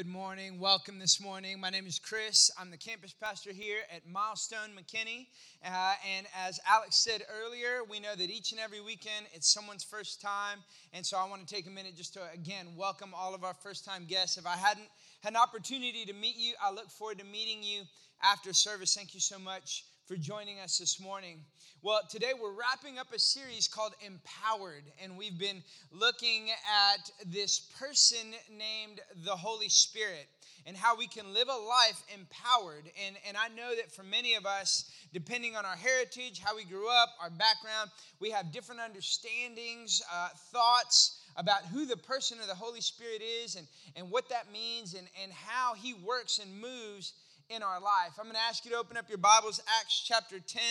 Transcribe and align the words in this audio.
Good 0.00 0.08
morning. 0.08 0.58
Welcome 0.58 0.98
this 0.98 1.20
morning. 1.20 1.60
My 1.60 1.68
name 1.68 1.86
is 1.86 1.98
Chris. 1.98 2.50
I'm 2.58 2.70
the 2.70 2.78
campus 2.78 3.12
pastor 3.12 3.52
here 3.52 3.80
at 3.94 4.08
Milestone 4.08 4.70
McKinney. 4.74 5.26
Uh, 5.62 5.92
and 6.16 6.26
as 6.34 6.58
Alex 6.66 6.96
said 6.96 7.20
earlier, 7.30 7.82
we 7.86 8.00
know 8.00 8.14
that 8.16 8.30
each 8.30 8.52
and 8.52 8.58
every 8.58 8.80
weekend 8.80 9.26
it's 9.34 9.52
someone's 9.52 9.84
first 9.84 10.22
time. 10.22 10.60
And 10.94 11.04
so 11.04 11.18
I 11.18 11.28
want 11.28 11.46
to 11.46 11.54
take 11.54 11.66
a 11.66 11.70
minute 11.70 11.98
just 11.98 12.14
to, 12.14 12.20
again, 12.32 12.68
welcome 12.78 13.12
all 13.14 13.34
of 13.34 13.44
our 13.44 13.52
first 13.52 13.84
time 13.84 14.06
guests. 14.08 14.38
If 14.38 14.46
I 14.46 14.56
hadn't 14.56 14.88
had 15.22 15.34
an 15.34 15.36
opportunity 15.36 16.06
to 16.06 16.14
meet 16.14 16.36
you, 16.38 16.54
I 16.64 16.72
look 16.72 16.88
forward 16.88 17.18
to 17.18 17.26
meeting 17.26 17.62
you 17.62 17.82
after 18.22 18.54
service. 18.54 18.94
Thank 18.94 19.12
you 19.12 19.20
so 19.20 19.38
much 19.38 19.84
for 20.10 20.16
joining 20.16 20.58
us 20.58 20.76
this 20.76 20.98
morning. 20.98 21.38
Well, 21.82 22.00
today 22.10 22.32
we're 22.36 22.50
wrapping 22.50 22.98
up 22.98 23.12
a 23.14 23.18
series 23.20 23.68
called 23.68 23.92
Empowered, 24.04 24.82
and 25.00 25.16
we've 25.16 25.38
been 25.38 25.62
looking 25.92 26.48
at 26.50 27.08
this 27.24 27.60
person 27.78 28.32
named 28.50 28.98
the 29.24 29.36
Holy 29.36 29.68
Spirit 29.68 30.26
and 30.66 30.76
how 30.76 30.96
we 30.96 31.06
can 31.06 31.32
live 31.32 31.46
a 31.46 31.52
life 31.52 32.02
empowered. 32.12 32.90
And, 33.06 33.14
and 33.24 33.36
I 33.36 33.54
know 33.54 33.76
that 33.76 33.92
for 33.92 34.02
many 34.02 34.34
of 34.34 34.46
us, 34.46 34.90
depending 35.12 35.54
on 35.54 35.64
our 35.64 35.76
heritage, 35.76 36.40
how 36.40 36.56
we 36.56 36.64
grew 36.64 36.88
up, 36.90 37.10
our 37.22 37.30
background, 37.30 37.92
we 38.18 38.30
have 38.30 38.50
different 38.50 38.80
understandings, 38.80 40.02
uh, 40.12 40.30
thoughts 40.50 41.20
about 41.36 41.64
who 41.66 41.86
the 41.86 41.96
person 41.96 42.40
of 42.40 42.48
the 42.48 42.54
Holy 42.56 42.80
Spirit 42.80 43.22
is 43.22 43.54
and, 43.54 43.68
and 43.94 44.10
what 44.10 44.28
that 44.28 44.50
means 44.52 44.94
and, 44.94 45.06
and 45.22 45.30
how 45.30 45.74
he 45.74 45.94
works 45.94 46.40
and 46.40 46.60
moves 46.60 47.12
in 47.50 47.64
our 47.64 47.80
life. 47.80 48.12
I'm 48.16 48.26
going 48.26 48.36
to 48.36 48.48
ask 48.48 48.64
you 48.64 48.70
to 48.70 48.76
open 48.76 48.96
up 48.96 49.08
your 49.08 49.18
Bibles, 49.18 49.60
Acts 49.80 50.04
chapter 50.06 50.38
10. 50.38 50.62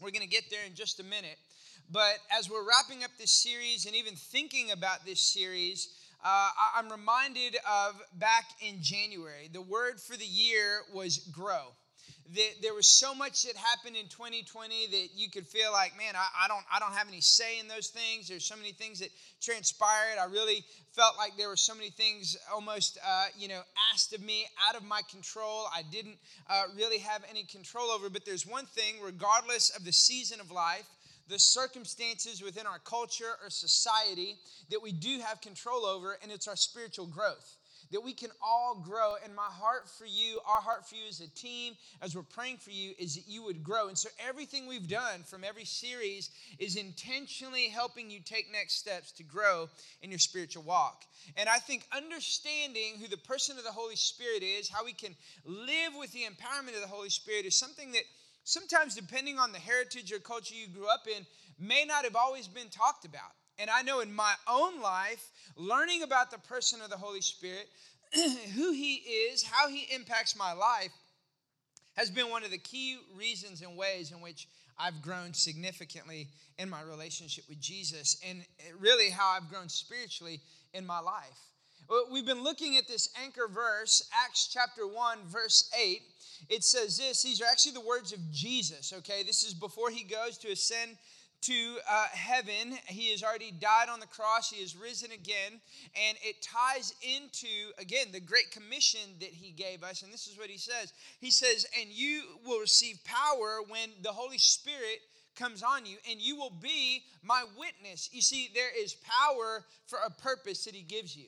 We're 0.00 0.10
going 0.10 0.22
to 0.22 0.28
get 0.28 0.42
there 0.50 0.66
in 0.66 0.74
just 0.74 0.98
a 0.98 1.04
minute. 1.04 1.38
But 1.88 2.18
as 2.36 2.50
we're 2.50 2.66
wrapping 2.66 3.04
up 3.04 3.12
this 3.20 3.30
series 3.30 3.86
and 3.86 3.94
even 3.94 4.14
thinking 4.16 4.72
about 4.72 5.06
this 5.06 5.20
series, 5.20 5.88
uh, 6.24 6.50
I'm 6.76 6.90
reminded 6.90 7.56
of 7.70 7.94
back 8.14 8.46
in 8.60 8.78
January. 8.82 9.48
The 9.52 9.62
word 9.62 10.00
for 10.00 10.16
the 10.16 10.26
year 10.26 10.80
was 10.92 11.18
grow 11.18 11.76
that 12.34 12.62
there 12.62 12.74
was 12.74 12.88
so 12.88 13.14
much 13.14 13.44
that 13.44 13.56
happened 13.56 13.96
in 13.96 14.06
2020 14.08 14.86
that 14.88 15.08
you 15.14 15.30
could 15.30 15.46
feel 15.46 15.70
like, 15.70 15.96
man, 15.96 16.14
I, 16.16 16.44
I, 16.44 16.48
don't, 16.48 16.64
I 16.72 16.78
don't 16.78 16.92
have 16.92 17.08
any 17.08 17.20
say 17.20 17.60
in 17.60 17.68
those 17.68 17.88
things. 17.88 18.28
There's 18.28 18.44
so 18.44 18.56
many 18.56 18.72
things 18.72 19.00
that 19.00 19.10
transpired. 19.40 20.18
I 20.20 20.24
really 20.24 20.64
felt 20.92 21.16
like 21.16 21.36
there 21.36 21.48
were 21.48 21.56
so 21.56 21.74
many 21.74 21.90
things 21.90 22.36
almost, 22.52 22.98
uh, 23.06 23.26
you 23.38 23.48
know, 23.48 23.60
asked 23.92 24.12
of 24.12 24.22
me 24.22 24.46
out 24.68 24.76
of 24.76 24.84
my 24.84 25.02
control. 25.10 25.66
I 25.74 25.82
didn't 25.90 26.16
uh, 26.48 26.64
really 26.76 26.98
have 26.98 27.22
any 27.30 27.44
control 27.44 27.90
over. 27.90 28.10
But 28.10 28.24
there's 28.24 28.46
one 28.46 28.66
thing, 28.66 28.96
regardless 29.02 29.70
of 29.70 29.84
the 29.84 29.92
season 29.92 30.40
of 30.40 30.50
life, 30.50 30.88
the 31.28 31.38
circumstances 31.38 32.42
within 32.42 32.66
our 32.66 32.78
culture 32.80 33.34
or 33.42 33.50
society 33.50 34.36
that 34.70 34.82
we 34.82 34.92
do 34.92 35.20
have 35.20 35.40
control 35.40 35.84
over, 35.84 36.18
and 36.22 36.32
it's 36.32 36.48
our 36.48 36.56
spiritual 36.56 37.06
growth 37.06 37.56
that 37.92 38.02
we 38.02 38.12
can 38.12 38.30
all 38.42 38.82
grow. 38.84 39.14
And 39.24 39.34
my 39.34 39.42
heart 39.42 39.88
for 39.88 40.06
you, 40.06 40.40
our 40.46 40.60
heart 40.60 40.88
for 40.88 40.94
you 40.94 41.02
as 41.08 41.20
a 41.20 41.28
team, 41.28 41.74
as 42.02 42.14
we're 42.14 42.22
praying 42.22 42.58
for 42.58 42.70
you, 42.70 42.92
is 42.98 43.14
that 43.14 43.28
you 43.28 43.42
would 43.44 43.62
grow. 43.62 43.88
And 43.88 43.96
so 43.96 44.08
everything 44.18 44.66
we've 44.66 44.88
done 44.88 45.22
from 45.24 45.44
every 45.44 45.64
series 45.64 46.30
is 46.58 46.76
intentionally 46.76 47.68
helping 47.68 48.10
you 48.10 48.20
take 48.20 48.50
next 48.52 48.74
steps 48.74 49.12
to 49.12 49.22
grow 49.22 49.68
in 50.02 50.10
your 50.10 50.18
spiritual 50.18 50.62
walk. 50.62 51.04
And 51.36 51.48
I 51.48 51.58
think 51.58 51.86
understanding 51.96 52.94
who 53.00 53.08
the 53.08 53.16
person 53.16 53.58
of 53.58 53.64
the 53.64 53.72
Holy 53.72 53.96
Spirit 53.96 54.42
is, 54.42 54.68
how 54.68 54.84
we 54.84 54.92
can 54.92 55.14
live 55.44 55.92
with 55.98 56.12
the 56.12 56.24
empowerment 56.24 56.74
of 56.74 56.82
the 56.82 56.88
Holy 56.88 57.10
Spirit, 57.10 57.46
is 57.46 57.56
something 57.56 57.92
that 57.92 58.04
sometimes, 58.44 58.94
depending 58.94 59.38
on 59.38 59.52
the 59.52 59.58
heritage 59.58 60.12
or 60.12 60.18
culture 60.18 60.54
you 60.54 60.68
grew 60.68 60.88
up 60.88 61.06
in, 61.06 61.26
may 61.58 61.84
not 61.84 62.04
have 62.04 62.16
always 62.16 62.48
been 62.48 62.68
talked 62.68 63.04
about. 63.04 63.32
And 63.58 63.70
I 63.70 63.82
know 63.82 64.00
in 64.00 64.12
my 64.12 64.34
own 64.48 64.80
life, 64.80 65.30
learning 65.56 66.02
about 66.02 66.30
the 66.30 66.38
person 66.38 66.80
of 66.82 66.90
the 66.90 66.96
Holy 66.96 67.20
Spirit, 67.20 67.68
who 68.54 68.72
He 68.72 68.96
is, 68.96 69.42
how 69.42 69.68
He 69.68 69.86
impacts 69.94 70.36
my 70.36 70.52
life, 70.52 70.92
has 71.96 72.10
been 72.10 72.30
one 72.30 72.44
of 72.44 72.50
the 72.50 72.58
key 72.58 72.98
reasons 73.16 73.62
and 73.62 73.76
ways 73.76 74.12
in 74.12 74.20
which 74.20 74.48
I've 74.78 75.00
grown 75.00 75.32
significantly 75.32 76.28
in 76.58 76.68
my 76.68 76.82
relationship 76.82 77.44
with 77.48 77.60
Jesus 77.60 78.18
and 78.26 78.44
really 78.78 79.10
how 79.10 79.30
I've 79.30 79.48
grown 79.48 79.68
spiritually 79.68 80.40
in 80.74 80.86
my 80.86 81.00
life. 81.00 81.38
We've 82.10 82.26
been 82.26 82.42
looking 82.42 82.76
at 82.76 82.88
this 82.88 83.08
anchor 83.22 83.48
verse, 83.48 84.08
Acts 84.12 84.50
chapter 84.52 84.86
1, 84.86 85.18
verse 85.26 85.70
8. 85.78 86.02
It 86.48 86.64
says 86.64 86.98
this, 86.98 87.22
these 87.22 87.40
are 87.40 87.46
actually 87.50 87.72
the 87.72 87.80
words 87.80 88.12
of 88.12 88.18
Jesus, 88.32 88.92
okay? 88.92 89.22
This 89.22 89.44
is 89.44 89.54
before 89.54 89.90
he 89.90 90.02
goes 90.02 90.36
to 90.38 90.48
ascend 90.48 90.96
to 91.42 91.76
uh, 91.88 92.06
heaven. 92.12 92.78
He 92.86 93.10
has 93.10 93.22
already 93.22 93.50
died 93.50 93.88
on 93.90 94.00
the 94.00 94.06
cross, 94.06 94.50
he 94.50 94.60
has 94.60 94.76
risen 94.76 95.12
again. 95.12 95.60
And 96.08 96.18
it 96.22 96.42
ties 96.42 96.94
into, 97.02 97.48
again, 97.78 98.08
the 98.12 98.20
great 98.20 98.50
commission 98.50 99.00
that 99.20 99.30
he 99.30 99.50
gave 99.50 99.82
us. 99.82 100.02
And 100.02 100.12
this 100.12 100.26
is 100.26 100.38
what 100.38 100.50
he 100.50 100.58
says 100.58 100.92
He 101.20 101.30
says, 101.30 101.66
And 101.80 101.90
you 101.90 102.22
will 102.44 102.60
receive 102.60 102.98
power 103.04 103.60
when 103.68 103.90
the 104.02 104.12
Holy 104.12 104.38
Spirit 104.38 105.00
comes 105.36 105.62
on 105.62 105.84
you, 105.84 105.98
and 106.10 106.20
you 106.20 106.36
will 106.36 106.52
be 106.62 107.02
my 107.22 107.44
witness. 107.58 108.08
You 108.12 108.22
see, 108.22 108.50
there 108.54 108.70
is 108.76 108.94
power 108.94 109.64
for 109.86 109.98
a 110.04 110.10
purpose 110.10 110.64
that 110.64 110.74
he 110.74 110.82
gives 110.82 111.16
you. 111.16 111.26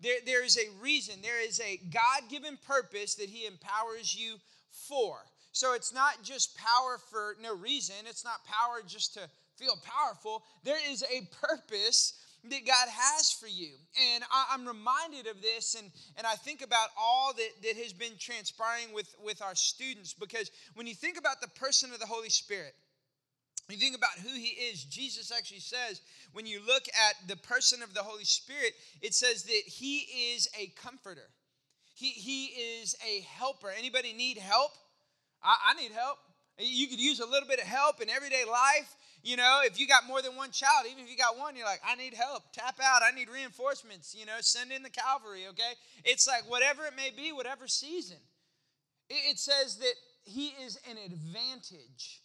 There, 0.00 0.16
there 0.24 0.44
is 0.44 0.56
a 0.56 0.70
reason, 0.80 1.16
there 1.22 1.46
is 1.46 1.60
a 1.60 1.78
God 1.92 2.30
given 2.30 2.58
purpose 2.66 3.16
that 3.16 3.28
he 3.28 3.46
empowers 3.46 4.16
you 4.16 4.36
for. 4.70 5.18
So 5.52 5.74
it's 5.74 5.92
not 5.92 6.22
just 6.22 6.56
power 6.56 6.98
for 7.10 7.36
no 7.42 7.54
reason. 7.54 7.96
It's 8.06 8.24
not 8.24 8.44
power 8.44 8.82
just 8.86 9.14
to 9.14 9.28
feel 9.60 9.78
powerful, 9.84 10.42
there 10.64 10.78
is 10.90 11.02
a 11.02 11.28
purpose 11.46 12.14
that 12.44 12.66
God 12.66 12.88
has 12.88 13.30
for 13.30 13.46
you. 13.46 13.72
And 14.14 14.24
I, 14.32 14.54
am 14.54 14.66
reminded 14.66 15.26
of 15.26 15.42
this, 15.42 15.74
and, 15.74 15.90
and 16.16 16.26
I 16.26 16.34
think 16.34 16.62
about 16.62 16.88
all 16.98 17.34
that, 17.34 17.50
that 17.62 17.76
has 17.76 17.92
been 17.92 18.12
transpiring 18.18 18.94
with, 18.94 19.14
with 19.22 19.42
our 19.42 19.54
students, 19.54 20.14
because 20.14 20.50
when 20.74 20.86
you 20.86 20.94
think 20.94 21.18
about 21.18 21.40
the 21.42 21.48
person 21.48 21.92
of 21.92 22.00
the 22.00 22.06
Holy 22.06 22.30
Spirit, 22.30 22.74
you 23.68 23.76
think 23.76 23.96
about 23.96 24.18
who 24.22 24.34
he 24.34 24.48
is, 24.48 24.82
Jesus 24.84 25.30
actually 25.30 25.60
says, 25.60 26.00
when 26.32 26.46
you 26.46 26.60
look 26.66 26.84
at 26.88 27.28
the 27.28 27.36
person 27.36 27.82
of 27.82 27.94
the 27.94 28.02
Holy 28.02 28.24
Spirit, 28.24 28.72
it 29.02 29.14
says 29.14 29.44
that 29.44 29.62
he 29.66 29.98
is 30.34 30.48
a 30.58 30.72
comforter. 30.82 31.28
He, 31.94 32.08
he 32.08 32.46
is 32.46 32.96
a 33.06 33.20
helper. 33.20 33.70
Anybody 33.76 34.12
need 34.12 34.38
help? 34.38 34.72
I, 35.42 35.54
I 35.70 35.80
need 35.80 35.92
help. 35.92 36.18
You 36.60 36.88
could 36.88 37.00
use 37.00 37.20
a 37.20 37.26
little 37.26 37.48
bit 37.48 37.60
of 37.60 37.66
help 37.66 38.00
in 38.00 38.10
everyday 38.10 38.44
life. 38.44 38.94
You 39.22 39.36
know, 39.36 39.60
if 39.64 39.78
you 39.78 39.86
got 39.86 40.06
more 40.06 40.22
than 40.22 40.36
one 40.36 40.50
child, 40.50 40.86
even 40.90 41.04
if 41.04 41.10
you 41.10 41.16
got 41.16 41.38
one, 41.38 41.54
you're 41.56 41.66
like, 41.66 41.82
I 41.86 41.94
need 41.94 42.14
help. 42.14 42.52
Tap 42.52 42.78
out. 42.82 43.02
I 43.02 43.14
need 43.14 43.28
reinforcements. 43.28 44.14
You 44.18 44.26
know, 44.26 44.36
send 44.40 44.72
in 44.72 44.82
the 44.82 44.90
cavalry, 44.90 45.46
okay? 45.50 45.72
It's 46.04 46.26
like 46.26 46.48
whatever 46.48 46.84
it 46.84 46.94
may 46.96 47.10
be, 47.14 47.32
whatever 47.32 47.68
season. 47.68 48.16
It 49.10 49.38
says 49.38 49.76
that 49.76 49.94
he 50.22 50.48
is 50.64 50.78
an 50.88 50.96
advantage. 50.96 52.22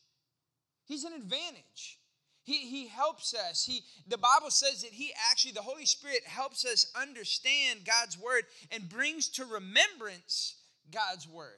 He's 0.86 1.04
an 1.04 1.14
advantage. 1.14 2.00
He, 2.44 2.60
he 2.60 2.88
helps 2.88 3.34
us. 3.34 3.66
He, 3.66 3.82
the 4.08 4.20
Bible 4.20 4.52
says 4.52 4.84
that 4.84 4.92
he 4.92 5.12
actually, 5.32 5.54
the 5.54 5.62
Holy 5.64 5.86
Spirit 5.86 6.22
helps 6.26 6.64
us 6.64 6.92
understand 6.96 7.80
God's 7.86 8.20
word 8.20 8.44
and 8.72 8.88
brings 8.88 9.30
to 9.30 9.46
remembrance 9.46 10.56
God's 10.94 11.28
word. 11.28 11.58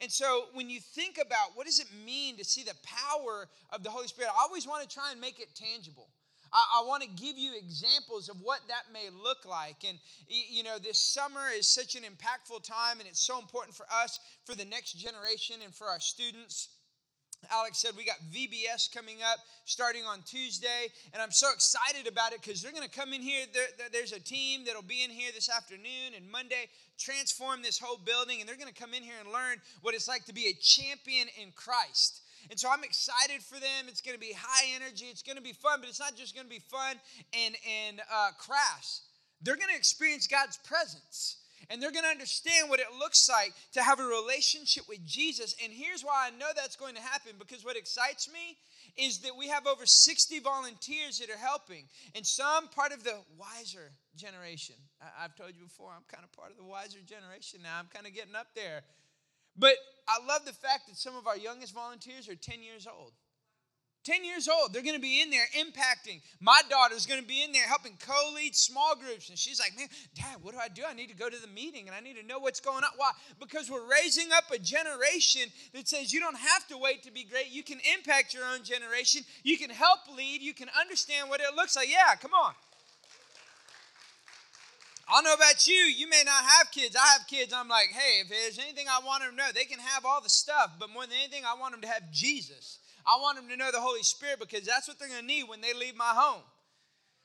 And 0.00 0.10
so 0.12 0.46
when 0.52 0.70
you 0.70 0.80
think 0.80 1.18
about 1.18 1.56
what 1.56 1.66
does 1.66 1.80
it 1.80 1.88
mean 2.06 2.36
to 2.36 2.44
see 2.44 2.62
the 2.62 2.74
power 2.84 3.48
of 3.70 3.82
the 3.82 3.90
Holy 3.90 4.06
Spirit, 4.06 4.30
I 4.30 4.42
always 4.42 4.66
want 4.66 4.88
to 4.88 4.94
try 4.94 5.10
and 5.10 5.20
make 5.20 5.40
it 5.40 5.48
tangible. 5.54 6.08
I, 6.52 6.82
I 6.82 6.86
want 6.86 7.02
to 7.02 7.08
give 7.08 7.36
you 7.36 7.52
examples 7.56 8.28
of 8.28 8.36
what 8.40 8.60
that 8.68 8.92
may 8.92 9.08
look 9.10 9.44
like. 9.44 9.84
And, 9.86 9.98
you 10.28 10.62
know, 10.62 10.78
this 10.78 11.00
summer 11.00 11.50
is 11.54 11.66
such 11.66 11.94
an 11.94 12.02
impactful 12.02 12.62
time, 12.62 13.00
and 13.00 13.08
it's 13.08 13.20
so 13.20 13.38
important 13.38 13.74
for 13.74 13.86
us, 13.92 14.20
for 14.44 14.54
the 14.54 14.64
next 14.64 14.94
generation, 14.94 15.56
and 15.64 15.74
for 15.74 15.88
our 15.88 16.00
students. 16.00 16.68
Alex 17.50 17.78
said 17.78 17.92
we 17.96 18.04
got 18.04 18.16
VBS 18.32 18.92
coming 18.92 19.16
up 19.22 19.38
starting 19.64 20.04
on 20.04 20.22
Tuesday, 20.22 20.90
and 21.12 21.22
I'm 21.22 21.30
so 21.30 21.48
excited 21.52 22.06
about 22.06 22.32
it 22.32 22.42
because 22.42 22.60
they're 22.60 22.72
going 22.72 22.88
to 22.88 22.98
come 22.98 23.12
in 23.12 23.22
here. 23.22 23.44
There, 23.52 23.88
there's 23.92 24.12
a 24.12 24.20
team 24.20 24.64
that'll 24.66 24.82
be 24.82 25.04
in 25.04 25.10
here 25.10 25.30
this 25.34 25.48
afternoon 25.48 26.14
and 26.16 26.30
Monday, 26.30 26.68
transform 26.98 27.62
this 27.62 27.78
whole 27.78 27.98
building, 27.98 28.40
and 28.40 28.48
they're 28.48 28.56
going 28.56 28.72
to 28.72 28.80
come 28.80 28.92
in 28.92 29.02
here 29.02 29.14
and 29.22 29.32
learn 29.32 29.58
what 29.82 29.94
it's 29.94 30.08
like 30.08 30.24
to 30.26 30.34
be 30.34 30.48
a 30.48 30.54
champion 30.60 31.28
in 31.40 31.52
Christ. 31.54 32.22
And 32.50 32.58
so 32.58 32.68
I'm 32.70 32.84
excited 32.84 33.42
for 33.42 33.60
them. 33.60 33.86
It's 33.88 34.00
going 34.00 34.16
to 34.16 34.20
be 34.20 34.32
high 34.36 34.74
energy. 34.74 35.06
It's 35.06 35.22
going 35.22 35.36
to 35.36 35.42
be 35.42 35.52
fun, 35.52 35.80
but 35.80 35.88
it's 35.88 36.00
not 36.00 36.16
just 36.16 36.34
going 36.34 36.46
to 36.46 36.50
be 36.50 36.62
fun 36.70 36.96
and 37.32 37.54
and 37.86 38.00
uh, 38.12 38.30
crass. 38.38 39.02
They're 39.42 39.56
going 39.56 39.70
to 39.70 39.76
experience 39.76 40.26
God's 40.26 40.56
presence 40.58 41.36
and 41.70 41.82
they're 41.82 41.92
going 41.92 42.04
to 42.04 42.10
understand 42.10 42.70
what 42.70 42.80
it 42.80 42.86
looks 42.98 43.28
like 43.28 43.52
to 43.72 43.82
have 43.82 44.00
a 44.00 44.04
relationship 44.04 44.84
with 44.88 45.04
Jesus. 45.04 45.54
And 45.62 45.72
here's 45.72 46.02
why 46.02 46.28
I 46.28 46.36
know 46.36 46.48
that's 46.54 46.76
going 46.76 46.94
to 46.94 47.00
happen 47.00 47.32
because 47.38 47.64
what 47.64 47.76
excites 47.76 48.28
me 48.32 48.56
is 48.96 49.18
that 49.20 49.36
we 49.36 49.48
have 49.48 49.66
over 49.66 49.86
60 49.86 50.40
volunteers 50.40 51.18
that 51.18 51.30
are 51.30 51.38
helping, 51.38 51.84
and 52.14 52.26
some 52.26 52.68
part 52.68 52.92
of 52.92 53.04
the 53.04 53.14
wiser 53.38 53.92
generation. 54.16 54.74
I- 55.00 55.22
have 55.22 55.36
told 55.36 55.54
you 55.56 55.64
before, 55.64 55.92
I'm 55.94 56.04
kind 56.08 56.24
of 56.24 56.32
part 56.32 56.50
of 56.50 56.56
the 56.56 56.64
wiser 56.64 56.98
generation 57.06 57.60
now. 57.62 57.78
I'm 57.78 57.86
kind 57.86 58.06
of 58.06 58.14
getting 58.14 58.34
up 58.34 58.48
there. 58.54 58.82
But 59.56 59.76
I 60.08 60.24
love 60.26 60.44
the 60.44 60.52
fact 60.52 60.86
that 60.88 60.96
some 60.96 61.16
of 61.16 61.26
our 61.26 61.36
youngest 61.36 61.74
volunteers 61.74 62.28
are 62.28 62.36
10 62.36 62.62
years 62.62 62.86
old. 62.86 63.12
10 64.04 64.24
years 64.24 64.48
old. 64.48 64.72
They're 64.72 64.82
going 64.82 64.94
to 64.94 65.00
be 65.00 65.20
in 65.20 65.30
there 65.30 65.46
impacting. 65.58 66.20
My 66.40 66.60
daughter's 66.70 67.06
going 67.06 67.20
to 67.20 67.26
be 67.26 67.42
in 67.42 67.52
there 67.52 67.66
helping 67.66 67.96
co 68.00 68.32
lead 68.34 68.54
small 68.54 68.94
groups. 68.96 69.28
And 69.28 69.38
she's 69.38 69.60
like, 69.60 69.76
man, 69.76 69.88
Dad, 70.14 70.36
what 70.42 70.54
do 70.54 70.60
I 70.60 70.68
do? 70.68 70.82
I 70.88 70.94
need 70.94 71.08
to 71.08 71.16
go 71.16 71.28
to 71.28 71.36
the 71.36 71.48
meeting 71.48 71.86
and 71.86 71.94
I 71.94 72.00
need 72.00 72.16
to 72.16 72.26
know 72.26 72.38
what's 72.38 72.60
going 72.60 72.84
on. 72.84 72.90
Why? 72.96 73.10
Because 73.38 73.70
we're 73.70 73.88
raising 73.88 74.32
up 74.32 74.50
a 74.52 74.58
generation 74.58 75.50
that 75.74 75.88
says 75.88 76.12
you 76.12 76.20
don't 76.20 76.38
have 76.38 76.66
to 76.68 76.78
wait 76.78 77.02
to 77.04 77.12
be 77.12 77.24
great. 77.24 77.50
You 77.50 77.62
can 77.62 77.78
impact 77.94 78.34
your 78.34 78.44
own 78.44 78.62
generation. 78.62 79.22
You 79.42 79.58
can 79.58 79.70
help 79.70 80.00
lead. 80.16 80.42
You 80.42 80.54
can 80.54 80.68
understand 80.80 81.28
what 81.28 81.40
it 81.40 81.54
looks 81.54 81.76
like. 81.76 81.90
Yeah, 81.90 82.14
come 82.20 82.32
on. 82.32 82.52
I 85.08 85.14
don't 85.14 85.24
know 85.24 85.34
about 85.34 85.66
you. 85.66 85.74
You 85.74 86.08
may 86.08 86.22
not 86.24 86.44
have 86.44 86.70
kids. 86.70 86.94
I 86.94 87.06
have 87.18 87.26
kids. 87.26 87.52
I'm 87.54 87.68
like, 87.68 87.88
hey, 87.88 88.20
if 88.20 88.28
there's 88.28 88.58
anything 88.58 88.86
I 88.88 89.04
want 89.04 89.22
them 89.22 89.30
to 89.30 89.36
know, 89.36 89.48
they 89.54 89.64
can 89.64 89.78
have 89.78 90.04
all 90.04 90.20
the 90.20 90.28
stuff, 90.28 90.72
but 90.78 90.90
more 90.90 91.04
than 91.04 91.14
anything, 91.18 91.44
I 91.46 91.58
want 91.58 91.72
them 91.72 91.80
to 91.80 91.88
have 91.88 92.12
Jesus. 92.12 92.78
I 93.08 93.18
want 93.20 93.36
them 93.36 93.48
to 93.48 93.56
know 93.56 93.70
the 93.72 93.80
Holy 93.80 94.02
Spirit 94.02 94.38
because 94.38 94.66
that's 94.66 94.86
what 94.86 94.98
they're 94.98 95.08
going 95.08 95.22
to 95.22 95.26
need 95.26 95.44
when 95.48 95.62
they 95.62 95.72
leave 95.72 95.96
my 95.96 96.12
home. 96.14 96.42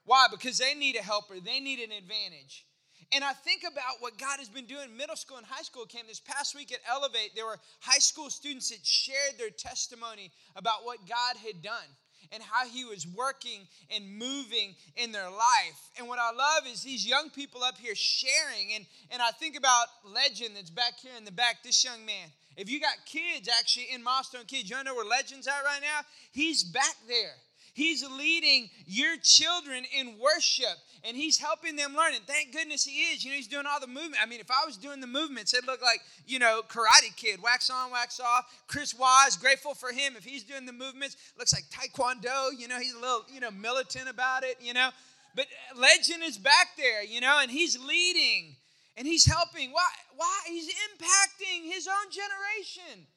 Why? 0.06 0.28
Because 0.32 0.58
they 0.58 0.74
need 0.74 0.96
a 0.96 1.04
helper, 1.04 1.36
they 1.44 1.60
need 1.60 1.80
an 1.80 1.92
advantage. 1.92 2.66
And 3.14 3.24
I 3.24 3.34
think 3.34 3.62
about 3.70 4.00
what 4.00 4.18
God 4.18 4.40
has 4.40 4.50
been 4.50 4.66
doing 4.66 4.96
middle 4.98 5.16
school 5.16 5.38
and 5.38 5.46
high 5.46 5.62
school 5.62 5.86
camp. 5.86 6.08
This 6.08 6.20
past 6.20 6.56
week 6.56 6.72
at 6.72 6.80
Elevate, 6.90 7.36
there 7.36 7.46
were 7.46 7.60
high 7.82 8.00
school 8.00 8.30
students 8.30 8.70
that 8.70 8.80
shared 8.84 9.38
their 9.38 9.52
testimony 9.52 10.32
about 10.56 10.84
what 10.84 10.98
God 11.08 11.38
had 11.46 11.62
done 11.62 11.90
and 12.32 12.42
how 12.42 12.68
he 12.68 12.86
was 12.86 13.06
working 13.06 13.68
and 13.94 14.18
moving 14.18 14.74
in 14.96 15.12
their 15.12 15.30
life. 15.30 15.92
And 16.00 16.08
what 16.08 16.18
I 16.18 16.32
love 16.32 16.64
is 16.72 16.82
these 16.82 17.06
young 17.06 17.30
people 17.30 17.62
up 17.64 17.78
here 17.78 17.94
sharing. 17.94 18.74
And, 18.76 18.86
and 19.12 19.22
I 19.22 19.32
think 19.32 19.58
about 19.58 19.88
Legend 20.06 20.56
that's 20.56 20.72
back 20.72 20.94
here 21.00 21.14
in 21.18 21.26
the 21.26 21.32
back, 21.32 21.58
this 21.64 21.84
young 21.84 22.06
man. 22.06 22.30
If 22.56 22.70
you 22.70 22.80
got 22.80 23.06
kids 23.06 23.50
actually 23.60 23.88
in 23.94 24.04
Milestone 24.04 24.46
Kids, 24.46 24.70
you 24.70 24.84
know 24.84 24.96
where 24.96 25.06
Legend's 25.06 25.48
at 25.48 25.64
right 25.66 25.82
now? 25.82 26.02
He's 26.32 26.64
back 26.64 26.96
there. 27.08 27.34
He's 27.74 28.08
leading 28.08 28.70
your 28.86 29.18
children 29.24 29.84
in 29.98 30.20
worship 30.20 30.78
and 31.04 31.18
he's 31.18 31.40
helping 31.40 31.76
them 31.76 31.96
learn. 31.96 32.14
And 32.14 32.24
thank 32.28 32.54
goodness 32.54 32.86
he 32.86 32.92
is. 33.12 33.26
You 33.26 33.32
know, 33.32 33.38
he's 33.38 33.48
doing 33.48 33.66
all 33.68 33.80
the 33.80 33.88
movement. 33.88 34.18
I 34.22 34.28
mean, 34.28 34.40
if 34.40 34.52
I 34.52 34.64
was 34.66 34.78
doing 34.78 35.02
the 35.02 35.08
movements, 35.08 35.54
it'd 35.56 35.66
look 35.66 35.82
like, 35.82 36.00
you 36.28 36.38
know, 36.38 36.62
Karate 36.68 37.16
Kid, 37.16 37.42
wax 37.42 37.72
on, 37.72 37.92
wax 37.92 38.20
off. 38.20 38.46
Chris 38.68 38.94
Wise, 38.94 39.38
grateful 39.38 39.74
for 39.74 39.92
him. 39.92 40.14
If 40.16 40.24
he's 40.24 40.44
doing 40.44 40.68
the 40.68 40.74
movements, 40.74 41.18
looks 41.38 41.54
like 41.54 41.64
Taekwondo. 41.72 42.50
You 42.56 42.68
know, 42.68 42.78
he's 42.78 42.94
a 42.94 43.00
little, 43.00 43.26
you 43.34 43.40
know, 43.40 43.52
militant 43.52 44.08
about 44.08 44.44
it, 44.44 44.58
you 44.62 44.74
know. 44.74 44.90
But 45.36 45.48
Legend 45.76 46.22
is 46.24 46.38
back 46.38 46.78
there, 46.78 47.04
you 47.04 47.22
know, 47.22 47.40
and 47.42 47.50
he's 47.50 47.80
leading 47.80 48.56
and 48.96 49.08
he's 49.08 49.26
helping. 49.26 49.72
Why? 49.72 49.88
Why? 50.16 50.40
He's 50.48 50.68
impacting 50.68 51.72
his 51.72 51.88
own 51.88 52.12
generation. 52.12 53.08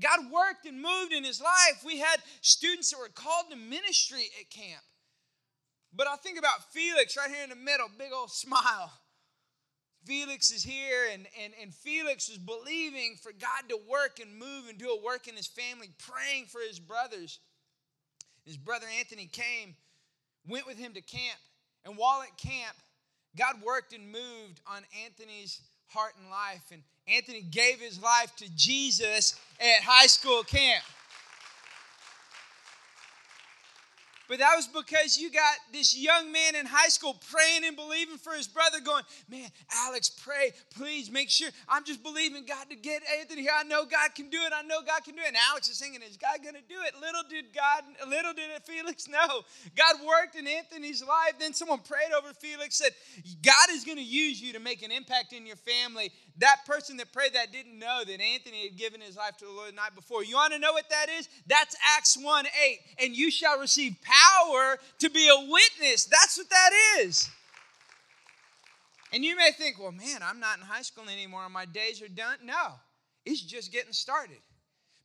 God 0.00 0.30
worked 0.32 0.66
and 0.66 0.82
moved 0.82 1.12
in 1.12 1.24
his 1.24 1.40
life. 1.40 1.82
We 1.84 1.98
had 1.98 2.16
students 2.40 2.90
that 2.90 2.98
were 2.98 3.08
called 3.08 3.46
to 3.50 3.56
ministry 3.56 4.28
at 4.40 4.50
camp. 4.50 4.82
But 5.94 6.08
I 6.08 6.16
think 6.16 6.38
about 6.38 6.72
Felix 6.72 7.16
right 7.16 7.30
here 7.30 7.44
in 7.44 7.50
the 7.50 7.56
middle, 7.56 7.86
big 7.96 8.12
old 8.12 8.30
smile. 8.30 8.92
Felix 10.04 10.50
is 10.50 10.62
here, 10.62 11.08
and, 11.12 11.26
and, 11.42 11.52
and 11.62 11.72
Felix 11.72 12.28
is 12.28 12.36
believing 12.36 13.16
for 13.22 13.32
God 13.32 13.68
to 13.70 13.78
work 13.88 14.18
and 14.20 14.36
move 14.36 14.68
and 14.68 14.76
do 14.76 14.90
a 14.90 15.02
work 15.02 15.28
in 15.28 15.36
his 15.36 15.46
family, 15.46 15.88
praying 15.98 16.46
for 16.46 16.60
his 16.60 16.78
brothers. 16.78 17.38
His 18.44 18.58
brother 18.58 18.86
Anthony 18.98 19.26
came, 19.26 19.76
went 20.46 20.66
with 20.66 20.76
him 20.76 20.92
to 20.94 21.00
camp, 21.00 21.38
and 21.86 21.96
while 21.96 22.20
at 22.22 22.36
camp, 22.36 22.76
God 23.36 23.56
worked 23.64 23.92
and 23.92 24.10
moved 24.10 24.60
on 24.66 24.82
Anthony's 25.04 25.60
heart 25.88 26.12
and 26.20 26.30
life. 26.30 26.62
And 26.72 26.82
Anthony 27.08 27.42
gave 27.42 27.80
his 27.80 28.00
life 28.00 28.34
to 28.36 28.48
Jesus 28.56 29.38
at 29.60 29.82
high 29.82 30.06
school 30.06 30.42
camp. 30.42 30.84
But 34.28 34.38
that 34.38 34.54
was 34.56 34.66
because 34.66 35.18
you 35.18 35.30
got 35.30 35.56
this 35.72 35.96
young 35.96 36.32
man 36.32 36.54
in 36.54 36.66
high 36.66 36.88
school 36.88 37.20
praying 37.30 37.64
and 37.66 37.76
believing 37.76 38.16
for 38.16 38.32
his 38.32 38.48
brother, 38.48 38.80
going, 38.80 39.04
Man, 39.28 39.48
Alex, 39.86 40.08
pray, 40.08 40.52
please 40.74 41.10
make 41.10 41.28
sure. 41.28 41.50
I'm 41.68 41.84
just 41.84 42.02
believing 42.02 42.46
God 42.46 42.70
to 42.70 42.76
get 42.76 43.02
Anthony 43.20 43.42
here. 43.42 43.52
I 43.54 43.64
know 43.64 43.84
God 43.84 44.14
can 44.14 44.30
do 44.30 44.38
it. 44.38 44.52
I 44.54 44.62
know 44.62 44.80
God 44.80 45.04
can 45.04 45.14
do 45.14 45.22
it. 45.22 45.28
And 45.28 45.36
Alex 45.50 45.68
is 45.68 45.78
thinking, 45.78 46.00
Is 46.02 46.16
God 46.16 46.42
going 46.42 46.54
to 46.54 46.62
do 46.68 46.80
it? 46.86 46.94
Little 47.00 47.22
did 47.28 47.46
God, 47.54 47.84
little 48.08 48.32
did 48.32 48.50
it 48.50 48.62
Felix 48.64 49.08
know. 49.14 49.42
God 49.76 49.96
worked 50.06 50.36
in 50.36 50.46
Anthony's 50.46 51.02
life. 51.02 51.34
Then 51.38 51.52
someone 51.52 51.80
prayed 51.80 52.12
over 52.16 52.32
Felix, 52.32 52.76
said, 52.76 52.92
God 53.42 53.70
is 53.70 53.84
going 53.84 53.98
to 53.98 54.04
use 54.04 54.40
you 54.40 54.52
to 54.54 54.60
make 54.60 54.82
an 54.82 54.90
impact 54.90 55.32
in 55.32 55.46
your 55.46 55.56
family. 55.56 56.12
That 56.38 56.58
person 56.66 56.96
that 56.96 57.12
prayed 57.12 57.34
that 57.34 57.52
didn't 57.52 57.78
know 57.78 58.02
that 58.04 58.20
Anthony 58.20 58.64
had 58.68 58.76
given 58.76 59.00
his 59.00 59.16
life 59.16 59.36
to 59.36 59.44
the 59.44 59.52
Lord 59.52 59.68
the 59.68 59.76
night 59.76 59.94
before. 59.94 60.24
You 60.24 60.34
want 60.34 60.52
to 60.52 60.58
know 60.58 60.72
what 60.72 60.90
that 60.90 61.06
is? 61.08 61.28
That's 61.46 61.76
Acts 61.96 62.16
1 62.20 62.46
8. 62.46 62.78
And 63.04 63.16
you 63.16 63.30
shall 63.30 63.58
receive 63.60 63.96
power 64.02 64.78
to 64.98 65.10
be 65.10 65.28
a 65.28 65.48
witness. 65.48 66.06
That's 66.06 66.36
what 66.36 66.50
that 66.50 66.70
is. 67.00 67.28
And 69.12 69.24
you 69.24 69.36
may 69.36 69.52
think, 69.52 69.78
well, 69.78 69.92
man, 69.92 70.20
I'm 70.24 70.40
not 70.40 70.58
in 70.58 70.64
high 70.64 70.82
school 70.82 71.04
anymore. 71.08 71.48
My 71.48 71.66
days 71.66 72.02
are 72.02 72.08
done. 72.08 72.38
No, 72.42 72.72
it's 73.24 73.40
just 73.40 73.72
getting 73.72 73.92
started. 73.92 74.38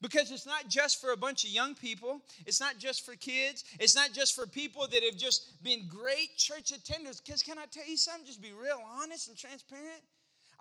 Because 0.01 0.31
it's 0.31 0.47
not 0.47 0.67
just 0.67 0.99
for 0.99 1.11
a 1.11 1.17
bunch 1.17 1.43
of 1.43 1.51
young 1.51 1.75
people. 1.75 2.21
It's 2.47 2.61
not 2.61 2.79
just 2.79 3.05
for 3.05 3.15
kids. 3.15 3.65
It's 3.79 3.95
not 3.95 4.13
just 4.13 4.33
for 4.33 4.47
people 4.47 4.87
that 4.87 5.03
have 5.03 5.17
just 5.17 5.61
been 5.61 5.87
great 5.89 6.37
church 6.37 6.71
attenders. 6.71 7.21
Because 7.23 7.43
can 7.43 7.59
I 7.59 7.65
tell 7.69 7.85
you 7.85 7.97
something? 7.97 8.25
Just 8.25 8.41
be 8.41 8.51
real 8.51 8.79
honest 8.99 9.27
and 9.27 9.37
transparent. 9.37 10.01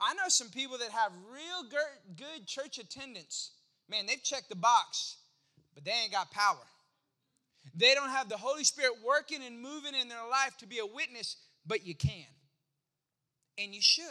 I 0.01 0.15
know 0.15 0.29
some 0.29 0.49
people 0.49 0.79
that 0.79 0.91
have 0.91 1.13
real 1.33 1.83
good 2.17 2.47
church 2.47 2.79
attendance. 2.79 3.53
Man, 3.89 4.07
they've 4.07 4.23
checked 4.23 4.49
the 4.49 4.57
box, 4.57 5.17
but 5.75 5.85
they 5.85 5.91
ain't 5.91 6.13
got 6.13 6.31
power. 6.31 6.57
They 7.75 7.95
don't 7.95 8.11
have 8.11 8.29
the 8.29 8.37
Holy 8.37 8.65
Spirit 8.65 8.95
working 9.07 9.43
and 9.45 9.61
moving 9.61 9.95
in 9.95 10.09
their 10.09 10.27
life 10.31 10.57
to 10.59 10.67
be 10.67 10.79
a 10.79 10.87
witness, 10.87 11.37
but 11.67 11.87
you 11.87 11.95
can. 11.95 12.27
And 13.59 13.75
you 13.75 13.83
should. 13.83 14.05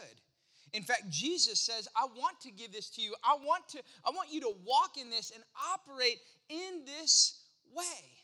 In 0.73 0.83
fact, 0.83 1.09
Jesus 1.09 1.59
says, 1.59 1.87
I 1.95 2.05
want 2.17 2.39
to 2.41 2.51
give 2.51 2.71
this 2.73 2.89
to 2.91 3.01
you. 3.01 3.15
I 3.23 3.35
want 3.35 3.67
to 3.69 3.79
I 4.05 4.09
want 4.09 4.31
you 4.31 4.41
to 4.41 4.53
walk 4.65 4.97
in 4.99 5.09
this 5.09 5.31
and 5.31 5.43
operate 5.73 6.19
in 6.49 6.83
this 6.85 7.41
way. 7.73 8.16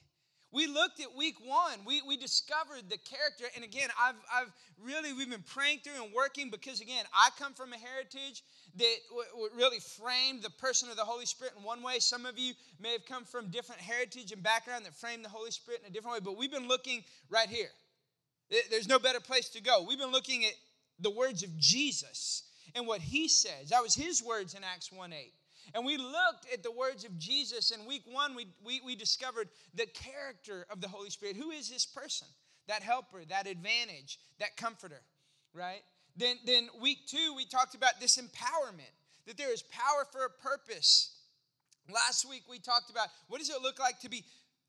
We 0.54 0.68
looked 0.68 1.00
at 1.00 1.16
week 1.18 1.36
one. 1.44 1.80
We, 1.84 2.04
we 2.08 2.16
discovered 2.16 2.88
the 2.88 3.00
character. 3.00 3.46
And 3.56 3.64
again, 3.64 3.90
I've, 4.00 4.16
I've 4.32 4.52
really, 4.86 5.12
we've 5.12 5.30
been 5.30 5.44
praying 5.48 5.80
through 5.80 6.04
and 6.04 6.14
working 6.14 6.52
because, 6.52 6.80
again, 6.80 7.06
I 7.12 7.30
come 7.40 7.54
from 7.54 7.74
a 7.74 7.78
heritage 7.78 8.44
that 8.78 8.95
w- 9.10 9.50
really 9.57 9.80
framed 9.80 10.44
the 10.44 10.52
person 10.52 10.92
of 10.92 10.95
the 10.95 11.04
Holy 11.04 11.26
Spirit 11.26 11.54
in 11.57 11.64
one 11.64 11.81
way. 11.81 11.98
Some 11.98 12.28
of 12.28 12.38
you 12.38 12.54
may 12.80 12.92
have 12.92 13.06
come 13.06 13.26
from 13.26 13.50
different 13.50 13.81
heritage 13.81 14.31
and 14.31 14.44
background 14.44 14.86
that 14.86 14.94
framed 14.94 15.26
the 15.26 15.30
Holy 15.30 15.50
Spirit 15.50 15.81
in 15.83 15.90
a 15.90 15.94
different 15.94 16.18
way. 16.18 16.22
But 16.24 16.38
we've 16.38 16.52
been 16.52 16.68
looking 16.68 17.04
right 17.31 17.50
here. 17.50 17.69
There's 18.69 18.88
no 18.88 19.00
better 19.00 19.19
place 19.19 19.50
to 19.50 19.62
go. 19.62 19.83
We've 19.88 19.98
been 19.98 20.12
looking 20.12 20.45
at 20.45 20.54
the 21.00 21.10
words 21.10 21.42
of 21.42 21.57
Jesus 21.57 22.44
and 22.76 22.86
what 22.86 23.02
he 23.02 23.28
says. 23.28 23.69
That 23.69 23.81
was 23.81 23.95
his 23.95 24.22
words 24.22 24.54
in 24.54 24.64
Acts 24.64 24.92
1 24.92 25.14
8. 25.14 25.33
And 25.74 25.86
we 25.86 25.98
looked 25.98 26.52
at 26.54 26.64
the 26.64 26.72
words 26.72 27.04
of 27.06 27.18
Jesus. 27.18 27.72
In 27.72 27.86
week 27.86 28.04
one, 28.06 28.36
we, 28.36 28.48
we, 28.66 28.82
we 28.86 28.96
discovered 28.96 29.50
the 29.74 29.86
character 29.88 30.66
of 30.70 30.82
the 30.82 30.88
Holy 30.88 31.10
Spirit. 31.10 31.36
Who 31.36 31.52
is 31.52 31.70
this 31.70 31.86
person? 31.86 32.28
That 32.68 32.82
helper, 32.82 33.22
that 33.30 33.48
advantage, 33.48 34.20
that 34.40 34.56
comforter, 34.56 35.02
right? 35.54 35.82
Then, 36.16 36.38
then 36.46 36.70
week 36.82 37.00
two, 37.08 37.34
we 37.36 37.46
talked 37.46 37.76
about 37.76 38.00
this 38.00 38.18
empowerment, 38.18 38.94
that 39.28 39.38
there 39.38 39.52
is 39.52 39.64
power 39.64 40.06
for 40.12 40.26
a 40.26 40.30
purpose. 40.30 41.16
Last 41.94 42.30
week, 42.30 42.44
we 42.50 42.60
talked 42.60 42.90
about 42.90 43.08
what 43.28 43.40
does 43.40 43.50
it 43.50 43.62
look 43.62 43.80
like 43.80 44.00
to 44.00 44.10
be 44.10 44.24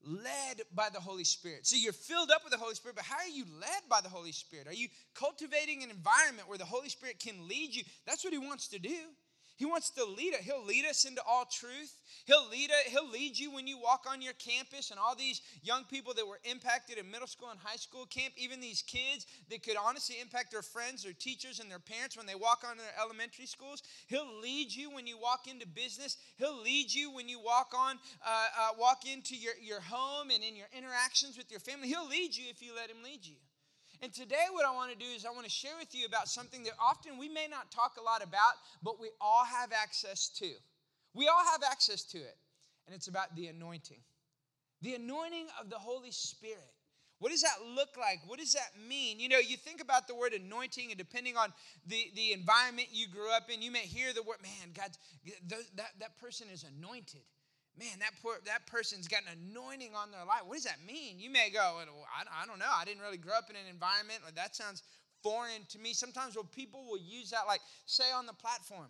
led 0.06 0.62
by 0.74 0.88
the 0.92 1.00
Holy 1.00 1.24
Spirit. 1.24 1.66
So 1.66 1.76
you're 1.76 1.92
filled 1.92 2.30
up 2.30 2.42
with 2.44 2.52
the 2.52 2.58
Holy 2.58 2.74
Spirit, 2.74 2.96
but 2.96 3.04
how 3.04 3.16
are 3.16 3.28
you 3.28 3.44
led 3.60 3.88
by 3.88 4.00
the 4.02 4.08
Holy 4.08 4.32
Spirit? 4.32 4.66
Are 4.66 4.74
you 4.74 4.88
cultivating 5.14 5.82
an 5.82 5.90
environment 5.90 6.48
where 6.48 6.58
the 6.58 6.64
Holy 6.64 6.88
Spirit 6.88 7.18
can 7.18 7.48
lead 7.48 7.74
you? 7.74 7.84
That's 8.06 8.24
what 8.24 8.32
He 8.32 8.38
wants 8.38 8.68
to 8.68 8.78
do. 8.78 8.96
He 9.56 9.64
wants 9.64 9.90
to 9.90 10.04
lead 10.04 10.34
us. 10.34 10.40
He'll 10.40 10.64
lead 10.64 10.84
us 10.84 11.04
into 11.04 11.22
all 11.22 11.44
truth. 11.44 11.96
He'll 12.24 12.48
lead 12.50 12.70
he'll 12.88 13.08
lead 13.08 13.38
you 13.38 13.52
when 13.52 13.68
you 13.68 13.78
walk 13.78 14.04
on 14.10 14.20
your 14.20 14.32
campus 14.34 14.90
and 14.90 14.98
all 14.98 15.14
these 15.14 15.42
young 15.62 15.84
people 15.84 16.12
that 16.14 16.26
were 16.26 16.40
impacted 16.44 16.98
in 16.98 17.08
middle 17.08 17.28
school 17.28 17.50
and 17.50 17.60
high 17.60 17.76
school 17.76 18.06
camp, 18.06 18.34
even 18.36 18.60
these 18.60 18.82
kids 18.82 19.26
that 19.50 19.62
could 19.62 19.76
honestly 19.76 20.16
impact 20.20 20.50
their 20.50 20.62
friends, 20.62 21.04
their 21.04 21.12
teachers, 21.12 21.60
and 21.60 21.70
their 21.70 21.78
parents 21.78 22.16
when 22.16 22.26
they 22.26 22.34
walk 22.34 22.64
on 22.68 22.76
their 22.76 22.92
elementary 23.00 23.46
schools. 23.46 23.82
He'll 24.08 24.40
lead 24.40 24.74
you 24.74 24.90
when 24.90 25.06
you 25.06 25.18
walk 25.18 25.46
into 25.46 25.68
business. 25.68 26.16
He'll 26.36 26.60
lead 26.60 26.92
you 26.92 27.12
when 27.12 27.28
you 27.28 27.38
walk 27.38 27.72
on, 27.78 27.98
uh, 28.26 28.46
uh, 28.58 28.68
walk 28.76 29.06
into 29.06 29.36
your, 29.36 29.54
your 29.62 29.80
home 29.80 30.30
and 30.30 30.42
in 30.42 30.56
your 30.56 30.68
interactions 30.76 31.38
with 31.38 31.50
your 31.50 31.60
family. 31.60 31.86
He'll 31.86 32.08
lead 32.08 32.36
you 32.36 32.44
if 32.50 32.60
you 32.60 32.74
let 32.74 32.90
him 32.90 33.04
lead 33.04 33.24
you. 33.24 33.36
And 34.04 34.12
today, 34.12 34.52
what 34.52 34.66
I 34.66 34.70
want 34.70 34.92
to 34.92 34.98
do 34.98 35.10
is 35.16 35.24
I 35.24 35.30
want 35.30 35.44
to 35.44 35.50
share 35.50 35.72
with 35.78 35.94
you 35.94 36.04
about 36.04 36.28
something 36.28 36.62
that 36.64 36.74
often 36.78 37.16
we 37.16 37.26
may 37.26 37.46
not 37.50 37.70
talk 37.70 37.92
a 37.98 38.02
lot 38.02 38.22
about, 38.22 38.52
but 38.82 39.00
we 39.00 39.08
all 39.18 39.46
have 39.46 39.72
access 39.72 40.28
to. 40.40 40.50
We 41.14 41.26
all 41.26 41.42
have 41.52 41.62
access 41.62 42.04
to 42.12 42.18
it. 42.18 42.36
And 42.86 42.94
it's 42.94 43.08
about 43.08 43.34
the 43.34 43.46
anointing 43.46 44.02
the 44.82 44.94
anointing 44.96 45.46
of 45.58 45.70
the 45.70 45.78
Holy 45.78 46.10
Spirit. 46.10 46.74
What 47.18 47.30
does 47.32 47.40
that 47.40 47.56
look 47.74 47.96
like? 47.98 48.18
What 48.26 48.38
does 48.38 48.52
that 48.52 48.68
mean? 48.86 49.18
You 49.18 49.30
know, 49.30 49.38
you 49.38 49.56
think 49.56 49.80
about 49.80 50.06
the 50.06 50.14
word 50.14 50.34
anointing, 50.34 50.90
and 50.90 50.98
depending 50.98 51.38
on 51.38 51.54
the, 51.86 52.10
the 52.14 52.32
environment 52.32 52.88
you 52.92 53.08
grew 53.08 53.32
up 53.32 53.48
in, 53.48 53.62
you 53.62 53.70
may 53.70 53.86
hear 53.86 54.12
the 54.12 54.22
word, 54.22 54.42
man, 54.42 54.74
God, 54.74 54.90
that, 55.48 55.88
that 56.00 56.18
person 56.18 56.48
is 56.52 56.66
anointed. 56.76 57.22
Man, 57.78 57.98
that 58.00 58.12
poor, 58.22 58.36
that 58.46 58.66
person's 58.66 59.08
got 59.08 59.22
an 59.22 59.38
anointing 59.50 59.94
on 59.94 60.10
their 60.10 60.24
life. 60.24 60.42
What 60.46 60.54
does 60.54 60.64
that 60.64 60.78
mean? 60.86 61.18
You 61.18 61.30
may 61.30 61.50
go, 61.52 61.80
I, 61.80 62.46
don't 62.46 62.58
know. 62.58 62.70
I 62.70 62.84
didn't 62.84 63.02
really 63.02 63.18
grow 63.18 63.34
up 63.34 63.50
in 63.50 63.56
an 63.56 63.66
environment. 63.70 64.20
Like, 64.24 64.36
that 64.36 64.54
sounds 64.54 64.82
foreign 65.22 65.66
to 65.70 65.78
me. 65.78 65.92
Sometimes 65.92 66.36
when 66.36 66.46
people 66.46 66.84
will 66.88 67.00
use 67.00 67.30
that, 67.30 67.46
like, 67.46 67.60
say 67.86 68.12
on 68.14 68.26
the 68.26 68.32
platform. 68.32 68.88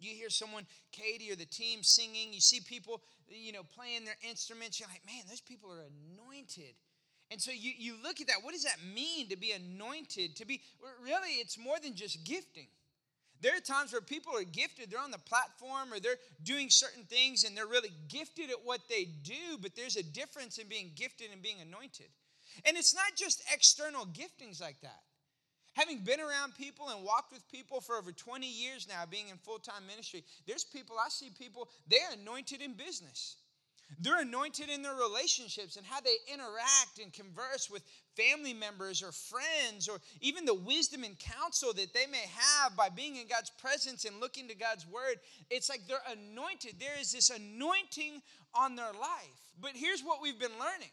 You 0.00 0.14
hear 0.14 0.30
someone, 0.30 0.66
Katie 0.92 1.30
or 1.30 1.36
the 1.36 1.46
team 1.46 1.82
singing, 1.82 2.32
you 2.32 2.40
see 2.40 2.60
people, 2.60 3.00
you 3.28 3.52
know, 3.52 3.62
playing 3.62 4.04
their 4.04 4.16
instruments. 4.28 4.80
You're 4.80 4.88
like, 4.88 5.06
man, 5.06 5.24
those 5.28 5.40
people 5.40 5.70
are 5.70 5.84
anointed. 5.86 6.74
And 7.30 7.40
so 7.40 7.52
you, 7.52 7.72
you 7.76 7.94
look 8.02 8.20
at 8.20 8.26
that. 8.26 8.38
What 8.42 8.52
does 8.52 8.64
that 8.64 8.76
mean 8.94 9.28
to 9.28 9.36
be 9.36 9.52
anointed? 9.52 10.36
To 10.36 10.46
be, 10.46 10.60
really, 11.02 11.40
it's 11.40 11.58
more 11.58 11.76
than 11.82 11.94
just 11.94 12.24
gifting. 12.24 12.66
There 13.40 13.56
are 13.56 13.60
times 13.60 13.92
where 13.92 14.00
people 14.00 14.36
are 14.36 14.44
gifted, 14.44 14.90
they're 14.90 15.00
on 15.00 15.10
the 15.10 15.18
platform 15.18 15.92
or 15.92 16.00
they're 16.00 16.18
doing 16.42 16.70
certain 16.70 17.04
things 17.04 17.44
and 17.44 17.56
they're 17.56 17.66
really 17.66 17.92
gifted 18.08 18.50
at 18.50 18.64
what 18.64 18.80
they 18.88 19.04
do, 19.22 19.58
but 19.60 19.76
there's 19.76 19.96
a 19.96 20.02
difference 20.02 20.58
in 20.58 20.68
being 20.68 20.92
gifted 20.94 21.28
and 21.32 21.42
being 21.42 21.60
anointed. 21.60 22.06
And 22.66 22.76
it's 22.76 22.94
not 22.94 23.16
just 23.16 23.42
external 23.52 24.06
giftings 24.06 24.60
like 24.60 24.80
that. 24.82 25.02
Having 25.74 26.04
been 26.04 26.20
around 26.20 26.54
people 26.54 26.88
and 26.88 27.04
walked 27.04 27.32
with 27.32 27.46
people 27.50 27.80
for 27.80 27.96
over 27.96 28.12
20 28.12 28.46
years 28.46 28.86
now, 28.88 29.04
being 29.10 29.28
in 29.28 29.36
full 29.38 29.58
time 29.58 29.86
ministry, 29.88 30.22
there's 30.46 30.64
people, 30.64 30.96
I 31.04 31.08
see 31.08 31.30
people, 31.36 31.68
they're 31.88 32.12
anointed 32.12 32.62
in 32.62 32.74
business. 32.74 33.36
They're 34.00 34.20
anointed 34.20 34.68
in 34.70 34.82
their 34.82 34.94
relationships 34.94 35.76
and 35.76 35.86
how 35.86 36.00
they 36.00 36.16
interact 36.32 36.98
and 37.02 37.12
converse 37.12 37.70
with 37.70 37.82
family 38.16 38.54
members 38.54 39.02
or 39.02 39.12
friends, 39.12 39.88
or 39.88 39.98
even 40.20 40.44
the 40.44 40.54
wisdom 40.54 41.04
and 41.04 41.18
counsel 41.18 41.72
that 41.74 41.92
they 41.94 42.06
may 42.06 42.24
have 42.36 42.76
by 42.76 42.88
being 42.88 43.16
in 43.16 43.26
God's 43.28 43.50
presence 43.50 44.04
and 44.04 44.20
looking 44.20 44.48
to 44.48 44.56
God's 44.56 44.86
word. 44.86 45.16
It's 45.50 45.68
like 45.68 45.86
they're 45.86 45.98
anointed. 46.10 46.76
There 46.78 46.98
is 47.00 47.12
this 47.12 47.30
anointing 47.30 48.22
on 48.54 48.76
their 48.76 48.92
life. 48.92 49.52
But 49.60 49.72
here's 49.74 50.02
what 50.02 50.22
we've 50.22 50.38
been 50.38 50.58
learning 50.58 50.90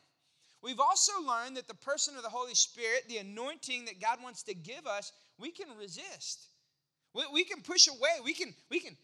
we've 0.62 0.80
also 0.80 1.14
learned 1.28 1.58
that 1.58 1.68
the 1.68 1.74
person 1.74 2.16
of 2.16 2.24
the 2.24 2.30
Holy 2.30 2.54
Spirit, 2.54 3.06
the 3.08 3.18
anointing 3.18 3.86
that 3.86 4.00
God 4.00 4.20
wants 4.22 4.44
to 4.44 4.54
give 4.54 4.86
us, 4.86 5.12
we 5.40 5.52
can 5.52 5.68
resist. 5.80 6.48
We, 7.14 7.44
can 7.44 7.62
push 7.62 7.88
away. 7.88 8.22
We 8.24 8.34
can, 8.34 8.54
we 8.70 8.80
can 8.80 8.96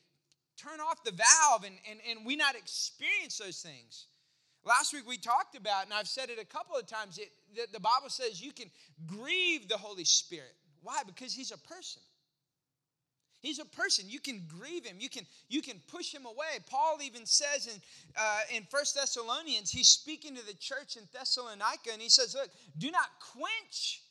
turn 0.57 0.79
off 0.79 1.03
the 1.03 1.11
valve 1.11 1.63
and, 1.63 1.75
and, 1.89 1.99
and 2.09 2.25
we 2.25 2.35
not 2.35 2.55
experience 2.55 3.37
those 3.37 3.61
things. 3.61 4.07
Last 4.65 4.93
week 4.93 5.07
we 5.07 5.17
talked 5.17 5.55
about, 5.55 5.85
and 5.85 5.93
I've 5.93 6.07
said 6.07 6.29
it 6.29 6.39
a 6.39 6.45
couple 6.45 6.75
of 6.75 6.85
times, 6.87 7.17
it, 7.17 7.29
the, 7.55 7.67
the 7.71 7.79
Bible 7.79 8.09
says 8.09 8.41
you 8.41 8.51
can 8.51 8.69
grieve 9.05 9.69
the 9.69 9.77
Holy 9.77 10.03
Spirit. 10.03 10.53
Why? 10.81 11.01
Because 11.05 11.33
he's 11.33 11.51
a 11.51 11.57
person. 11.57 12.01
He's 13.39 13.59
a 13.59 13.65
person. 13.65 14.05
You 14.09 14.19
can 14.19 14.43
grieve 14.59 14.85
him. 14.85 14.97
You 14.99 15.09
can 15.09 15.25
you 15.47 15.61
can 15.61 15.79
push 15.87 16.13
him 16.13 16.25
away. 16.25 16.59
Paul 16.69 16.97
even 17.03 17.25
says 17.25 17.67
in 17.67 17.81
uh, 18.19 18.39
in 18.53 18.63
First 18.69 18.95
Thessalonians, 18.95 19.69
he's 19.69 19.89
speaking 19.89 20.35
to 20.35 20.45
the 20.45 20.55
church 20.55 20.97
in 20.97 21.03
Thessalonica, 21.13 21.91
and 21.93 22.01
he 22.01 22.09
says, 22.09 22.35
"Look, 22.35 22.49
do 22.77 22.89
not 22.89 23.07
quench 23.19 24.01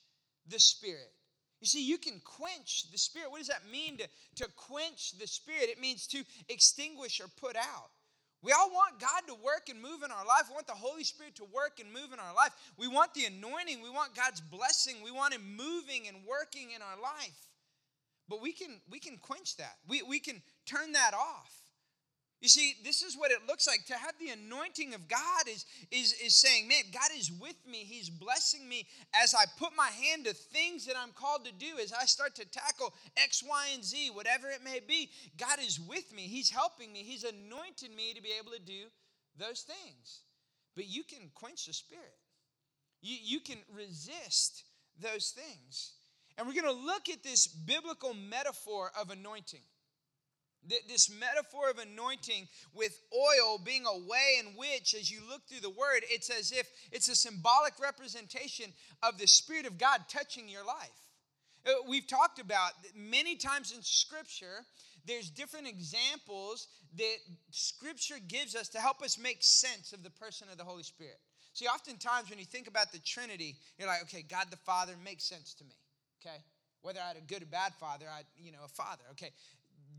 the 0.48 0.60
Spirit." 0.60 1.10
You 1.60 1.66
see, 1.66 1.84
you 1.84 1.98
can 1.98 2.20
quench 2.24 2.90
the 2.92 2.98
Spirit. 2.98 3.30
What 3.30 3.38
does 3.38 3.48
that 3.48 3.70
mean 3.70 3.98
to, 3.98 4.06
to 4.44 4.48
quench 4.56 5.18
the 5.18 5.26
Spirit? 5.26 5.70
It 5.70 5.80
means 5.80 6.06
to 6.08 6.22
extinguish 6.48 7.20
or 7.20 7.28
put 7.40 7.56
out. 7.56 7.90
We 8.42 8.52
all 8.52 8.70
want 8.70 9.00
God 9.00 9.22
to 9.28 9.34
work 9.34 9.68
and 9.70 9.80
move 9.80 10.02
in 10.04 10.10
our 10.10 10.24
life. 10.26 10.44
We 10.48 10.54
want 10.54 10.66
the 10.66 10.74
Holy 10.74 11.02
Spirit 11.02 11.34
to 11.36 11.44
work 11.44 11.80
and 11.80 11.92
move 11.92 12.12
in 12.12 12.20
our 12.20 12.34
life. 12.34 12.52
We 12.76 12.86
want 12.86 13.14
the 13.14 13.24
anointing. 13.24 13.82
We 13.82 13.90
want 13.90 14.14
God's 14.14 14.40
blessing. 14.40 14.96
We 15.02 15.10
want 15.10 15.34
Him 15.34 15.56
moving 15.56 16.06
and 16.06 16.18
working 16.26 16.70
in 16.72 16.82
our 16.82 17.00
life. 17.00 17.48
But 18.28 18.42
we 18.42 18.52
can, 18.52 18.80
we 18.90 18.98
can 18.98 19.18
quench 19.18 19.56
that, 19.56 19.76
we, 19.88 20.02
we 20.02 20.18
can 20.18 20.42
turn 20.66 20.92
that 20.92 21.14
off. 21.14 21.65
You 22.40 22.48
see, 22.48 22.74
this 22.84 23.02
is 23.02 23.16
what 23.16 23.30
it 23.30 23.38
looks 23.48 23.66
like. 23.66 23.86
To 23.86 23.94
have 23.94 24.12
the 24.20 24.28
anointing 24.28 24.92
of 24.94 25.08
God 25.08 25.48
is, 25.48 25.64
is, 25.90 26.12
is 26.22 26.34
saying, 26.34 26.68
man, 26.68 26.84
God 26.92 27.08
is 27.16 27.32
with 27.32 27.56
me. 27.66 27.78
He's 27.78 28.10
blessing 28.10 28.68
me 28.68 28.86
as 29.14 29.34
I 29.34 29.44
put 29.58 29.70
my 29.74 29.88
hand 29.88 30.26
to 30.26 30.34
things 30.34 30.84
that 30.86 30.96
I'm 30.96 31.12
called 31.12 31.46
to 31.46 31.52
do, 31.52 31.78
as 31.82 31.92
I 31.92 32.04
start 32.04 32.34
to 32.36 32.44
tackle 32.44 32.92
X, 33.16 33.42
Y, 33.42 33.68
and 33.74 33.82
Z, 33.82 34.10
whatever 34.10 34.48
it 34.48 34.62
may 34.62 34.80
be. 34.86 35.08
God 35.38 35.58
is 35.60 35.80
with 35.80 36.14
me. 36.14 36.22
He's 36.22 36.50
helping 36.50 36.92
me. 36.92 37.00
He's 37.00 37.24
anointed 37.24 37.90
me 37.96 38.12
to 38.14 38.22
be 38.22 38.30
able 38.38 38.52
to 38.52 38.60
do 38.60 38.84
those 39.38 39.62
things. 39.62 40.20
But 40.74 40.88
you 40.88 41.04
can 41.04 41.30
quench 41.34 41.66
the 41.66 41.72
spirit, 41.72 42.18
you, 43.00 43.16
you 43.22 43.40
can 43.40 43.58
resist 43.74 44.64
those 45.00 45.30
things. 45.30 45.92
And 46.38 46.46
we're 46.46 46.60
going 46.60 46.74
to 46.74 46.86
look 46.86 47.08
at 47.08 47.22
this 47.22 47.46
biblical 47.46 48.12
metaphor 48.12 48.90
of 49.00 49.10
anointing. 49.10 49.62
This 50.88 51.10
metaphor 51.10 51.70
of 51.70 51.78
anointing 51.78 52.48
with 52.74 52.98
oil 53.14 53.58
being 53.62 53.84
a 53.86 53.98
way 54.06 54.40
in 54.40 54.56
which, 54.56 54.94
as 54.94 55.10
you 55.10 55.20
look 55.28 55.46
through 55.46 55.60
the 55.60 55.70
word, 55.70 56.02
it's 56.10 56.30
as 56.30 56.52
if 56.52 56.68
it's 56.92 57.08
a 57.08 57.14
symbolic 57.14 57.74
representation 57.80 58.72
of 59.02 59.18
the 59.18 59.26
Spirit 59.26 59.66
of 59.66 59.78
God 59.78 60.02
touching 60.08 60.48
your 60.48 60.64
life. 60.64 60.90
Uh, 61.66 61.72
we've 61.88 62.06
talked 62.06 62.38
about 62.38 62.72
many 62.94 63.36
times 63.36 63.72
in 63.74 63.82
Scripture, 63.82 64.64
there's 65.06 65.30
different 65.30 65.68
examples 65.68 66.68
that 66.96 67.16
Scripture 67.50 68.16
gives 68.26 68.54
us 68.54 68.68
to 68.70 68.78
help 68.78 69.02
us 69.02 69.18
make 69.18 69.38
sense 69.40 69.92
of 69.92 70.02
the 70.02 70.10
person 70.10 70.48
of 70.50 70.58
the 70.58 70.64
Holy 70.64 70.82
Spirit. 70.82 71.18
See, 71.54 71.66
oftentimes 71.66 72.28
when 72.28 72.38
you 72.38 72.44
think 72.44 72.68
about 72.68 72.92
the 72.92 72.98
Trinity, 72.98 73.56
you're 73.78 73.88
like, 73.88 74.02
okay, 74.02 74.22
God 74.22 74.46
the 74.50 74.56
Father 74.58 74.92
makes 75.04 75.24
sense 75.24 75.54
to 75.54 75.64
me, 75.64 75.74
okay? 76.20 76.36
Whether 76.82 77.00
I 77.00 77.08
had 77.08 77.16
a 77.16 77.20
good 77.20 77.42
or 77.42 77.46
bad 77.46 77.72
father, 77.80 78.06
I, 78.12 78.22
you 78.36 78.52
know, 78.52 78.58
a 78.64 78.68
father. 78.68 79.02
Okay, 79.12 79.30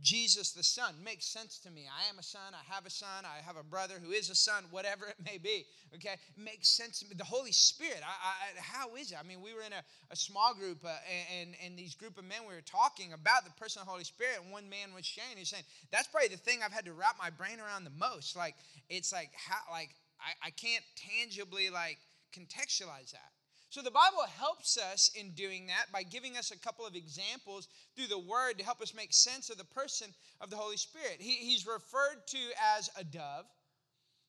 Jesus 0.02 0.52
the 0.52 0.64
Son 0.64 0.94
makes 1.04 1.26
sense 1.26 1.58
to 1.60 1.72
me. 1.72 1.86
I 1.88 2.10
am 2.10 2.20
a 2.20 2.24
son, 2.24 2.54
I 2.54 2.74
have 2.74 2.86
a 2.86 2.90
son, 2.90 3.26
I 3.26 3.44
have 3.46 3.58
a 3.58 3.64
brother 3.64 3.96
who 4.04 4.12
is 4.12 4.30
a 4.30 4.36
son, 4.36 4.66
whatever 4.72 5.08
it 5.08 5.16
may 5.26 5.38
be. 5.38 5.66
Okay, 5.96 6.14
it 6.14 6.38
makes 6.38 6.70
sense 6.70 7.00
to 7.00 7.06
me. 7.06 7.16
The 7.18 7.24
Holy 7.24 7.52
Spirit, 7.52 8.02
I, 8.04 8.08
I, 8.08 8.62
how 8.62 8.96
is 8.96 9.12
it? 9.12 9.18
I 9.20 9.24
mean, 9.24 9.42
we 9.42 9.54
were 9.54 9.62
in 9.62 9.74
a, 9.74 9.84
a 10.12 10.16
small 10.16 10.54
group, 10.54 10.84
uh, 10.86 10.96
and, 11.40 11.56
and 11.64 11.78
these 11.78 11.96
group 11.96 12.18
of 12.18 12.26
men, 12.26 12.40
we 12.48 12.54
were 12.54 12.62
talking 12.62 13.14
about 13.14 13.46
the 13.46 13.52
person 13.52 13.82
of 13.82 13.88
the 13.88 13.92
Holy 13.92 14.04
Spirit, 14.04 14.40
and 14.44 14.52
one 14.52 14.70
man 14.70 14.94
was 14.94 15.06
sharing, 15.06 15.38
he's 15.38 15.50
saying, 15.50 15.64
that's 15.92 16.08
probably 16.08 16.30
the 16.30 16.38
thing 16.38 16.60
I've 16.64 16.74
had 16.74 16.86
to 16.86 16.94
wrap 16.94 17.16
my 17.18 17.30
brain 17.30 17.60
around 17.60 17.84
the 17.84 17.96
most. 17.98 18.36
Like, 18.36 18.56
it's 18.90 19.12
like, 19.12 19.32
how, 19.36 19.72
like, 19.72 19.90
I, 20.20 20.48
I 20.48 20.50
can't 20.52 20.84
tangibly, 20.96 21.70
like, 21.70 21.98
contextualize 22.34 23.12
that. 23.12 23.32
So 23.78 23.84
the 23.84 23.92
Bible 23.92 24.26
helps 24.40 24.76
us 24.76 25.12
in 25.14 25.34
doing 25.36 25.68
that 25.68 25.92
by 25.94 26.02
giving 26.02 26.36
us 26.36 26.50
a 26.50 26.58
couple 26.58 26.84
of 26.84 26.96
examples 26.96 27.68
through 27.96 28.08
the 28.08 28.18
Word 28.18 28.58
to 28.58 28.66
help 28.66 28.82
us 28.82 28.92
make 28.96 29.14
sense 29.14 29.52
of 29.52 29.60
the 29.60 29.66
person 29.66 30.08
of 30.42 30.50
the 30.50 30.56
Holy 30.56 30.78
Spirit. 30.78 31.18
He, 31.20 31.34
he's 31.34 31.68
referred 31.68 32.26
to 32.26 32.40
as 32.76 32.90
a 33.00 33.04
dove, 33.04 33.46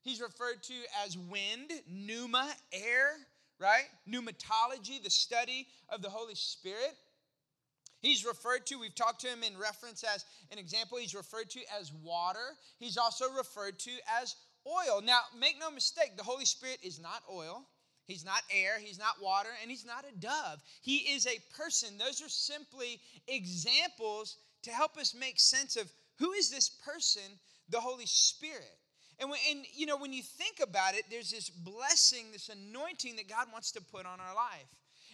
he's 0.02 0.20
referred 0.20 0.62
to 0.64 0.74
as 1.02 1.16
wind, 1.16 1.72
pneuma, 1.90 2.52
air, 2.74 3.12
right? 3.58 3.86
Pneumatology, 4.06 5.02
the 5.02 5.08
study 5.08 5.66
of 5.88 6.02
the 6.02 6.10
Holy 6.10 6.34
Spirit. 6.34 6.92
He's 8.02 8.26
referred 8.26 8.66
to, 8.66 8.78
we've 8.78 8.94
talked 8.94 9.22
to 9.22 9.28
him 9.28 9.42
in 9.42 9.56
reference 9.56 10.04
as 10.04 10.26
an 10.52 10.58
example, 10.58 10.98
he's 10.98 11.14
referred 11.14 11.48
to 11.52 11.60
as 11.80 11.90
water. 12.04 12.52
He's 12.78 12.98
also 12.98 13.24
referred 13.34 13.78
to 13.78 13.92
as 14.20 14.36
oil. 14.66 15.00
Now, 15.02 15.20
make 15.40 15.56
no 15.58 15.70
mistake, 15.70 16.18
the 16.18 16.22
Holy 16.22 16.44
Spirit 16.44 16.80
is 16.82 17.00
not 17.00 17.22
oil. 17.32 17.64
He's 18.08 18.24
not 18.24 18.42
air, 18.50 18.78
he's 18.82 18.98
not 18.98 19.22
water, 19.22 19.50
and 19.60 19.70
he's 19.70 19.84
not 19.84 20.06
a 20.10 20.18
dove. 20.18 20.62
He 20.80 20.96
is 21.12 21.26
a 21.26 21.38
person. 21.54 21.98
Those 21.98 22.22
are 22.22 22.28
simply 22.28 23.00
examples 23.28 24.38
to 24.62 24.70
help 24.70 24.96
us 24.96 25.14
make 25.14 25.38
sense 25.38 25.76
of 25.76 25.92
who 26.18 26.32
is 26.32 26.50
this 26.50 26.70
person, 26.70 27.22
the 27.68 27.78
Holy 27.78 28.06
Spirit. 28.06 28.78
And, 29.20 29.28
when, 29.28 29.38
and 29.50 29.66
you 29.74 29.84
know, 29.84 29.98
when 29.98 30.14
you 30.14 30.22
think 30.22 30.60
about 30.62 30.94
it, 30.94 31.04
there's 31.10 31.30
this 31.30 31.50
blessing, 31.50 32.32
this 32.32 32.48
anointing 32.48 33.16
that 33.16 33.28
God 33.28 33.48
wants 33.52 33.72
to 33.72 33.82
put 33.82 34.06
on 34.06 34.20
our 34.20 34.34
life. 34.34 34.68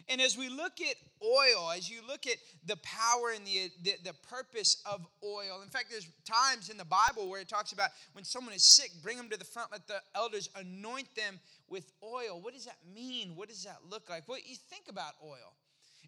And 0.08 0.20
as 0.20 0.36
we 0.36 0.48
look 0.48 0.80
at 0.80 0.96
oil, 1.22 1.70
as 1.74 1.88
you 1.88 2.00
look 2.06 2.26
at 2.26 2.36
the 2.66 2.76
power 2.76 3.30
and 3.34 3.46
the, 3.46 3.70
the, 3.82 3.92
the, 4.04 4.12
purpose 4.28 4.82
of 4.90 5.06
oil, 5.24 5.62
in 5.62 5.68
fact, 5.68 5.86
there's 5.90 6.08
times 6.24 6.68
in 6.68 6.76
the 6.76 6.84
Bible 6.84 7.28
where 7.28 7.40
it 7.40 7.48
talks 7.48 7.72
about 7.72 7.90
when 8.12 8.24
someone 8.24 8.54
is 8.54 8.64
sick, 8.64 8.90
bring 9.02 9.16
them 9.16 9.30
to 9.30 9.38
the 9.38 9.44
front, 9.44 9.72
let 9.72 9.86
the 9.86 10.00
elders 10.14 10.50
anoint 10.56 11.14
them 11.14 11.40
with 11.68 11.92
oil. 12.02 12.38
What 12.40 12.54
does 12.54 12.66
that 12.66 12.78
mean? 12.94 13.34
What 13.34 13.48
does 13.48 13.64
that 13.64 13.78
look 13.88 14.10
like? 14.10 14.28
Well, 14.28 14.38
you 14.44 14.56
think 14.68 14.84
about 14.88 15.14
oil. 15.24 15.54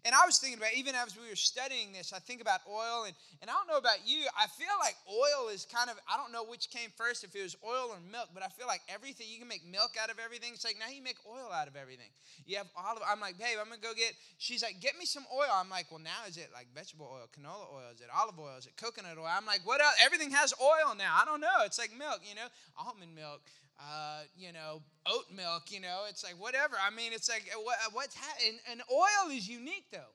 And 0.05 0.13
I 0.13 0.25
was 0.25 0.37
thinking 0.37 0.59
about, 0.59 0.73
even 0.75 0.95
as 0.95 1.17
we 1.17 1.27
were 1.29 1.35
studying 1.35 1.91
this, 1.91 2.13
I 2.13 2.19
think 2.19 2.41
about 2.41 2.61
oil, 2.69 3.05
and, 3.05 3.15
and 3.41 3.49
I 3.49 3.53
don't 3.53 3.67
know 3.67 3.77
about 3.77 4.05
you, 4.05 4.25
I 4.37 4.47
feel 4.47 4.71
like 4.79 4.95
oil 5.09 5.49
is 5.49 5.65
kind 5.65 5.89
of, 5.89 5.97
I 6.07 6.17
don't 6.17 6.31
know 6.31 6.43
which 6.43 6.69
came 6.69 6.89
first, 6.95 7.23
if 7.23 7.35
it 7.35 7.43
was 7.43 7.55
oil 7.65 7.89
or 7.91 7.99
milk, 7.99 8.29
but 8.33 8.43
I 8.43 8.47
feel 8.47 8.67
like 8.67 8.81
everything, 8.87 9.27
you 9.29 9.39
can 9.39 9.47
make 9.47 9.65
milk 9.65 9.97
out 10.01 10.09
of 10.09 10.17
everything. 10.23 10.53
It's 10.53 10.63
like 10.63 10.77
now 10.79 10.87
you 10.93 11.01
make 11.01 11.17
oil 11.27 11.51
out 11.51 11.67
of 11.67 11.75
everything. 11.75 12.09
You 12.45 12.57
have 12.57 12.67
olive, 12.77 13.03
I'm 13.03 13.19
like, 13.19 13.37
babe, 13.37 13.57
I'm 13.59 13.67
gonna 13.69 13.81
go 13.81 13.93
get, 13.93 14.13
she's 14.37 14.63
like, 14.63 14.79
get 14.79 14.97
me 14.97 15.05
some 15.05 15.25
oil. 15.33 15.51
I'm 15.51 15.69
like, 15.69 15.91
well, 15.91 16.01
now 16.01 16.27
is 16.27 16.37
it 16.37 16.49
like 16.53 16.67
vegetable 16.73 17.09
oil, 17.11 17.27
canola 17.33 17.67
oil, 17.73 17.89
is 17.93 18.01
it 18.01 18.07
olive 18.13 18.39
oil, 18.39 18.55
is 18.57 18.65
it 18.65 18.77
coconut 18.77 19.17
oil? 19.17 19.27
I'm 19.27 19.45
like, 19.45 19.65
what 19.65 19.81
else? 19.81 19.95
Everything 20.03 20.31
has 20.31 20.53
oil 20.61 20.95
now. 20.97 21.17
I 21.19 21.25
don't 21.25 21.41
know. 21.41 21.65
It's 21.65 21.79
like 21.79 21.91
milk, 21.97 22.21
you 22.23 22.35
know, 22.35 22.47
almond 22.77 23.15
milk, 23.15 23.41
uh, 23.79 24.21
you 24.35 24.51
know, 24.51 24.81
oat 25.05 25.25
milk, 25.35 25.71
you 25.71 25.79
know, 25.79 26.03
it's 26.09 26.23
like 26.23 26.33
whatever. 26.39 26.75
I 26.83 26.93
mean, 26.93 27.13
it's 27.13 27.29
like 27.29 27.49
what, 27.63 27.77
what's 27.93 28.15
happening. 28.15 28.59
And, 28.69 28.79
and 28.79 28.81
oil 28.91 29.31
is 29.31 29.47
unique 29.47 29.85
though, 29.91 30.13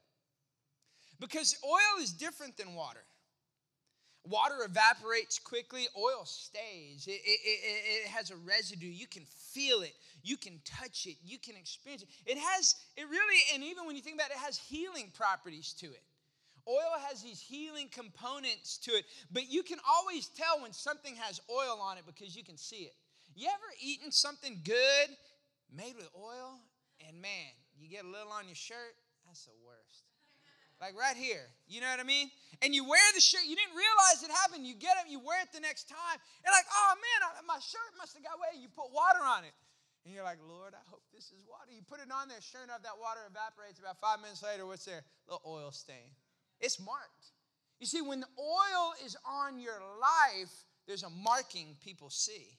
because 1.20 1.56
oil 1.64 2.02
is 2.02 2.12
different 2.12 2.56
than 2.56 2.74
water. 2.74 3.04
Water 4.24 4.54
evaporates 4.64 5.40
quickly, 5.40 5.86
oil 5.98 6.24
stays. 6.24 7.08
It, 7.08 7.20
it, 7.24 7.40
it, 7.44 8.04
it, 8.04 8.08
has 8.08 8.30
a 8.30 8.36
residue. 8.36 8.86
You 8.86 9.08
can 9.08 9.24
feel 9.52 9.82
it, 9.82 9.94
you 10.22 10.36
can 10.36 10.60
touch 10.64 11.06
it, 11.06 11.16
you 11.24 11.38
can 11.38 11.56
experience 11.56 12.02
it. 12.02 12.08
It 12.24 12.38
has, 12.38 12.76
it 12.96 13.02
really, 13.10 13.40
and 13.52 13.64
even 13.64 13.84
when 13.84 13.96
you 13.96 14.02
think 14.02 14.16
about 14.16 14.30
it, 14.30 14.34
it 14.34 14.44
has 14.44 14.58
healing 14.58 15.10
properties 15.16 15.72
to 15.80 15.86
it. 15.86 16.02
Oil 16.68 17.00
has 17.08 17.20
these 17.20 17.40
healing 17.40 17.88
components 17.90 18.78
to 18.78 18.92
it, 18.92 19.04
but 19.32 19.50
you 19.50 19.64
can 19.64 19.78
always 19.88 20.28
tell 20.28 20.62
when 20.62 20.72
something 20.72 21.16
has 21.16 21.40
oil 21.50 21.80
on 21.82 21.98
it 21.98 22.04
because 22.06 22.36
you 22.36 22.44
can 22.44 22.56
see 22.56 22.84
it. 22.84 22.94
You 23.34 23.48
ever 23.48 23.70
eaten 23.80 24.10
something 24.12 24.60
good 24.64 25.08
made 25.72 25.96
with 25.96 26.08
oil? 26.16 26.60
And 27.08 27.20
man, 27.20 27.52
you 27.78 27.88
get 27.88 28.04
a 28.04 28.08
little 28.08 28.30
on 28.30 28.46
your 28.46 28.58
shirt, 28.58 28.94
that's 29.26 29.44
the 29.44 29.56
worst. 29.64 30.04
Like 30.80 30.98
right 30.98 31.14
here, 31.14 31.46
you 31.70 31.78
know 31.78 31.86
what 31.86 32.02
I 32.02 32.06
mean? 32.06 32.26
And 32.58 32.74
you 32.74 32.82
wear 32.82 33.02
the 33.14 33.22
shirt, 33.22 33.46
you 33.46 33.54
didn't 33.54 33.78
realize 33.78 34.22
it 34.22 34.34
happened. 34.34 34.66
You 34.66 34.74
get 34.74 34.98
it, 34.98 35.10
you 35.10 35.22
wear 35.22 35.38
it 35.42 35.54
the 35.54 35.62
next 35.62 35.86
time. 35.86 36.18
You're 36.42 36.54
like, 36.54 36.66
oh 36.66 36.92
man, 36.98 37.46
my 37.46 37.62
shirt 37.62 37.94
must 37.98 38.18
have 38.18 38.22
got 38.26 38.38
wet. 38.42 38.58
You 38.58 38.66
put 38.66 38.90
water 38.90 39.22
on 39.22 39.46
it. 39.46 39.54
And 40.04 40.10
you're 40.12 40.26
like, 40.26 40.42
Lord, 40.42 40.74
I 40.74 40.82
hope 40.90 41.02
this 41.14 41.30
is 41.30 41.46
water. 41.46 41.70
You 41.70 41.86
put 41.86 42.02
it 42.02 42.10
on 42.10 42.26
there, 42.26 42.42
sure 42.42 42.66
enough, 42.66 42.82
that 42.82 42.98
water 42.98 43.22
evaporates. 43.30 43.78
About 43.78 44.02
five 44.02 44.18
minutes 44.18 44.42
later, 44.42 44.66
what's 44.66 44.84
there? 44.84 45.06
A 45.30 45.38
little 45.38 45.46
oil 45.46 45.70
stain. 45.70 46.10
It's 46.58 46.82
marked. 46.82 47.30
You 47.78 47.86
see, 47.86 48.02
when 48.02 48.18
the 48.18 48.30
oil 48.38 48.94
is 49.06 49.16
on 49.22 49.58
your 49.58 49.78
life, 50.02 50.50
there's 50.86 51.02
a 51.02 51.10
marking 51.10 51.76
people 51.78 52.10
see. 52.10 52.58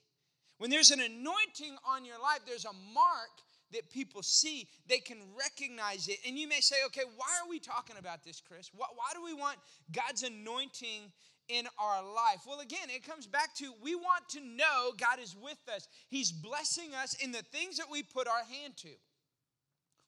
When 0.58 0.70
there's 0.70 0.90
an 0.90 1.00
anointing 1.00 1.76
on 1.86 2.04
your 2.04 2.20
life, 2.20 2.40
there's 2.46 2.64
a 2.64 2.72
mark 2.72 3.30
that 3.72 3.90
people 3.90 4.22
see. 4.22 4.68
They 4.88 4.98
can 4.98 5.18
recognize 5.36 6.08
it. 6.08 6.18
And 6.26 6.38
you 6.38 6.48
may 6.48 6.60
say, 6.60 6.76
okay, 6.86 7.02
why 7.16 7.26
are 7.42 7.48
we 7.48 7.58
talking 7.58 7.96
about 7.98 8.24
this, 8.24 8.40
Chris? 8.40 8.70
Why, 8.74 8.86
do 9.14 9.24
we 9.24 9.34
want 9.34 9.58
God's 9.92 10.22
anointing 10.22 11.12
in 11.48 11.66
our 11.78 12.02
life? 12.02 12.42
Well, 12.46 12.60
again, 12.60 12.88
it 12.88 13.06
comes 13.06 13.26
back 13.26 13.54
to 13.56 13.72
we 13.82 13.94
want 13.94 14.28
to 14.30 14.40
know 14.40 14.92
God 14.96 15.18
is 15.20 15.36
with 15.42 15.58
us, 15.74 15.88
He's 16.08 16.32
blessing 16.32 16.94
us 16.94 17.14
in 17.22 17.32
the 17.32 17.42
things 17.42 17.76
that 17.76 17.86
we 17.90 18.02
put 18.02 18.28
our 18.28 18.44
hand 18.44 18.76
to. 18.78 18.90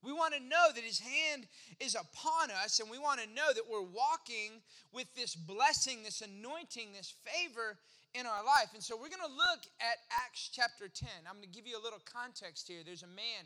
We 0.02 0.12
want 0.12 0.34
to 0.34 0.40
know 0.40 0.66
that 0.72 0.84
His 0.84 1.00
hand 1.00 1.46
is 1.80 1.96
upon 1.96 2.50
us, 2.64 2.78
and 2.78 2.88
we 2.88 2.98
want 2.98 3.20
to 3.20 3.26
know 3.34 3.52
that 3.52 3.64
we're 3.68 3.80
walking 3.80 4.62
with 4.92 5.12
this 5.16 5.34
blessing, 5.34 6.04
this 6.04 6.22
anointing, 6.22 6.92
this 6.92 7.12
favor 7.24 7.76
in 8.18 8.26
our 8.26 8.44
life. 8.44 8.72
And 8.72 8.82
so 8.82 8.96
we're 8.96 9.12
going 9.12 9.28
to 9.28 9.36
look 9.36 9.60
at 9.80 10.00
Acts 10.10 10.48
chapter 10.52 10.88
10. 10.88 11.08
I'm 11.28 11.36
going 11.36 11.48
to 11.48 11.54
give 11.54 11.66
you 11.66 11.78
a 11.78 11.84
little 11.84 12.00
context 12.04 12.66
here. 12.66 12.80
There's 12.84 13.02
a 13.02 13.12
man 13.12 13.44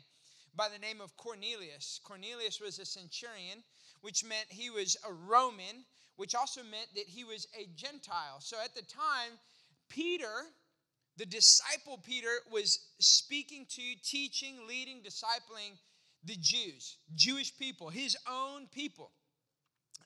by 0.55 0.67
the 0.71 0.79
name 0.79 1.01
of 1.01 1.15
Cornelius. 1.17 1.99
Cornelius 2.03 2.61
was 2.61 2.79
a 2.79 2.85
centurion, 2.85 3.63
which 4.01 4.23
meant 4.23 4.47
he 4.49 4.69
was 4.69 4.95
a 5.07 5.11
Roman, 5.11 5.83
which 6.15 6.35
also 6.35 6.63
meant 6.63 6.87
that 6.95 7.07
he 7.07 7.23
was 7.23 7.47
a 7.59 7.67
Gentile. 7.75 8.39
So 8.39 8.57
at 8.63 8.73
the 8.73 8.83
time, 8.83 9.35
Peter, 9.89 10.47
the 11.17 11.25
disciple 11.25 11.99
Peter, 12.03 12.31
was 12.49 12.79
speaking 12.99 13.65
to, 13.75 13.81
teaching, 14.03 14.67
leading, 14.67 15.01
discipling 15.01 15.75
the 16.23 16.37
Jews, 16.39 16.97
Jewish 17.15 17.57
people, 17.57 17.89
his 17.89 18.15
own 18.29 18.67
people. 18.71 19.11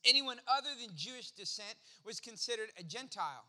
Anyone 0.05 0.37
other 0.47 0.69
than 0.79 0.95
Jewish 0.95 1.31
descent 1.31 1.75
was 2.05 2.19
considered 2.19 2.69
a 2.79 2.83
Gentile. 2.83 3.45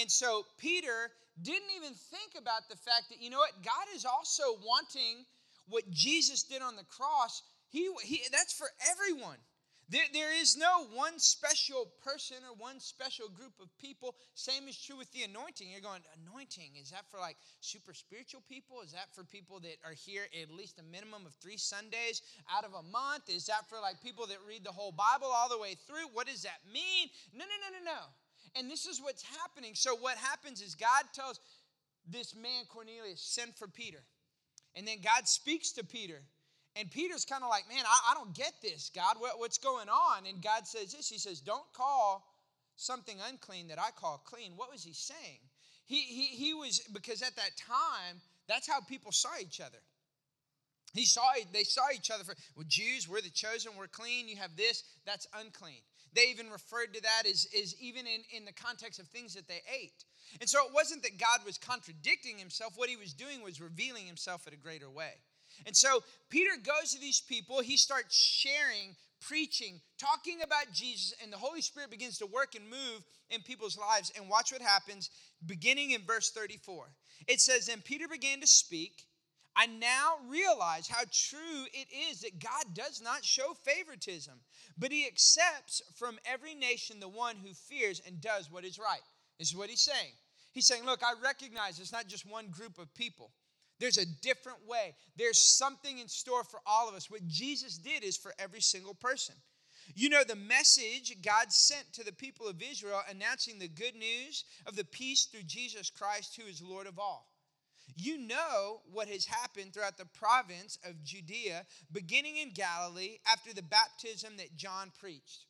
And 0.00 0.10
so 0.10 0.46
Peter 0.58 1.10
didn't 1.42 1.70
even 1.76 1.92
think 1.94 2.32
about 2.38 2.68
the 2.68 2.76
fact 2.76 3.08
that, 3.10 3.20
you 3.20 3.30
know 3.30 3.38
what, 3.38 3.52
God 3.64 3.86
is 3.94 4.04
also 4.04 4.58
wanting 4.64 5.24
what 5.68 5.88
Jesus 5.90 6.42
did 6.42 6.62
on 6.62 6.76
the 6.76 6.84
cross. 6.84 7.42
He, 7.70 7.90
he, 8.02 8.22
that's 8.30 8.52
for 8.52 8.68
everyone. 8.90 9.38
There, 9.90 10.04
there 10.14 10.32
is 10.32 10.56
no 10.56 10.86
one 10.94 11.18
special 11.18 11.92
person 12.02 12.38
or 12.48 12.56
one 12.56 12.80
special 12.80 13.28
group 13.28 13.52
of 13.60 13.68
people. 13.78 14.14
Same 14.34 14.66
is 14.66 14.80
true 14.80 14.96
with 14.96 15.12
the 15.12 15.24
anointing. 15.24 15.68
You're 15.70 15.84
going, 15.84 16.00
anointing, 16.24 16.72
is 16.80 16.90
that 16.90 17.04
for 17.10 17.20
like 17.20 17.36
super 17.60 17.92
spiritual 17.92 18.42
people? 18.48 18.80
Is 18.82 18.92
that 18.92 19.12
for 19.14 19.24
people 19.24 19.60
that 19.60 19.76
are 19.84 19.92
here 19.92 20.24
at 20.40 20.50
least 20.50 20.80
a 20.80 20.82
minimum 20.90 21.26
of 21.26 21.34
three 21.34 21.58
Sundays 21.58 22.22
out 22.48 22.64
of 22.64 22.72
a 22.72 22.82
month? 22.82 23.28
Is 23.28 23.46
that 23.46 23.68
for 23.68 23.76
like 23.78 24.00
people 24.02 24.26
that 24.28 24.38
read 24.48 24.64
the 24.64 24.72
whole 24.72 24.92
Bible 24.92 25.28
all 25.28 25.50
the 25.50 25.60
way 25.60 25.76
through? 25.86 26.08
What 26.14 26.28
does 26.28 26.42
that 26.42 26.64
mean? 26.72 27.12
No, 27.34 27.44
no, 27.44 27.56
no, 27.60 27.68
no, 27.76 27.84
no. 27.84 28.00
And 28.56 28.70
this 28.70 28.86
is 28.86 29.00
what's 29.02 29.22
happening. 29.22 29.72
So, 29.74 29.96
what 29.96 30.16
happens 30.16 30.60
is 30.60 30.74
God 30.74 31.04
tells 31.12 31.40
this 32.08 32.34
man, 32.34 32.64
Cornelius, 32.68 33.20
send 33.20 33.54
for 33.56 33.66
Peter. 33.66 34.00
And 34.76 34.86
then 34.86 34.98
God 35.02 35.26
speaks 35.26 35.72
to 35.72 35.84
Peter. 35.84 36.20
And 36.76 36.90
Peter's 36.90 37.24
kind 37.24 37.44
of 37.44 37.50
like, 37.50 37.68
man, 37.68 37.84
I, 37.86 38.10
I, 38.10 38.14
don't 38.14 38.34
get 38.34 38.52
this, 38.60 38.90
God. 38.94 39.16
What, 39.18 39.38
what's 39.38 39.58
going 39.58 39.88
on? 39.88 40.26
And 40.26 40.42
God 40.42 40.66
says 40.66 40.92
this 40.92 41.08
He 41.08 41.18
says, 41.18 41.40
don't 41.40 41.72
call 41.72 42.26
something 42.76 43.16
unclean 43.28 43.68
that 43.68 43.78
I 43.78 43.90
call 43.94 44.22
clean. 44.24 44.52
What 44.56 44.72
was 44.72 44.82
he 44.82 44.92
saying? 44.92 45.38
He, 45.86 46.00
he, 46.00 46.24
he 46.26 46.54
was, 46.54 46.80
because 46.92 47.22
at 47.22 47.36
that 47.36 47.56
time, 47.56 48.20
that's 48.48 48.66
how 48.66 48.80
people 48.80 49.12
saw 49.12 49.28
each 49.40 49.60
other. 49.60 49.78
He 50.92 51.04
saw, 51.04 51.22
they 51.52 51.64
saw 51.64 51.82
each 51.94 52.10
other 52.10 52.24
for, 52.24 52.34
well, 52.56 52.64
Jews, 52.68 53.08
we're 53.08 53.20
the 53.20 53.30
chosen, 53.30 53.72
we're 53.76 53.88
clean. 53.88 54.28
You 54.28 54.36
have 54.36 54.56
this, 54.56 54.84
that's 55.04 55.26
unclean. 55.38 55.80
They 56.14 56.26
even 56.30 56.50
referred 56.50 56.94
to 56.94 57.02
that 57.02 57.22
as, 57.28 57.46
as 57.60 57.74
even 57.80 58.06
in, 58.06 58.22
in 58.36 58.44
the 58.44 58.52
context 58.52 59.00
of 59.00 59.06
things 59.08 59.34
that 59.34 59.48
they 59.48 59.60
ate. 59.72 60.04
And 60.40 60.48
so 60.48 60.64
it 60.66 60.72
wasn't 60.72 61.02
that 61.02 61.18
God 61.18 61.40
was 61.44 61.58
contradicting 61.58 62.38
himself. 62.38 62.74
What 62.76 62.88
he 62.88 62.96
was 62.96 63.12
doing 63.12 63.42
was 63.42 63.60
revealing 63.60 64.06
himself 64.06 64.46
in 64.46 64.54
a 64.54 64.56
greater 64.56 64.90
way. 64.90 65.12
And 65.66 65.76
so 65.76 66.02
Peter 66.30 66.50
goes 66.62 66.92
to 66.92 67.00
these 67.00 67.20
people, 67.20 67.60
he 67.60 67.76
starts 67.76 68.16
sharing, 68.16 68.96
preaching, 69.20 69.80
talking 69.98 70.38
about 70.42 70.72
Jesus, 70.72 71.14
and 71.22 71.32
the 71.32 71.36
Holy 71.36 71.60
Spirit 71.60 71.90
begins 71.90 72.18
to 72.18 72.26
work 72.26 72.54
and 72.54 72.68
move 72.68 73.04
in 73.30 73.40
people's 73.42 73.78
lives. 73.78 74.12
And 74.16 74.28
watch 74.28 74.52
what 74.52 74.62
happens 74.62 75.10
beginning 75.46 75.92
in 75.92 76.02
verse 76.02 76.30
34. 76.30 76.86
It 77.28 77.40
says, 77.40 77.66
Then 77.66 77.82
Peter 77.82 78.08
began 78.08 78.40
to 78.40 78.46
speak. 78.46 79.04
I 79.56 79.66
now 79.66 80.16
realize 80.28 80.88
how 80.88 81.04
true 81.12 81.64
it 81.72 81.86
is 82.10 82.20
that 82.22 82.40
God 82.40 82.74
does 82.74 83.00
not 83.00 83.24
show 83.24 83.54
favoritism, 83.54 84.34
but 84.76 84.90
he 84.90 85.06
accepts 85.06 85.80
from 85.94 86.18
every 86.24 86.54
nation 86.54 86.98
the 86.98 87.08
one 87.08 87.36
who 87.36 87.54
fears 87.54 88.02
and 88.04 88.20
does 88.20 88.50
what 88.50 88.64
is 88.64 88.78
right. 88.78 89.02
This 89.38 89.50
is 89.50 89.56
what 89.56 89.70
he's 89.70 89.80
saying. 89.80 90.12
He's 90.52 90.66
saying, 90.66 90.84
Look, 90.84 91.02
I 91.02 91.20
recognize 91.22 91.78
it's 91.78 91.92
not 91.92 92.08
just 92.08 92.28
one 92.28 92.48
group 92.48 92.78
of 92.78 92.92
people. 92.94 93.30
There's 93.80 93.98
a 93.98 94.06
different 94.22 94.58
way. 94.66 94.94
There's 95.16 95.38
something 95.38 95.98
in 95.98 96.08
store 96.08 96.44
for 96.44 96.60
all 96.66 96.88
of 96.88 96.94
us. 96.94 97.10
What 97.10 97.26
Jesus 97.26 97.76
did 97.76 98.04
is 98.04 98.16
for 98.16 98.32
every 98.38 98.60
single 98.60 98.94
person. 98.94 99.34
You 99.94 100.08
know, 100.08 100.24
the 100.24 100.36
message 100.36 101.14
God 101.22 101.52
sent 101.52 101.92
to 101.92 102.04
the 102.04 102.12
people 102.12 102.46
of 102.48 102.62
Israel 102.62 103.02
announcing 103.10 103.58
the 103.58 103.68
good 103.68 103.94
news 103.94 104.44
of 104.66 104.76
the 104.76 104.84
peace 104.84 105.26
through 105.26 105.42
Jesus 105.42 105.90
Christ, 105.90 106.40
who 106.40 106.48
is 106.48 106.62
Lord 106.62 106.86
of 106.86 106.98
all. 106.98 107.28
You 107.96 108.18
know 108.18 108.80
what 108.90 109.08
has 109.08 109.26
happened 109.26 109.72
throughout 109.72 109.98
the 109.98 110.06
province 110.06 110.78
of 110.84 111.04
Judea, 111.04 111.64
beginning 111.92 112.36
in 112.36 112.50
Galilee 112.50 113.18
after 113.30 113.52
the 113.52 113.62
baptism 113.62 114.36
that 114.38 114.56
John 114.56 114.90
preached. 114.98 115.46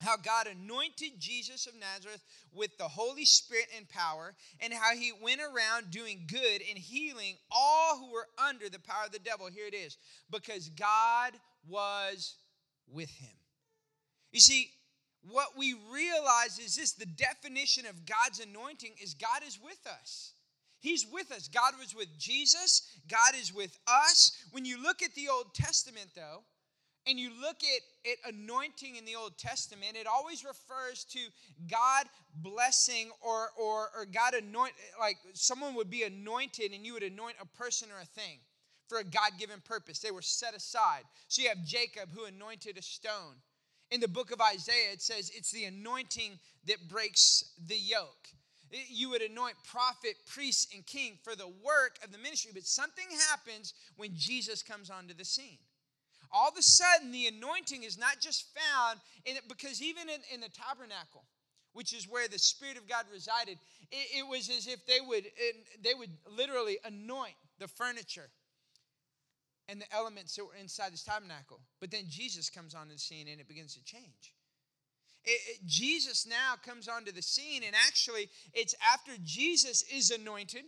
How 0.00 0.16
God 0.16 0.46
anointed 0.46 1.12
Jesus 1.18 1.66
of 1.66 1.74
Nazareth 1.74 2.22
with 2.52 2.76
the 2.76 2.88
Holy 2.88 3.24
Spirit 3.24 3.68
and 3.76 3.88
power, 3.88 4.34
and 4.60 4.72
how 4.72 4.94
he 4.94 5.12
went 5.22 5.40
around 5.40 5.90
doing 5.90 6.26
good 6.28 6.62
and 6.68 6.76
healing 6.76 7.36
all 7.50 7.98
who 7.98 8.12
were 8.12 8.26
under 8.46 8.68
the 8.68 8.80
power 8.80 9.06
of 9.06 9.12
the 9.12 9.18
devil. 9.18 9.46
Here 9.46 9.66
it 9.66 9.74
is 9.74 9.96
because 10.30 10.68
God 10.70 11.32
was 11.66 12.34
with 12.92 13.10
him. 13.10 13.32
You 14.32 14.40
see, 14.40 14.68
what 15.30 15.56
we 15.56 15.74
realize 15.90 16.58
is 16.58 16.76
this 16.76 16.92
the 16.92 17.06
definition 17.06 17.86
of 17.86 18.04
God's 18.04 18.40
anointing 18.40 18.94
is 19.02 19.14
God 19.14 19.42
is 19.46 19.58
with 19.62 19.86
us. 19.86 20.32
He's 20.84 21.06
with 21.10 21.32
us. 21.32 21.48
God 21.48 21.72
was 21.80 21.94
with 21.94 22.08
Jesus, 22.18 22.82
God 23.08 23.32
is 23.40 23.54
with 23.54 23.78
us. 23.86 24.32
When 24.52 24.66
you 24.66 24.82
look 24.82 25.02
at 25.02 25.14
the 25.14 25.30
Old 25.32 25.54
Testament, 25.54 26.10
though, 26.14 26.42
and 27.06 27.18
you 27.18 27.30
look 27.40 27.56
at, 27.64 28.10
at 28.10 28.34
anointing 28.34 28.96
in 28.96 29.06
the 29.06 29.14
Old 29.14 29.38
Testament, 29.38 29.96
it 29.96 30.06
always 30.06 30.44
refers 30.44 31.04
to 31.04 31.20
God 31.70 32.04
blessing 32.36 33.08
or, 33.22 33.48
or, 33.58 33.88
or 33.96 34.04
God 34.12 34.34
anoint, 34.34 34.74
like 35.00 35.16
someone 35.32 35.74
would 35.74 35.88
be 35.88 36.02
anointed 36.02 36.72
and 36.72 36.84
you 36.84 36.92
would 36.92 37.02
anoint 37.02 37.36
a 37.40 37.46
person 37.56 37.88
or 37.90 38.02
a 38.02 38.20
thing 38.20 38.40
for 38.86 38.98
a 38.98 39.04
God 39.04 39.38
given 39.38 39.62
purpose. 39.64 40.00
They 40.00 40.10
were 40.10 40.20
set 40.20 40.54
aside. 40.54 41.04
So 41.28 41.40
you 41.40 41.48
have 41.48 41.64
Jacob 41.64 42.10
who 42.12 42.26
anointed 42.26 42.76
a 42.76 42.82
stone. 42.82 43.36
In 43.90 44.00
the 44.00 44.08
book 44.08 44.32
of 44.32 44.40
Isaiah, 44.42 44.92
it 44.92 45.00
says 45.00 45.30
it's 45.34 45.50
the 45.50 45.64
anointing 45.64 46.38
that 46.66 46.90
breaks 46.90 47.54
the 47.66 47.76
yoke 47.76 48.28
you 48.88 49.10
would 49.10 49.22
anoint 49.22 49.56
prophet, 49.64 50.16
priest, 50.26 50.74
and 50.74 50.84
king 50.86 51.18
for 51.22 51.34
the 51.36 51.48
work 51.48 51.98
of 52.02 52.12
the 52.12 52.18
ministry. 52.18 52.50
But 52.54 52.64
something 52.64 53.06
happens 53.30 53.74
when 53.96 54.10
Jesus 54.14 54.62
comes 54.62 54.90
onto 54.90 55.14
the 55.14 55.24
scene. 55.24 55.58
All 56.32 56.48
of 56.48 56.56
a 56.58 56.62
sudden, 56.62 57.12
the 57.12 57.28
anointing 57.28 57.84
is 57.84 57.96
not 57.96 58.20
just 58.20 58.46
found 58.54 59.00
in 59.24 59.36
it, 59.36 59.42
because 59.48 59.80
even 59.80 60.08
in, 60.08 60.20
in 60.32 60.40
the 60.40 60.48
tabernacle, 60.48 61.24
which 61.72 61.92
is 61.92 62.08
where 62.08 62.26
the 62.26 62.38
Spirit 62.38 62.76
of 62.76 62.88
God 62.88 63.04
resided, 63.12 63.58
it, 63.92 64.18
it 64.18 64.28
was 64.28 64.48
as 64.48 64.66
if 64.66 64.84
they 64.86 64.98
would, 65.06 65.24
they 65.82 65.94
would 65.94 66.10
literally 66.36 66.78
anoint 66.84 67.34
the 67.58 67.68
furniture 67.68 68.30
and 69.68 69.80
the 69.80 69.94
elements 69.94 70.34
that 70.36 70.44
were 70.44 70.56
inside 70.60 70.92
this 70.92 71.04
tabernacle. 71.04 71.60
But 71.80 71.90
then 71.90 72.04
Jesus 72.08 72.50
comes 72.50 72.74
onto 72.74 72.92
the 72.92 72.98
scene 72.98 73.28
and 73.28 73.40
it 73.40 73.48
begins 73.48 73.74
to 73.74 73.84
change. 73.84 74.34
It, 75.24 75.40
it, 75.48 75.66
Jesus 75.66 76.26
now 76.26 76.54
comes 76.64 76.88
onto 76.88 77.12
the 77.12 77.22
scene, 77.22 77.62
and 77.64 77.74
actually, 77.86 78.28
it's 78.52 78.74
after 78.92 79.12
Jesus 79.22 79.82
is 79.92 80.10
anointed. 80.10 80.64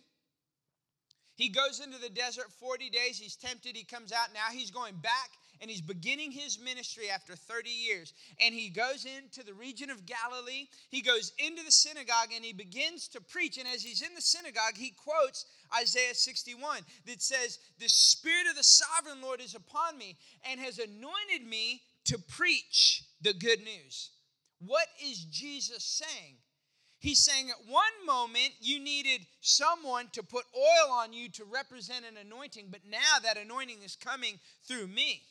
He 1.36 1.50
goes 1.50 1.80
into 1.84 1.98
the 1.98 2.08
desert 2.08 2.46
40 2.58 2.88
days. 2.88 3.18
He's 3.18 3.36
tempted. 3.36 3.76
He 3.76 3.84
comes 3.84 4.10
out. 4.10 4.32
Now 4.32 4.50
he's 4.50 4.70
going 4.70 4.96
back 4.96 5.30
and 5.60 5.70
he's 5.70 5.82
beginning 5.82 6.32
his 6.32 6.58
ministry 6.58 7.10
after 7.10 7.34
30 7.34 7.68
years. 7.68 8.14
And 8.40 8.54
he 8.54 8.70
goes 8.70 9.06
into 9.06 9.44
the 9.44 9.54
region 9.54 9.90
of 9.90 10.06
Galilee. 10.06 10.68
He 10.88 11.02
goes 11.02 11.32
into 11.38 11.62
the 11.62 11.70
synagogue 11.70 12.32
and 12.34 12.44
he 12.44 12.52
begins 12.52 13.08
to 13.08 13.20
preach. 13.20 13.58
And 13.58 13.68
as 13.68 13.82
he's 13.82 14.02
in 14.02 14.14
the 14.14 14.20
synagogue, 14.20 14.76
he 14.76 14.92
quotes 14.92 15.46
Isaiah 15.78 16.14
61 16.14 16.80
that 17.06 17.22
says, 17.22 17.58
The 17.78 17.88
Spirit 17.88 18.46
of 18.48 18.56
the 18.56 18.64
sovereign 18.64 19.20
Lord 19.22 19.40
is 19.40 19.54
upon 19.54 19.98
me 19.98 20.16
and 20.50 20.58
has 20.60 20.78
anointed 20.78 21.46
me 21.46 21.82
to 22.06 22.18
preach 22.18 23.04
the 23.20 23.34
good 23.34 23.60
news. 23.60 24.10
What 24.58 24.86
is 25.04 25.24
Jesus 25.24 25.84
saying? 25.84 26.36
He's 26.98 27.20
saying 27.20 27.50
at 27.50 27.68
one 27.68 27.84
moment 28.06 28.54
you 28.60 28.80
needed 28.80 29.26
someone 29.40 30.08
to 30.12 30.22
put 30.22 30.44
oil 30.56 30.92
on 30.92 31.12
you 31.12 31.28
to 31.30 31.44
represent 31.44 32.04
an 32.06 32.16
anointing, 32.16 32.68
but 32.70 32.80
now 32.88 33.18
that 33.22 33.36
anointing 33.36 33.82
is 33.84 33.96
coming 33.96 34.38
through 34.66 34.86
me. 34.86 35.22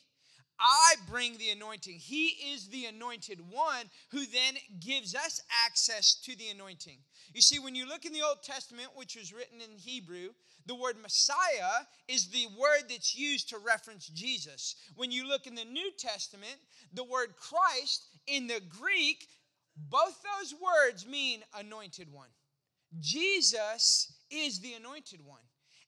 I 0.58 0.94
bring 1.10 1.36
the 1.36 1.50
anointing. 1.50 1.98
He 1.98 2.28
is 2.54 2.68
the 2.68 2.86
anointed 2.86 3.40
one 3.50 3.90
who 4.10 4.24
then 4.24 4.54
gives 4.80 5.14
us 5.14 5.40
access 5.66 6.14
to 6.22 6.36
the 6.36 6.48
anointing. 6.48 6.98
You 7.34 7.42
see, 7.42 7.58
when 7.58 7.74
you 7.74 7.86
look 7.86 8.06
in 8.06 8.12
the 8.12 8.22
Old 8.22 8.42
Testament, 8.42 8.88
which 8.94 9.16
was 9.16 9.34
written 9.34 9.60
in 9.60 9.76
Hebrew, 9.76 10.30
the 10.64 10.74
word 10.74 10.96
Messiah 11.00 11.84
is 12.08 12.28
the 12.28 12.46
word 12.58 12.88
that's 12.88 13.14
used 13.14 13.50
to 13.50 13.58
reference 13.58 14.06
Jesus. 14.08 14.76
When 14.94 15.10
you 15.10 15.28
look 15.28 15.46
in 15.46 15.54
the 15.54 15.64
New 15.64 15.90
Testament, 15.98 16.56
the 16.94 17.04
word 17.04 17.34
Christ 17.36 18.06
in 18.26 18.46
the 18.46 18.60
Greek, 18.68 19.26
both 19.76 20.16
those 20.22 20.54
words 20.54 21.06
mean 21.06 21.40
anointed 21.58 22.12
one. 22.12 22.28
Jesus 23.00 24.12
is 24.30 24.60
the 24.60 24.74
anointed 24.74 25.24
one, 25.24 25.40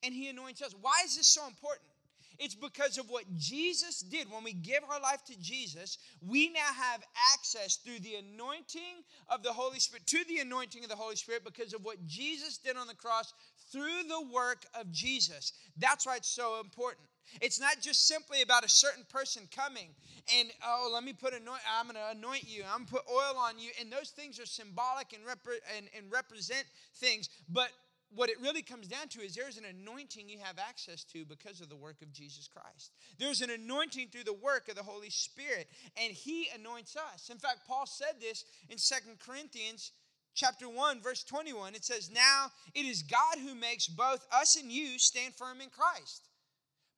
and 0.02 0.14
he 0.14 0.28
anoints 0.28 0.62
us. 0.62 0.74
Why 0.80 1.02
is 1.04 1.16
this 1.16 1.26
so 1.26 1.46
important? 1.46 1.90
It's 2.38 2.54
because 2.54 2.98
of 2.98 3.10
what 3.10 3.24
Jesus 3.36 4.00
did. 4.00 4.30
When 4.30 4.44
we 4.44 4.52
give 4.52 4.82
our 4.88 5.00
life 5.00 5.24
to 5.24 5.38
Jesus, 5.40 5.98
we 6.20 6.50
now 6.50 6.72
have 6.72 7.02
access 7.34 7.76
through 7.76 7.98
the 8.00 8.16
anointing 8.16 9.02
of 9.28 9.42
the 9.42 9.52
Holy 9.52 9.80
Spirit, 9.80 10.06
to 10.06 10.24
the 10.28 10.38
anointing 10.38 10.84
of 10.84 10.90
the 10.90 10.96
Holy 10.96 11.16
Spirit, 11.16 11.44
because 11.44 11.74
of 11.74 11.84
what 11.84 12.06
Jesus 12.06 12.58
did 12.58 12.76
on 12.76 12.86
the 12.86 12.94
cross 12.94 13.34
through 13.72 14.04
the 14.08 14.28
work 14.32 14.64
of 14.78 14.90
Jesus. 14.92 15.52
That's 15.76 16.06
why 16.06 16.16
it's 16.16 16.28
so 16.28 16.60
important. 16.60 17.06
It's 17.40 17.60
not 17.60 17.80
just 17.82 18.06
simply 18.06 18.42
about 18.42 18.64
a 18.64 18.68
certain 18.68 19.04
person 19.10 19.48
coming 19.54 19.88
and 20.36 20.50
oh, 20.66 20.90
let 20.92 21.04
me 21.04 21.12
put 21.12 21.32
anoint. 21.32 21.60
I'm 21.78 21.86
going 21.86 21.96
to 21.96 22.18
anoint 22.18 22.44
you. 22.48 22.62
I'm 22.62 22.84
going 22.84 22.86
to 22.86 22.92
put 22.92 23.02
oil 23.10 23.36
on 23.38 23.58
you, 23.58 23.70
and 23.80 23.90
those 23.90 24.10
things 24.10 24.38
are 24.38 24.46
symbolic 24.46 25.12
and, 25.12 25.24
repre- 25.24 25.64
and, 25.76 25.86
and 25.96 26.10
represent 26.12 26.64
things. 26.96 27.30
But 27.48 27.70
what 28.14 28.30
it 28.30 28.40
really 28.40 28.62
comes 28.62 28.88
down 28.88 29.08
to 29.08 29.20
is 29.20 29.34
there's 29.34 29.58
an 29.58 29.64
anointing 29.64 30.28
you 30.28 30.38
have 30.42 30.58
access 30.58 31.04
to 31.04 31.24
because 31.24 31.60
of 31.60 31.68
the 31.68 31.76
work 31.76 32.00
of 32.02 32.12
Jesus 32.12 32.48
Christ. 32.48 32.92
There's 33.18 33.42
an 33.42 33.50
anointing 33.50 34.08
through 34.08 34.24
the 34.24 34.32
work 34.32 34.68
of 34.68 34.76
the 34.76 34.82
Holy 34.82 35.10
Spirit, 35.10 35.68
and 36.02 36.12
He 36.12 36.48
anoints 36.58 36.96
us. 36.96 37.28
In 37.30 37.38
fact, 37.38 37.66
Paul 37.66 37.86
said 37.86 38.20
this 38.20 38.44
in 38.70 38.78
Second 38.78 39.18
Corinthians 39.18 39.92
chapter 40.34 40.68
1 40.68 41.00
verse 41.00 41.24
21 41.24 41.74
it 41.74 41.84
says 41.84 42.12
now 42.14 42.46
it 42.72 42.84
is 42.84 43.02
god 43.02 43.38
who 43.42 43.56
makes 43.56 43.88
both 43.88 44.24
us 44.30 44.54
and 44.54 44.70
you 44.70 44.96
stand 44.96 45.34
firm 45.34 45.60
in 45.60 45.68
christ 45.68 46.28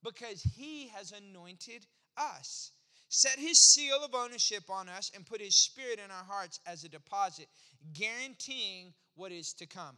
because 0.03 0.43
he 0.43 0.89
has 0.89 1.11
anointed 1.11 1.87
us 2.17 2.71
set 3.09 3.39
his 3.39 3.57
seal 3.57 3.97
of 4.03 4.13
ownership 4.13 4.63
on 4.69 4.87
us 4.87 5.09
and 5.15 5.25
put 5.25 5.41
his 5.41 5.55
spirit 5.55 5.97
in 5.97 6.11
our 6.11 6.23
hearts 6.27 6.59
as 6.67 6.83
a 6.83 6.89
deposit 6.89 7.47
guaranteeing 7.93 8.93
what 9.15 9.31
is 9.31 9.53
to 9.53 9.65
come 9.65 9.95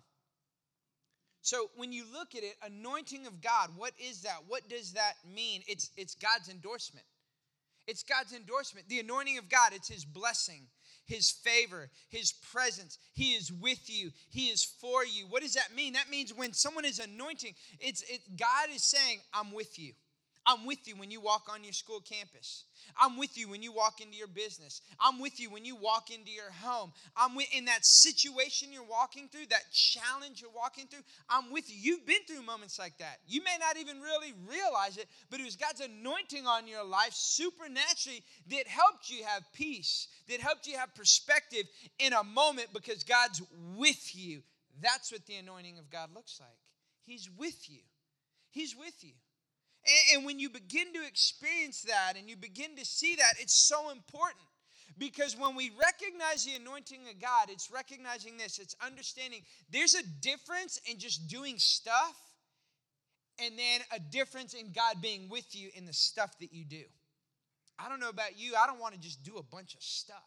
so 1.44 1.70
when 1.76 1.92
you 1.92 2.06
look 2.12 2.36
at 2.36 2.44
it, 2.44 2.56
anointing 2.66 3.28
of 3.28 3.42
God, 3.42 3.70
what 3.76 3.92
is 4.00 4.22
that? 4.22 4.38
What 4.48 4.70
does 4.70 4.94
that 4.94 5.16
mean? 5.36 5.62
It's, 5.68 5.92
it's 5.98 6.16
God's 6.16 6.48
endorsement. 6.48 7.06
It's 7.86 8.02
God's 8.02 8.32
endorsement. 8.34 8.88
The 8.88 9.02
anointing 9.02 9.38
of 9.38 9.50
God, 9.50 9.74
it's 9.74 9.90
His 9.90 10.06
blessing, 10.06 10.62
His 11.06 11.30
favor, 11.30 11.90
His 12.08 12.32
presence. 12.32 12.98
He 13.14 13.34
is 13.34 13.52
with 13.52 13.90
you, 13.90 14.12
He 14.30 14.46
is 14.48 14.64
for 14.64 15.04
you. 15.04 15.26
What 15.28 15.44
does 15.44 15.56
that 15.56 15.76
mean? 15.76 15.94
That 15.94 16.10
means 16.10 16.34
when 16.34 16.54
someone 16.54 16.86
is 16.86 17.00
anointing, 17.00 17.56
it's 17.78 18.04
it, 18.04 18.22
God 18.38 18.70
is 18.74 18.82
saying, 18.82 19.20
I'm 19.34 19.52
with 19.52 19.78
you. 19.78 19.92
I'm 20.46 20.66
with 20.66 20.88
you 20.88 20.96
when 20.96 21.10
you 21.10 21.22
walk 21.22 21.48
on 21.50 21.64
your 21.64 21.74
school 21.74 22.02
campus. 22.02 22.66
I'm 23.00 23.18
with 23.18 23.38
you 23.38 23.50
when 23.50 23.64
you 23.64 23.72
walk 23.72 24.02
into 24.02 24.18
your 24.18 24.28
business. 24.28 24.82
I'm 25.00 25.20
with 25.22 25.40
you 25.40 25.50
when 25.50 25.64
you 25.64 25.76
walk 25.76 26.10
into 26.12 26.32
your 26.32 26.52
home. 26.62 26.92
I'm 27.16 27.36
with, 27.36 27.48
in 27.56 27.66
that 27.66 27.86
situation 27.86 28.74
you're 28.74 28.84
walking 28.84 29.30
through, 29.30 29.48
that 29.50 29.72
challenge 29.72 30.42
you're 30.42 30.52
walking 30.56 30.88
through. 30.88 31.04
I'm 31.30 31.52
with 31.52 31.70
you. 31.70 31.78
You've 31.80 32.06
been 32.06 32.24
through 32.28 32.44
moments 32.44 32.78
like 32.78 32.98
that. 32.98 33.20
You 33.26 33.42
may 33.44 33.58
not 33.60 33.78
even 33.78 34.02
really 34.02 34.34
realize 34.48 34.98
it, 34.98 35.08
but 35.30 35.40
it 35.40 35.46
was 35.46 35.56
God's 35.56 35.82
anointing 35.82 36.46
on 36.46 36.68
your 36.68 36.84
life 36.84 37.14
supernaturally 37.14 38.24
that 38.50 38.68
helped 38.68 39.10
you 39.10 39.24
have 39.24 39.44
peace, 39.54 40.08
that 40.28 40.42
helped 40.42 40.68
you 40.68 40.78
have 40.78 40.94
perspective 40.94 41.64
in 42.00 42.14
a 42.14 42.24
moment 42.24 42.68
because 42.74 43.04
God's 43.04 43.42
with 43.78 44.16
you. 44.16 44.42
That's 44.82 45.12
what 45.12 45.26
the 45.26 45.36
anointing 45.36 45.78
of 45.80 45.90
God 45.90 46.10
looks 46.14 46.40
like. 46.40 46.50
He's 47.06 47.30
with 47.38 47.70
you. 47.70 47.80
He's 48.52 48.76
with 48.76 49.04
you. 49.04 49.14
And, 50.14 50.26
when 50.26 50.40
you 50.40 50.50
begin 50.50 50.94
to 50.94 51.06
experience 51.06 51.82
that 51.84 52.14
and 52.18 52.30
you 52.30 52.38
begin 52.38 52.76
to 52.78 52.86
see 52.86 53.16
that, 53.16 53.34
it's 53.40 53.68
so 53.68 53.90
important. 53.92 54.42
Because 54.98 55.36
when 55.38 55.56
we 55.56 55.72
recognize 55.82 56.46
the 56.46 56.54
anointing 56.54 57.00
of 57.10 57.20
God, 57.20 57.50
it's 57.50 57.72
recognizing 57.72 58.38
this, 58.38 58.60
it's 58.60 58.76
understanding 58.86 59.42
there's 59.72 59.96
a 59.96 60.04
difference 60.22 60.80
in 60.86 61.00
just 61.00 61.28
doing 61.28 61.58
stuff 61.58 62.16
and 63.40 63.58
then 63.58 63.82
a 63.92 64.00
difference 64.00 64.54
in 64.54 64.72
God 64.72 65.02
being 65.02 65.30
with 65.30 65.56
you 65.56 65.70
in 65.76 65.86
the 65.86 65.94
stuff 65.94 66.38
that 66.40 66.54
you 66.54 66.64
do. 66.64 66.84
I 67.80 67.90
don't 67.90 68.00
know 68.00 68.10
about 68.10 68.38
you, 68.38 68.54
I 68.56 68.68
don't 68.68 68.80
want 68.80 68.94
to 68.94 69.00
just 69.00 69.24
do 69.24 69.38
a 69.38 69.44
bunch 69.44 69.74
of 69.74 69.82
stuff. 69.82 70.18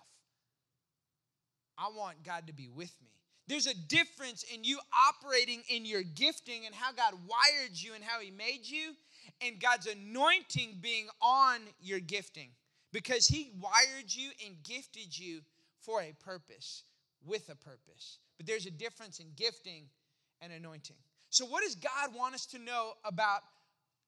I 1.78 1.88
want 1.96 2.24
God 2.24 2.46
to 2.48 2.52
be 2.52 2.68
with 2.68 2.92
me. 3.02 3.10
There's 3.48 3.66
a 3.66 3.74
difference 3.74 4.44
in 4.52 4.64
you 4.64 4.80
operating 5.08 5.62
in 5.68 5.84
your 5.84 6.02
gifting 6.02 6.66
and 6.66 6.74
how 6.74 6.92
God 6.92 7.14
wired 7.28 7.72
you 7.74 7.94
and 7.94 8.02
how 8.02 8.20
He 8.20 8.30
made 8.30 8.62
you, 8.64 8.94
and 9.40 9.60
God's 9.60 9.86
anointing 9.86 10.78
being 10.80 11.08
on 11.20 11.60
your 11.80 12.00
gifting 12.00 12.50
because 12.92 13.26
He 13.26 13.52
wired 13.60 14.08
you 14.08 14.30
and 14.44 14.56
gifted 14.62 15.18
you 15.18 15.40
for 15.80 16.02
a 16.02 16.12
purpose, 16.24 16.84
with 17.24 17.48
a 17.48 17.56
purpose. 17.56 18.18
But 18.36 18.46
there's 18.46 18.66
a 18.66 18.70
difference 18.70 19.20
in 19.20 19.26
gifting 19.36 19.84
and 20.40 20.52
anointing. 20.52 20.96
So, 21.30 21.44
what 21.46 21.62
does 21.62 21.74
God 21.74 22.14
want 22.14 22.34
us 22.34 22.46
to 22.46 22.58
know 22.58 22.92
about 23.04 23.40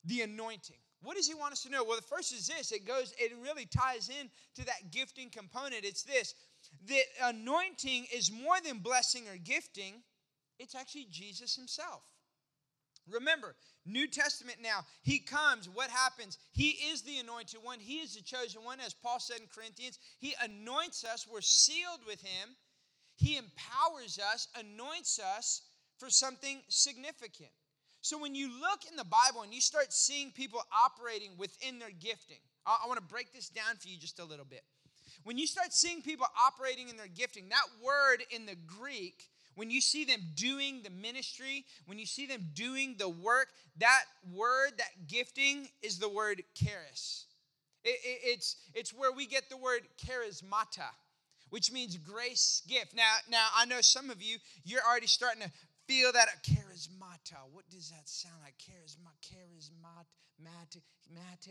the 0.04 0.22
anointing? 0.22 0.76
What 1.02 1.16
does 1.16 1.28
He 1.28 1.34
want 1.34 1.52
us 1.52 1.62
to 1.62 1.70
know? 1.70 1.84
Well, 1.84 1.96
the 1.96 2.02
first 2.02 2.32
is 2.32 2.48
this 2.48 2.72
it 2.72 2.86
goes, 2.86 3.14
it 3.18 3.32
really 3.42 3.66
ties 3.66 4.08
in 4.08 4.28
to 4.56 4.64
that 4.66 4.90
gifting 4.90 5.30
component. 5.30 5.84
It's 5.84 6.02
this 6.02 6.34
The 6.86 7.00
anointing 7.24 8.06
is 8.12 8.32
more 8.32 8.56
than 8.64 8.78
blessing 8.78 9.28
or 9.28 9.36
gifting, 9.36 10.02
it's 10.58 10.74
actually 10.74 11.06
Jesus 11.10 11.54
Himself. 11.54 12.02
Remember, 13.10 13.54
New 13.86 14.06
Testament 14.06 14.58
now, 14.62 14.80
he 15.02 15.18
comes. 15.18 15.68
What 15.68 15.90
happens? 15.90 16.38
He 16.52 16.70
is 16.90 17.02
the 17.02 17.18
anointed 17.18 17.60
one. 17.62 17.80
He 17.80 17.96
is 17.98 18.14
the 18.14 18.22
chosen 18.22 18.64
one, 18.64 18.78
as 18.80 18.94
Paul 18.94 19.20
said 19.20 19.40
in 19.40 19.46
Corinthians. 19.46 19.98
He 20.18 20.34
anoints 20.42 21.04
us. 21.04 21.26
We're 21.30 21.40
sealed 21.40 22.00
with 22.06 22.20
him. 22.20 22.50
He 23.16 23.36
empowers 23.36 24.18
us, 24.32 24.48
anoints 24.58 25.18
us 25.18 25.62
for 25.98 26.10
something 26.10 26.60
significant. 26.68 27.50
So 28.00 28.16
when 28.16 28.34
you 28.34 28.48
look 28.60 28.80
in 28.88 28.96
the 28.96 29.04
Bible 29.04 29.42
and 29.42 29.52
you 29.52 29.60
start 29.60 29.92
seeing 29.92 30.30
people 30.30 30.62
operating 30.72 31.32
within 31.36 31.78
their 31.78 31.90
gifting, 31.90 32.38
I, 32.64 32.78
I 32.84 32.86
want 32.86 32.98
to 32.98 33.06
break 33.06 33.32
this 33.32 33.48
down 33.48 33.76
for 33.80 33.88
you 33.88 33.98
just 33.98 34.20
a 34.20 34.24
little 34.24 34.44
bit. 34.44 34.62
When 35.24 35.36
you 35.36 35.46
start 35.46 35.72
seeing 35.72 36.00
people 36.00 36.26
operating 36.40 36.88
in 36.88 36.96
their 36.96 37.08
gifting, 37.08 37.48
that 37.48 37.66
word 37.84 38.22
in 38.30 38.46
the 38.46 38.54
Greek 38.54 39.24
when 39.58 39.72
you 39.72 39.80
see 39.80 40.04
them 40.04 40.20
doing 40.36 40.82
the 40.84 40.90
ministry, 40.90 41.64
when 41.86 41.98
you 41.98 42.06
see 42.06 42.26
them 42.26 42.46
doing 42.54 42.94
the 42.96 43.08
work, 43.08 43.48
that 43.78 44.04
word, 44.32 44.74
that 44.78 45.08
gifting 45.08 45.68
is 45.82 45.98
the 45.98 46.08
word 46.08 46.44
charis. 46.54 47.26
It, 47.82 47.98
it, 48.04 48.20
it's, 48.22 48.56
it's 48.72 48.94
where 48.94 49.10
we 49.10 49.26
get 49.26 49.50
the 49.50 49.56
word 49.56 49.80
charismata, 50.00 50.86
which 51.50 51.72
means 51.72 51.96
grace 51.96 52.62
gift. 52.68 52.94
Now, 52.94 53.14
now 53.28 53.48
I 53.56 53.64
know 53.64 53.80
some 53.80 54.10
of 54.10 54.22
you, 54.22 54.36
you're 54.62 54.82
already 54.88 55.08
starting 55.08 55.42
to 55.42 55.50
feel 55.88 56.12
that 56.12 56.28
uh, 56.28 56.36
charismata. 56.44 57.40
What 57.50 57.64
does 57.70 57.90
that 57.90 58.06
sound 58.08 58.36
like? 58.44 58.54
Charisma, 58.60 59.08
charismatic, 59.24 60.84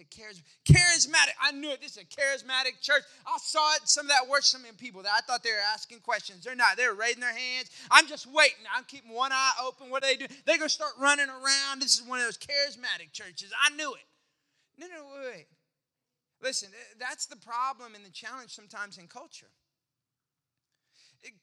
charismatic, 0.08 0.46
charismatic. 0.70 1.34
I 1.42 1.52
knew 1.52 1.72
it. 1.72 1.82
This 1.82 1.98
is 1.98 2.04
a 2.04 2.06
charismatic 2.06 2.80
church. 2.80 3.02
I 3.26 3.38
saw 3.42 3.74
it. 3.74 3.90
Some 3.90 4.06
of 4.06 4.12
that 4.12 4.30
worship, 4.30 4.46
some 4.46 4.62
people 4.78 5.02
that 5.04 5.12
I 5.14 5.22
thought 5.22 5.44
they 5.44 5.50
were 5.50 5.74
asking 5.74 6.00
questions. 6.02 6.44
They're 6.44 6.56
not. 6.56 6.78
They're 6.78 6.94
raising 6.94 7.22
their 7.22 7.36
hands. 7.36 7.72
I'm 7.90 8.08
just 8.08 8.28
waiting. 8.32 8.64
I'm 8.74 8.84
keeping 8.84 9.12
one 9.12 9.32
eye 9.34 9.54
open. 9.66 9.90
What 9.90 10.04
are 10.04 10.08
they 10.08 10.18
do? 10.18 10.28
They're 10.46 10.60
gonna 10.60 10.70
start 10.70 10.94
running 11.00 11.30
around. 11.30 11.82
This 11.82 12.00
is 12.00 12.08
one 12.08 12.20
of 12.20 12.26
those 12.26 12.38
charismatic 12.38 13.12
churches. 13.12 13.52
I 13.60 13.76
knew 13.76 13.94
it. 13.96 14.06
No, 14.78 14.86
no, 14.88 15.04
wait, 15.16 15.32
wait. 15.34 15.48
Listen, 16.42 16.70
that's 17.00 17.26
the 17.26 17.36
problem 17.36 17.96
and 17.96 18.06
the 18.06 18.12
challenge 18.12 18.52
sometimes 18.52 19.00
in 19.00 19.08
culture. 19.08 19.50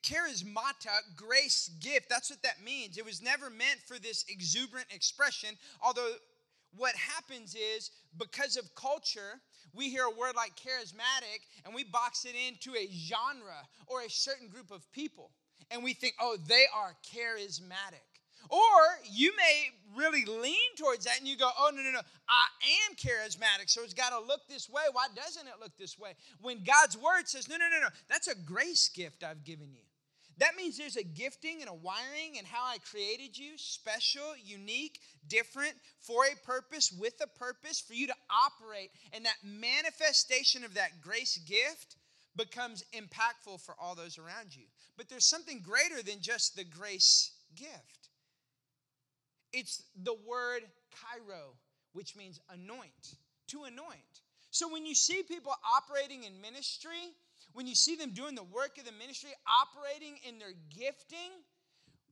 Charismata, 0.03 1.01
grace 1.17 1.71
gift. 1.81 2.09
That's 2.09 2.31
what 2.31 2.43
that 2.43 2.63
means. 2.65 2.99
It 2.99 3.05
was 3.05 3.23
never 3.23 3.51
meant 3.51 3.81
for 3.87 3.99
this 3.99 4.25
exuberant 4.29 4.87
expression, 4.95 5.51
although 5.83 6.13
what 6.77 6.95
happens 6.97 7.55
is 7.55 7.91
because 8.19 8.57
of 8.57 8.75
culture, 8.75 9.41
we 9.73 9.91
hear 9.91 10.05
a 10.05 10.11
word 10.11 10.35
like 10.37 10.53
charismatic 10.57 11.41
and 11.65 11.75
we 11.75 11.85
box 11.85 12.25
it 12.25 12.35
into 12.49 12.77
a 12.77 12.89
genre 12.91 13.63
or 13.87 14.03
a 14.03 14.11
certain 14.11 14.49
group 14.49 14.71
of 14.71 14.91
people. 14.93 15.31
And 15.71 15.83
we 15.83 15.95
think, 15.95 16.15
oh, 16.21 16.37
they 16.47 16.65
are 16.75 16.95
charismatic. 17.05 18.14
Or 18.51 18.61
you 19.11 19.33
may 19.37 19.71
really 19.97 20.25
lean 20.25 20.77
towards 20.77 21.05
that 21.05 21.19
and 21.19 21.29
you 21.29 21.37
go, 21.37 21.51
oh, 21.59 21.71
no, 21.75 21.83
no, 21.83 21.91
no, 21.93 22.01
I 22.29 22.47
am 22.89 22.97
charismatic, 22.97 23.69
so 23.69 23.83
it's 23.83 23.95
got 23.95 24.11
to 24.11 24.27
look 24.27 24.41
this 24.49 24.69
way. 24.69 24.83
Why 24.93 25.07
doesn't 25.15 25.47
it 25.47 25.55
look 25.61 25.77
this 25.79 25.99
way? 25.99 26.15
When 26.41 26.65
God's 26.65 26.97
word 26.97 27.27
says, 27.27 27.49
no, 27.49 27.57
no, 27.57 27.69
no, 27.71 27.81
no, 27.81 27.89
that's 28.09 28.29
a 28.29 28.35
grace 28.35 28.89
gift 28.89 29.23
I've 29.23 29.45
given 29.45 29.73
you. 29.73 29.83
That 30.39 30.57
means 30.57 30.77
there's 30.77 30.97
a 30.97 31.05
gifting 31.05 31.61
and 31.61 31.71
a 31.71 31.75
wiring 31.75 32.39
and 32.39 32.47
how 32.47 32.65
I 32.65 32.79
created 32.79 33.39
you, 33.39 33.53
special, 33.57 34.35
unique, 34.45 34.99
different, 35.29 35.75
for 36.01 36.25
a 36.25 36.45
purpose, 36.45 36.91
with 36.99 37.15
a 37.23 37.39
purpose, 37.39 37.81
for 37.81 37.95
you 37.95 38.09
to 38.09 38.15
operate. 38.31 38.91
And 39.13 39.25
that 39.25 39.37
manifestation 39.45 40.65
of 40.65 40.75
that 40.75 41.01
grace 41.01 41.39
gift 41.47 41.97
becomes 42.37 42.83
impactful 42.93 43.61
for 43.61 43.77
all 43.81 43.95
those 43.95 44.19
around 44.19 44.57
you. 44.57 44.65
But 44.97 45.09
there's 45.09 45.29
something 45.29 45.61
greater 45.61 46.03
than 46.03 46.21
just 46.21 46.57
the 46.57 46.65
grace 46.65 47.31
gift. 47.55 48.04
It's 49.55 49.85
the 50.03 50.17
word 50.27 50.63
kairo, 50.93 51.55
which 51.93 52.17
means 52.17 52.41
anoint, 52.51 53.17
to 53.49 53.65
anoint. 53.65 54.21
So 54.51 54.71
when 54.71 54.85
you 54.85 54.95
see 54.95 55.23
people 55.23 55.53
operating 55.77 56.25
in 56.25 56.41
ministry, 56.41 57.15
when 57.53 57.67
you 57.67 57.75
see 57.75 57.95
them 57.95 58.11
doing 58.11 58.35
the 58.35 58.43
work 58.43 58.79
of 58.79 58.85
the 58.85 58.93
ministry, 58.93 59.31
operating 59.47 60.19
in 60.29 60.39
their 60.39 60.55
gifting, 60.77 61.31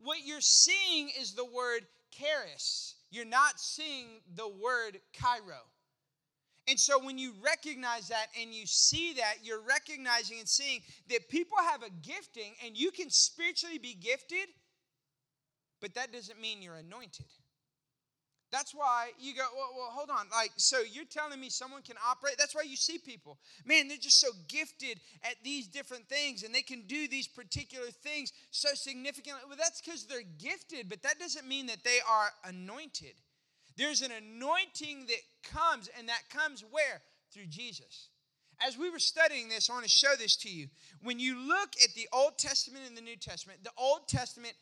what 0.02 0.18
you're 0.24 0.40
seeing 0.40 1.10
is 1.20 1.32
the 1.32 1.44
word 1.44 1.82
charis. 2.10 2.94
You're 3.10 3.24
not 3.24 3.58
seeing 3.58 4.06
the 4.36 4.48
word 4.48 5.00
kairo. 5.12 5.62
And 6.68 6.78
so 6.78 7.04
when 7.04 7.18
you 7.18 7.32
recognize 7.44 8.08
that 8.08 8.26
and 8.40 8.54
you 8.54 8.66
see 8.66 9.14
that, 9.14 9.38
you're 9.42 9.62
recognizing 9.62 10.38
and 10.38 10.48
seeing 10.48 10.80
that 11.10 11.28
people 11.28 11.58
have 11.58 11.82
a 11.82 11.90
gifting 12.02 12.54
and 12.64 12.76
you 12.76 12.92
can 12.92 13.10
spiritually 13.10 13.78
be 13.78 13.94
gifted, 13.94 14.48
but 15.82 15.94
that 15.94 16.12
doesn't 16.12 16.40
mean 16.40 16.62
you're 16.62 16.76
anointed. 16.76 17.26
That's 18.52 18.74
why 18.74 19.12
you 19.18 19.34
go, 19.34 19.46
well, 19.56 19.70
well, 19.74 19.90
hold 19.90 20.10
on. 20.10 20.26
Like, 20.30 20.52
so 20.56 20.80
you're 20.80 21.06
telling 21.06 21.40
me 21.40 21.48
someone 21.48 21.80
can 21.80 21.96
operate? 22.06 22.34
That's 22.38 22.54
why 22.54 22.62
you 22.62 22.76
see 22.76 22.98
people. 22.98 23.38
Man, 23.64 23.88
they're 23.88 23.96
just 23.96 24.20
so 24.20 24.28
gifted 24.46 25.00
at 25.24 25.36
these 25.42 25.66
different 25.66 26.06
things 26.06 26.42
and 26.42 26.54
they 26.54 26.60
can 26.60 26.82
do 26.86 27.08
these 27.08 27.26
particular 27.26 27.86
things 27.86 28.30
so 28.50 28.68
significantly. 28.74 29.40
Well, 29.48 29.56
that's 29.58 29.80
because 29.80 30.04
they're 30.04 30.20
gifted, 30.38 30.90
but 30.90 31.02
that 31.02 31.18
doesn't 31.18 31.48
mean 31.48 31.66
that 31.66 31.82
they 31.82 31.98
are 32.08 32.28
anointed. 32.44 33.14
There's 33.78 34.02
an 34.02 34.12
anointing 34.12 35.06
that 35.06 35.50
comes, 35.50 35.88
and 35.98 36.08
that 36.10 36.28
comes 36.28 36.62
where? 36.70 37.00
Through 37.32 37.46
Jesus. 37.46 38.10
As 38.64 38.76
we 38.76 38.90
were 38.90 38.98
studying 38.98 39.48
this, 39.48 39.70
I 39.70 39.72
want 39.72 39.86
to 39.86 39.90
show 39.90 40.14
this 40.18 40.36
to 40.36 40.50
you. 40.50 40.68
When 41.02 41.18
you 41.18 41.38
look 41.38 41.70
at 41.82 41.94
the 41.94 42.06
Old 42.12 42.36
Testament 42.36 42.84
and 42.86 42.94
the 42.94 43.00
New 43.00 43.16
Testament, 43.16 43.64
the 43.64 43.70
Old 43.78 44.06
Testament 44.08 44.54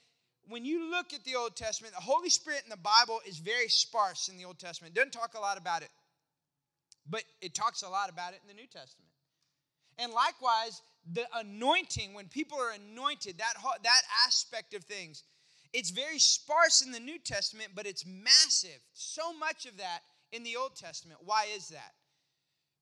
when 0.48 0.64
you 0.64 0.90
look 0.90 1.12
at 1.14 1.24
the 1.24 1.36
Old 1.36 1.56
Testament, 1.56 1.94
the 1.94 2.00
Holy 2.00 2.30
Spirit 2.30 2.62
in 2.64 2.70
the 2.70 2.76
Bible 2.76 3.20
is 3.26 3.38
very 3.38 3.68
sparse 3.68 4.28
in 4.28 4.36
the 4.36 4.44
Old 4.44 4.58
Testament. 4.58 4.94
It 4.94 4.98
doesn't 4.98 5.12
talk 5.12 5.34
a 5.34 5.40
lot 5.40 5.58
about 5.58 5.82
it, 5.82 5.90
but 7.08 7.22
it 7.40 7.54
talks 7.54 7.82
a 7.82 7.88
lot 7.88 8.10
about 8.10 8.32
it 8.32 8.40
in 8.42 8.48
the 8.48 8.60
New 8.60 8.66
Testament. 8.66 9.10
And 9.98 10.12
likewise, 10.12 10.80
the 11.12 11.26
anointing, 11.34 12.14
when 12.14 12.26
people 12.26 12.58
are 12.58 12.72
anointed, 12.72 13.38
that, 13.38 13.54
that 13.82 14.02
aspect 14.26 14.74
of 14.74 14.84
things, 14.84 15.22
it's 15.72 15.90
very 15.90 16.18
sparse 16.18 16.82
in 16.82 16.90
the 16.90 17.00
New 17.00 17.18
Testament, 17.18 17.70
but 17.74 17.86
it's 17.86 18.04
massive. 18.06 18.80
So 18.94 19.32
much 19.32 19.66
of 19.66 19.76
that 19.76 20.00
in 20.32 20.42
the 20.42 20.56
Old 20.56 20.74
Testament. 20.74 21.20
Why 21.24 21.46
is 21.54 21.68
that? 21.68 21.92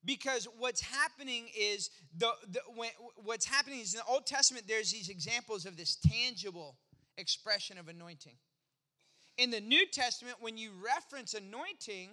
Because 0.04 0.46
what's 0.58 0.80
happening 0.80 1.48
is 1.58 1.90
the, 2.16 2.30
the 2.50 2.60
when, 2.76 2.90
what's 3.16 3.44
happening 3.44 3.80
is 3.80 3.94
in 3.94 3.98
the 3.98 4.12
Old 4.12 4.26
Testament, 4.26 4.66
there's 4.68 4.92
these 4.92 5.08
examples 5.08 5.66
of 5.66 5.76
this 5.76 5.96
tangible 5.96 6.76
expression 7.18 7.76
of 7.76 7.88
anointing. 7.88 8.37
In 9.37 9.50
the 9.50 9.61
New 9.61 9.87
Testament, 9.92 10.37
when 10.40 10.57
you 10.57 10.70
reference 10.83 11.35
anointing, 11.35 12.11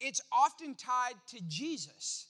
it's 0.00 0.20
often 0.32 0.74
tied 0.74 1.14
to 1.28 1.40
Jesus. 1.48 2.26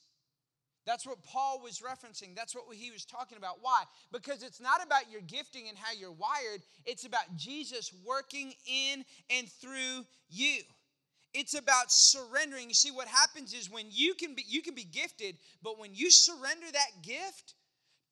That's 0.87 1.07
what 1.07 1.23
Paul 1.25 1.61
was 1.63 1.81
referencing. 1.81 2.37
That's 2.37 2.55
what 2.55 2.65
he 2.73 2.91
was 2.91 3.05
talking 3.05 3.39
about. 3.39 3.59
Why? 3.63 3.85
Because 4.13 4.43
it's 4.43 4.61
not 4.61 4.85
about 4.85 5.11
your 5.11 5.23
gifting 5.23 5.69
and 5.69 5.79
how 5.79 5.93
you're 5.93 6.13
wired, 6.13 6.63
it's 6.85 7.07
about 7.07 7.37
Jesus 7.37 7.91
working 8.05 8.53
in 8.67 9.05
and 9.31 9.49
through 9.49 10.05
you. 10.29 10.61
It's 11.33 11.55
about 11.55 11.91
surrendering. 11.91 12.69
You 12.69 12.75
see 12.75 12.93
what 12.93 13.09
happens 13.09 13.55
is 13.55 13.69
when 13.69 13.87
you 13.91 14.15
can 14.15 14.35
be 14.35 14.45
you 14.47 14.63
can 14.63 14.75
be 14.75 14.85
gifted, 14.85 15.37
but 15.63 15.81
when 15.81 15.95
you 15.95 16.11
surrender 16.11 16.67
that 16.73 17.03
gift, 17.03 17.55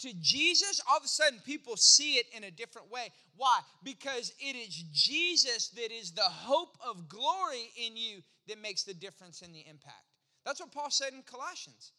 to 0.02 0.12
Jesus, 0.20 0.80
all 0.88 0.98
of 0.98 1.04
a 1.04 1.08
sudden 1.08 1.40
people 1.44 1.76
see 1.76 2.14
it 2.14 2.26
in 2.36 2.44
a 2.44 2.50
different 2.50 2.90
way. 2.90 3.08
Why? 3.36 3.60
Because 3.82 4.32
it 4.38 4.56
is 4.56 4.84
Jesus 4.92 5.68
that 5.70 5.92
is 5.92 6.10
the 6.10 6.22
hope 6.22 6.76
of 6.86 7.08
glory 7.08 7.70
in 7.76 7.96
you 7.96 8.20
that 8.48 8.60
makes 8.60 8.82
the 8.82 8.94
difference 8.94 9.42
in 9.42 9.52
the 9.52 9.64
impact. 9.68 10.04
That's 10.44 10.60
what 10.60 10.72
Paul 10.72 10.90
said 10.90 11.12
in 11.12 11.22
Colossians. 11.22 11.92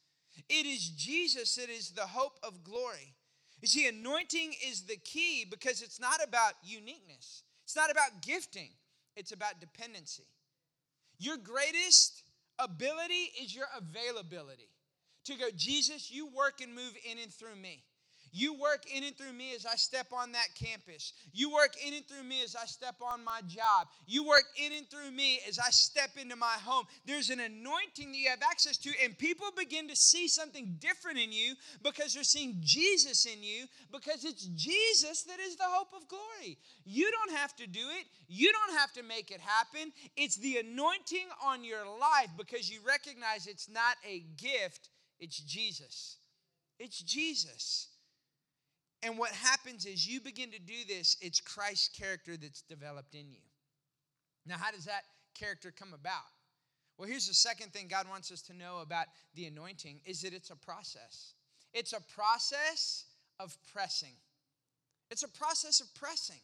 It 0.49 0.65
is 0.65 0.89
Jesus 0.89 1.55
that 1.55 1.69
is 1.69 1.91
the 1.91 2.01
hope 2.01 2.39
of 2.43 2.63
glory. 2.63 3.13
You 3.61 3.67
see, 3.67 3.87
anointing 3.87 4.53
is 4.67 4.81
the 4.81 4.97
key 4.97 5.45
because 5.49 5.81
it's 5.81 5.99
not 5.99 6.19
about 6.21 6.53
uniqueness, 6.63 7.43
it's 7.63 7.75
not 7.75 7.89
about 7.89 8.21
gifting, 8.21 8.69
it's 9.15 9.31
about 9.31 9.61
dependency. 9.61 10.27
Your 11.19 11.37
greatest 11.37 12.23
ability 12.59 13.31
is 13.41 13.55
your 13.55 13.67
availability 13.77 14.67
to 15.25 15.35
go, 15.35 15.45
Jesus, 15.55 16.11
you 16.11 16.27
work 16.27 16.59
and 16.61 16.75
move 16.75 16.93
in 17.09 17.17
and 17.17 17.31
through 17.31 17.55
me. 17.55 17.83
You 18.35 18.55
work 18.55 18.85
in 18.91 19.03
and 19.03 19.15
through 19.15 19.33
me 19.33 19.53
as 19.55 19.63
I 19.63 19.75
step 19.75 20.07
on 20.11 20.31
that 20.31 20.47
campus. 20.55 21.13
You 21.33 21.53
work 21.53 21.75
in 21.85 21.93
and 21.93 22.05
through 22.07 22.23
me 22.23 22.41
as 22.43 22.55
I 22.55 22.65
step 22.65 22.95
on 22.99 23.23
my 23.23 23.41
job. 23.47 23.87
You 24.07 24.27
work 24.27 24.45
in 24.57 24.73
and 24.73 24.89
through 24.89 25.11
me 25.11 25.39
as 25.47 25.59
I 25.59 25.69
step 25.69 26.09
into 26.19 26.35
my 26.35 26.55
home. 26.65 26.85
There's 27.05 27.29
an 27.29 27.39
anointing 27.39 28.11
that 28.11 28.17
you 28.17 28.29
have 28.31 28.41
access 28.41 28.77
to, 28.77 28.91
and 29.03 29.15
people 29.15 29.45
begin 29.55 29.87
to 29.87 29.95
see 29.95 30.27
something 30.27 30.77
different 30.79 31.19
in 31.19 31.31
you 31.31 31.53
because 31.83 32.15
they're 32.15 32.23
seeing 32.23 32.57
Jesus 32.61 33.27
in 33.27 33.43
you 33.43 33.67
because 33.91 34.25
it's 34.25 34.45
Jesus 34.55 35.21
that 35.23 35.39
is 35.39 35.55
the 35.55 35.67
hope 35.67 35.93
of 35.95 36.07
glory. 36.07 36.57
You 36.85 37.11
don't 37.11 37.37
have 37.37 37.55
to 37.57 37.67
do 37.67 37.87
it, 37.99 38.07
you 38.27 38.51
don't 38.51 38.79
have 38.79 38.91
to 38.93 39.03
make 39.03 39.29
it 39.29 39.41
happen. 39.41 39.93
It's 40.17 40.37
the 40.37 40.57
anointing 40.57 41.27
on 41.45 41.63
your 41.63 41.85
life 41.85 42.31
because 42.35 42.67
you 42.67 42.79
recognize 42.83 43.45
it's 43.45 43.69
not 43.69 43.95
a 44.03 44.25
gift, 44.37 44.89
it's 45.19 45.39
Jesus. 45.39 46.17
It's 46.79 46.99
Jesus. 46.99 47.89
And 49.03 49.17
what 49.17 49.31
happens 49.31 49.85
is 49.85 50.07
you 50.07 50.21
begin 50.21 50.51
to 50.51 50.59
do 50.59 50.85
this, 50.87 51.17
it's 51.21 51.41
Christ's 51.41 51.89
character 51.89 52.37
that's 52.37 52.61
developed 52.61 53.15
in 53.15 53.29
you. 53.29 53.41
Now, 54.45 54.55
how 54.57 54.71
does 54.71 54.85
that 54.85 55.03
character 55.33 55.73
come 55.77 55.93
about? 55.93 56.31
Well, 56.97 57.09
here's 57.09 57.27
the 57.27 57.33
second 57.33 57.73
thing 57.73 57.87
God 57.87 58.07
wants 58.09 58.31
us 58.31 58.41
to 58.43 58.53
know 58.53 58.79
about 58.81 59.07
the 59.35 59.45
anointing 59.45 59.99
is 60.05 60.21
that 60.21 60.33
it's 60.33 60.51
a 60.51 60.55
process. 60.55 61.33
It's 61.73 61.93
a 61.93 62.01
process 62.15 63.05
of 63.39 63.57
pressing. 63.73 64.13
It's 65.09 65.23
a 65.23 65.27
process 65.27 65.81
of 65.81 65.93
pressing. 65.95 66.39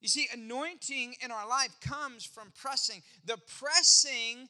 You 0.00 0.08
see, 0.08 0.28
anointing 0.32 1.14
in 1.22 1.30
our 1.30 1.48
life 1.48 1.74
comes 1.80 2.24
from 2.24 2.52
pressing. 2.54 3.02
The 3.24 3.38
pressing 3.58 4.48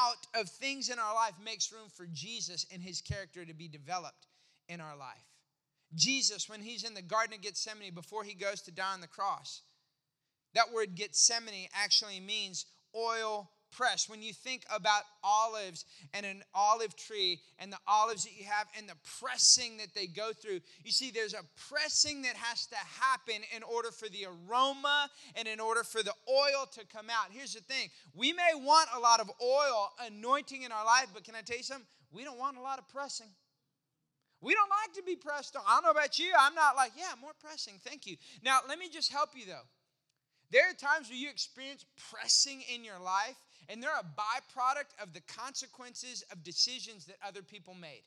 out 0.00 0.40
of 0.40 0.48
things 0.48 0.88
in 0.88 0.98
our 0.98 1.14
life 1.14 1.34
makes 1.44 1.70
room 1.70 1.88
for 1.94 2.06
Jesus 2.12 2.66
and 2.72 2.82
his 2.82 3.00
character 3.00 3.44
to 3.44 3.54
be 3.54 3.68
developed 3.68 4.26
in 4.68 4.80
our 4.80 4.96
life. 4.96 5.24
Jesus, 5.94 6.48
when 6.48 6.60
he's 6.60 6.84
in 6.84 6.94
the 6.94 7.02
Garden 7.02 7.34
of 7.34 7.42
Gethsemane 7.42 7.94
before 7.94 8.24
he 8.24 8.34
goes 8.34 8.60
to 8.62 8.70
die 8.70 8.92
on 8.92 9.00
the 9.00 9.06
cross, 9.06 9.62
that 10.54 10.72
word 10.72 10.94
Gethsemane 10.94 11.68
actually 11.74 12.20
means 12.20 12.66
oil 12.94 13.50
press. 13.70 14.08
When 14.08 14.22
you 14.22 14.32
think 14.32 14.64
about 14.74 15.02
olives 15.22 15.84
and 16.14 16.24
an 16.24 16.42
olive 16.54 16.96
tree 16.96 17.40
and 17.58 17.72
the 17.72 17.78
olives 17.86 18.24
that 18.24 18.36
you 18.36 18.44
have 18.44 18.66
and 18.76 18.88
the 18.88 18.96
pressing 19.20 19.76
that 19.78 19.94
they 19.94 20.06
go 20.06 20.32
through, 20.32 20.60
you 20.84 20.90
see, 20.90 21.10
there's 21.10 21.34
a 21.34 21.44
pressing 21.68 22.22
that 22.22 22.36
has 22.36 22.66
to 22.66 22.76
happen 22.76 23.42
in 23.54 23.62
order 23.62 23.90
for 23.90 24.08
the 24.08 24.26
aroma 24.26 25.08
and 25.36 25.46
in 25.46 25.60
order 25.60 25.84
for 25.84 26.02
the 26.02 26.14
oil 26.28 26.66
to 26.72 26.86
come 26.86 27.06
out. 27.10 27.30
Here's 27.30 27.54
the 27.54 27.60
thing 27.60 27.88
we 28.14 28.32
may 28.32 28.52
want 28.54 28.88
a 28.96 29.00
lot 29.00 29.20
of 29.20 29.30
oil 29.42 29.90
anointing 30.00 30.62
in 30.62 30.72
our 30.72 30.84
life, 30.84 31.08
but 31.12 31.24
can 31.24 31.34
I 31.34 31.42
tell 31.42 31.56
you 31.56 31.62
something? 31.62 31.86
We 32.10 32.24
don't 32.24 32.38
want 32.38 32.56
a 32.56 32.62
lot 32.62 32.78
of 32.78 32.88
pressing. 32.88 33.28
We 34.40 34.54
don't 34.54 34.70
like 34.70 34.94
to 34.96 35.02
be 35.02 35.16
pressed 35.16 35.56
on. 35.56 35.62
I 35.66 35.74
don't 35.74 35.84
know 35.84 35.90
about 35.90 36.18
you. 36.18 36.32
I'm 36.38 36.54
not 36.54 36.76
like, 36.76 36.92
yeah, 36.96 37.14
more 37.20 37.32
pressing. 37.40 37.74
Thank 37.84 38.06
you. 38.06 38.16
Now, 38.42 38.60
let 38.68 38.78
me 38.78 38.88
just 38.88 39.12
help 39.12 39.30
you 39.34 39.46
though. 39.46 39.66
There 40.50 40.68
are 40.68 40.74
times 40.74 41.08
where 41.08 41.18
you 41.18 41.28
experience 41.28 41.84
pressing 42.10 42.62
in 42.74 42.84
your 42.84 42.98
life, 42.98 43.36
and 43.68 43.82
they're 43.82 43.90
a 43.90 44.02
byproduct 44.02 45.02
of 45.02 45.12
the 45.12 45.20
consequences 45.20 46.24
of 46.32 46.42
decisions 46.42 47.04
that 47.06 47.16
other 47.26 47.42
people 47.42 47.74
made. 47.74 48.02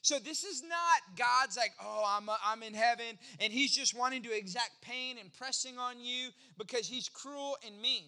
So 0.00 0.18
this 0.18 0.42
is 0.42 0.62
not 0.62 1.16
God's 1.16 1.56
like, 1.56 1.72
oh, 1.80 2.04
I'm, 2.06 2.28
uh, 2.28 2.36
I'm 2.44 2.62
in 2.62 2.74
heaven, 2.74 3.18
and 3.40 3.52
He's 3.52 3.76
just 3.76 3.96
wanting 3.96 4.22
to 4.22 4.36
exact 4.36 4.80
pain 4.80 5.16
and 5.20 5.32
pressing 5.34 5.78
on 5.78 6.00
you 6.00 6.30
because 6.58 6.88
He's 6.88 7.08
cruel 7.08 7.56
and 7.64 7.80
mean. 7.80 8.04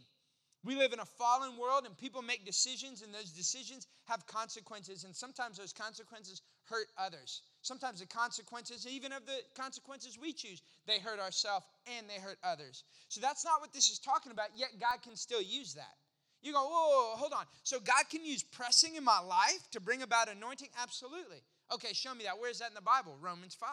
We 0.65 0.75
live 0.77 0.93
in 0.93 1.01
a 1.01 1.05
fallen 1.05 1.59
world, 1.59 1.85
and 1.85 1.97
people 1.97 2.23
make 2.23 2.47
decisions, 2.47 3.03
and 3.03 3.13
those 3.13 3.31
decisions 3.31 3.87
have 4.05 4.27
consequences, 4.27 5.05
and 5.05 5.15
sometimes 5.15 5.59
those 5.59 5.73
consequences 5.73 6.41
hurt 6.65 6.89
others. 6.97 7.43
Sometimes 7.63 8.01
the 8.01 8.07
consequences, 8.07 8.87
even 8.87 9.13
of 9.13 9.27
the 9.27 9.39
consequences 9.55 10.19
we 10.21 10.33
choose, 10.33 10.63
they 10.87 10.99
hurt 10.99 11.21
ourselves 11.21 11.67
and 11.99 12.09
they 12.09 12.21
hurt 12.21 12.39
others. 12.43 12.85
So 13.09 13.21
that's 13.21 13.45
not 13.45 13.61
what 13.61 13.73
this 13.73 13.91
is 13.91 13.99
talking 13.99 14.33
about, 14.33 14.49
yet 14.57 14.71
God 14.81 15.03
can 15.03 15.17
still 15.17 15.43
use 15.43 15.75
that. 15.75 15.95
You 16.43 16.53
go, 16.53 16.63
whoa, 16.63 16.89
whoa, 16.89 17.11
whoa, 17.11 17.17
hold 17.17 17.33
on. 17.33 17.45
So 17.63 17.81
God 17.81 18.05
can 18.11 18.25
use 18.25 18.43
pressing 18.43 18.97
in 18.97 19.05
my 19.05 19.19
life 19.19 19.69
to 19.73 19.81
bring 19.81 20.03
about 20.03 20.29
anointing? 20.29 20.69
Absolutely. 20.81 21.43
Okay, 21.73 21.95
show 21.95 22.15
me 22.15 22.25
that. 22.25 22.39
Where 22.39 22.51
is 22.51 22.59
that 22.59 22.69
in 22.69 22.75
the 22.75 22.83
Bible? 22.83 23.17
Romans 23.21 23.55
5. 23.55 23.69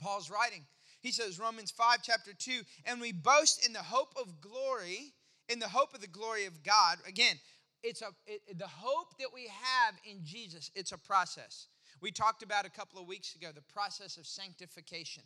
Paul's 0.00 0.30
writing. 0.30 0.64
He 1.00 1.12
says, 1.12 1.38
Romans 1.38 1.70
5, 1.70 1.98
chapter 2.02 2.32
2, 2.36 2.62
and 2.84 3.00
we 3.00 3.12
boast 3.12 3.64
in 3.64 3.72
the 3.72 3.82
hope 3.82 4.12
of 4.20 4.40
glory, 4.40 5.12
in 5.48 5.58
the 5.58 5.68
hope 5.68 5.94
of 5.94 6.00
the 6.00 6.06
glory 6.06 6.46
of 6.46 6.62
God. 6.62 6.98
Again, 7.06 7.36
it's 7.82 8.02
a 8.02 8.08
it, 8.26 8.58
the 8.58 8.66
hope 8.66 9.16
that 9.18 9.28
we 9.32 9.48
have 9.48 9.94
in 10.04 10.24
Jesus, 10.24 10.70
it's 10.74 10.92
a 10.92 10.98
process. 10.98 11.68
We 12.00 12.10
talked 12.10 12.42
about 12.42 12.66
a 12.66 12.70
couple 12.70 13.00
of 13.00 13.06
weeks 13.06 13.34
ago 13.34 13.48
the 13.54 13.62
process 13.72 14.16
of 14.16 14.26
sanctification. 14.26 15.22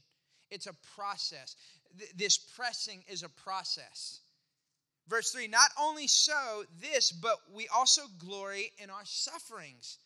It's 0.51 0.67
a 0.67 0.75
process. 0.95 1.57
Th- 1.99 2.11
this 2.17 2.39
pressing 2.39 3.03
is 3.09 3.23
a 3.23 3.29
process. 3.29 4.21
Verse 5.09 5.33
3 5.33 5.49
Not 5.49 5.71
only 5.79 6.07
so, 6.07 6.65
this, 6.81 7.11
but 7.11 7.37
we 7.53 7.69
also 7.69 8.03
glory 8.19 8.73
in 8.79 8.91
our 8.91 9.05
sufferings, 9.05 9.99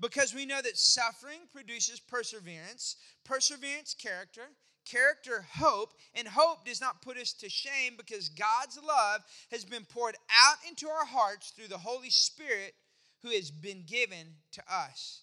because 0.00 0.34
we 0.34 0.46
know 0.46 0.62
that 0.62 0.78
suffering 0.78 1.40
produces 1.52 2.00
perseverance, 2.00 2.96
perseverance, 3.24 3.94
character, 3.94 4.48
character, 4.84 5.46
hope, 5.54 5.92
and 6.14 6.28
hope 6.28 6.64
does 6.64 6.80
not 6.80 7.02
put 7.02 7.16
us 7.16 7.32
to 7.34 7.48
shame 7.48 7.94
because 7.96 8.28
God's 8.28 8.78
love 8.86 9.22
has 9.50 9.64
been 9.64 9.84
poured 9.84 10.16
out 10.30 10.56
into 10.68 10.88
our 10.88 11.06
hearts 11.06 11.50
through 11.50 11.68
the 11.68 11.78
Holy 11.78 12.10
Spirit 12.10 12.74
who 13.22 13.30
has 13.30 13.50
been 13.50 13.84
given 13.86 14.26
to 14.52 14.62
us. 14.70 15.22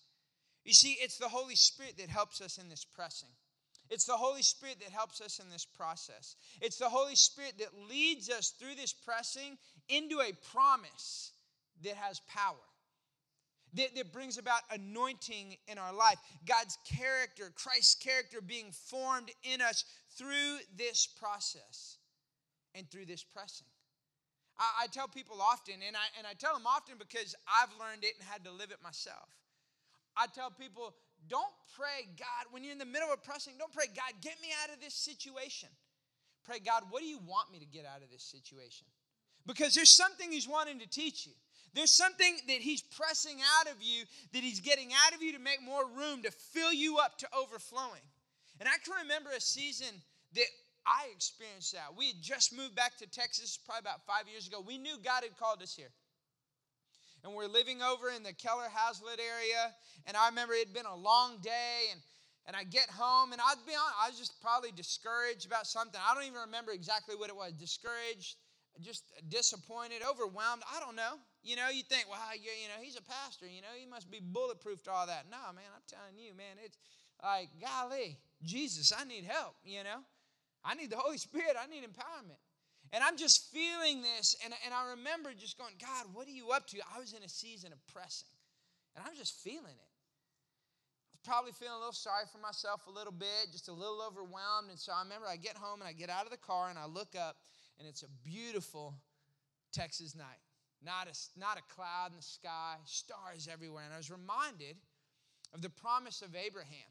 You 0.63 0.74
see, 0.74 0.98
it's 1.02 1.17
the 1.17 1.30
Holy 1.30 1.56
Spirit 1.56 1.95
that 1.98 2.10
helps 2.10 2.41
us 2.41 2.58
in 2.58 2.69
this 2.69 2.86
pressing. 2.86 3.30
It's 3.89 4.06
the 4.06 4.17
Holy 4.17 4.43
Spirit 4.43 4.78
that 4.82 4.91
helps 4.91 5.19
us 5.19 5.39
in 5.39 5.50
this 5.50 5.65
process. 5.65 6.36
It's 6.62 6.78
the 6.78 6.89
Holy 6.89 7.15
Spirit 7.15 7.54
that 7.58 7.89
leads 7.89 8.30
us 8.30 8.52
through 8.52 8.76
this 8.76 8.93
pressing 8.93 9.58
into 9.88 10.19
a 10.19 10.32
promise 10.54 11.32
that 11.84 11.95
has 11.95 12.22
power, 12.28 12.56
that, 13.75 13.95
that 13.95 14.12
brings 14.12 14.38
about 14.38 14.62
anointing 14.71 15.58
in 15.67 15.77
our 15.77 15.93
life. 15.93 16.17
God's 16.45 16.77
character, 16.86 17.51
Christ's 17.55 17.95
character 17.95 18.39
being 18.41 18.71
formed 18.71 19.32
in 19.43 19.62
us 19.62 19.86
through 20.17 20.58
this 20.77 21.08
process 21.08 21.97
and 22.75 22.89
through 22.89 23.05
this 23.05 23.23
pressing. 23.23 23.67
I, 24.58 24.84
I 24.84 24.88
tell 24.88 25.08
people 25.08 25.41
often, 25.41 25.75
and 25.86 25.95
I, 25.95 26.08
and 26.17 26.27
I 26.27 26.34
tell 26.34 26.53
them 26.53 26.67
often 26.67 26.95
because 26.97 27.36
I've 27.47 27.69
learned 27.79 28.03
it 28.03 28.13
and 28.19 28.27
had 28.27 28.43
to 28.45 28.51
live 28.51 28.71
it 28.71 28.79
myself. 28.84 29.29
I 30.17 30.25
tell 30.27 30.51
people, 30.51 30.93
don't 31.27 31.53
pray, 31.77 32.08
God, 32.17 32.51
when 32.51 32.63
you're 32.63 32.73
in 32.73 32.79
the 32.79 32.86
middle 32.86 33.12
of 33.12 33.23
pressing, 33.23 33.53
don't 33.58 33.71
pray, 33.71 33.86
God, 33.88 34.13
get 34.21 34.36
me 34.41 34.49
out 34.63 34.73
of 34.73 34.82
this 34.82 34.93
situation. 34.93 35.69
Pray, 36.45 36.60
God, 36.60 36.84
what 36.89 37.01
do 37.01 37.08
you 37.08 37.19
want 37.25 37.51
me 37.51 37.60
to 37.60 37.65
get 37.65 37.86
out 37.86 38.03
of 38.03 38.10
this 38.12 38.23
situation? 38.23 38.88
Because 39.45 39.73
there's 39.73 39.91
something 39.91 40.32
He's 40.32 40.47
wanting 40.47 40.79
to 40.79 40.89
teach 40.89 41.25
you. 41.25 41.34
There's 41.73 41.91
something 41.91 42.38
that 42.47 42.58
He's 42.58 42.82
pressing 42.82 43.38
out 43.60 43.71
of 43.71 43.82
you, 43.82 44.03
that 44.34 44.43
He's 44.43 44.60
getting 44.60 44.89
out 45.05 45.15
of 45.15 45.21
you 45.21 45.34
to 45.34 45.39
make 45.39 45.62
more 45.63 45.86
room, 45.86 46.23
to 46.23 46.32
fill 46.32 46.73
you 46.73 46.97
up 46.97 47.17
to 47.19 47.27
overflowing. 47.38 48.01
And 48.60 48.67
I 48.67 48.77
can 48.84 48.93
remember 49.03 49.29
a 49.32 49.41
season 49.41 50.01
that 50.34 50.47
I 50.86 51.08
experienced 51.13 51.73
that. 51.73 51.95
We 51.97 52.08
had 52.08 52.21
just 52.21 52.55
moved 52.55 52.75
back 52.75 52.97
to 52.97 53.08
Texas 53.08 53.58
probably 53.65 53.82
about 53.82 54.05
five 54.05 54.27
years 54.29 54.47
ago. 54.47 54.63
We 54.65 54.77
knew 54.77 54.97
God 55.03 55.23
had 55.23 55.38
called 55.38 55.62
us 55.62 55.75
here 55.75 55.91
and 57.23 57.34
we're 57.34 57.47
living 57.47 57.82
over 57.82 58.10
in 58.10 58.23
the 58.23 58.34
Keller 58.34 58.67
Haslet 58.67 59.19
area. 59.19 59.73
And 60.05 60.15
I 60.15 60.29
remember 60.29 60.53
it 60.53 60.67
had 60.67 60.73
been 60.73 60.86
a 60.86 60.95
long 60.95 61.38
day, 61.41 61.91
and, 61.91 62.01
and 62.45 62.55
I 62.55 62.63
get 62.63 62.89
home, 62.89 63.32
and 63.32 63.41
I'd 63.41 63.65
be 63.67 63.73
honest, 63.73 63.95
I 64.01 64.10
was 64.10 64.17
just 64.17 64.41
probably 64.41 64.71
discouraged 64.71 65.45
about 65.45 65.67
something. 65.67 65.99
I 65.99 66.13
don't 66.13 66.23
even 66.23 66.39
remember 66.39 66.71
exactly 66.71 67.15
what 67.15 67.29
it 67.29 67.36
was 67.36 67.53
discouraged, 67.53 68.36
just 68.82 69.03
disappointed, 69.27 70.01
overwhelmed. 70.08 70.63
I 70.73 70.79
don't 70.79 70.95
know. 70.95 71.19
You 71.41 71.56
know, 71.56 71.69
you 71.69 71.84
think, 71.84 72.06
well, 72.10 72.19
you, 72.36 72.52
you 72.52 72.67
know, 72.67 72.84
he's 72.84 72.97
a 72.97 73.02
pastor, 73.02 73.47
you 73.47 73.62
know, 73.62 73.71
he 73.78 73.86
must 73.86 74.12
be 74.12 74.19
bulletproof 74.19 74.84
to 74.84 74.91
all 74.91 75.08
that. 75.08 75.25
No, 75.32 75.39
man, 75.56 75.71
I'm 75.73 75.88
telling 75.88 76.19
you, 76.19 76.36
man, 76.36 76.60
it's 76.63 76.78
like, 77.23 77.49
golly, 77.62 78.17
Jesus, 78.43 78.91
I 78.91 79.06
need 79.06 79.23
help, 79.23 79.56
you 79.63 79.84
know. 79.84 80.04
I 80.63 80.75
need 80.75 80.89
the 80.89 80.97
Holy 80.97 81.17
Spirit, 81.17 81.56
I 81.56 81.67
need 81.67 81.84
empowerment. 81.84 82.43
And 82.91 83.04
I'm 83.04 83.17
just 83.17 83.52
feeling 83.54 84.02
this, 84.02 84.36
and, 84.43 84.54
and 84.65 84.73
I 84.73 84.91
remember 84.91 85.32
just 85.38 85.58
going, 85.58 85.75
God, 85.80 86.08
what 86.12 86.28
are 86.28 86.32
you 86.32 86.52
up 86.52 86.67
to? 86.67 86.78
I 86.93 86.99
was 86.99 87.13
in 87.13 87.23
a 87.23 87.30
season 87.30 87.71
of 87.71 87.80
pressing, 87.88 88.28
and 88.95 89.06
I'm 89.08 89.15
just 89.15 89.36
feeling 89.39 89.78
it. 89.78 89.89
Probably 91.25 91.52
feeling 91.52 91.75
a 91.75 91.78
little 91.78 91.93
sorry 91.93 92.23
for 92.32 92.39
myself 92.39 92.88
a 92.88 92.91
little 92.91 93.12
bit, 93.12 93.52
just 93.52 93.67
a 93.67 93.73
little 93.73 94.02
overwhelmed. 94.02 94.69
And 94.69 94.80
so 94.80 94.93
I 94.95 95.04
remember 95.04 95.28
I 95.28 95.36
get 95.36 95.56
home 95.56 95.82
and 95.82 95.88
I 95.88 95.91
get 95.91 96.10
out 96.10 96.23
of 96.23 96.32
the 96.32 96.38
car 96.38 96.69
and 96.69 96.80
I 96.80 96.86
look 96.86 97.13
up, 97.15 97.36
and 97.78 97.88
it's 97.88 98.04
a 98.04 98.08
beautiful 98.23 98.95
Texas 99.71 100.15
night. 100.15 100.39
Not 100.83 101.07
a, 101.07 101.39
not 101.39 101.57
a 101.57 101.73
cloud 101.73 102.11
in 102.11 102.17
the 102.17 102.23
sky, 102.23 102.75
stars 102.85 103.49
everywhere. 103.51 103.83
And 103.83 103.93
I 103.93 103.97
was 103.97 104.09
reminded 104.09 104.77
of 105.53 105.61
the 105.61 105.69
promise 105.69 106.21
of 106.21 106.35
Abraham. 106.35 106.89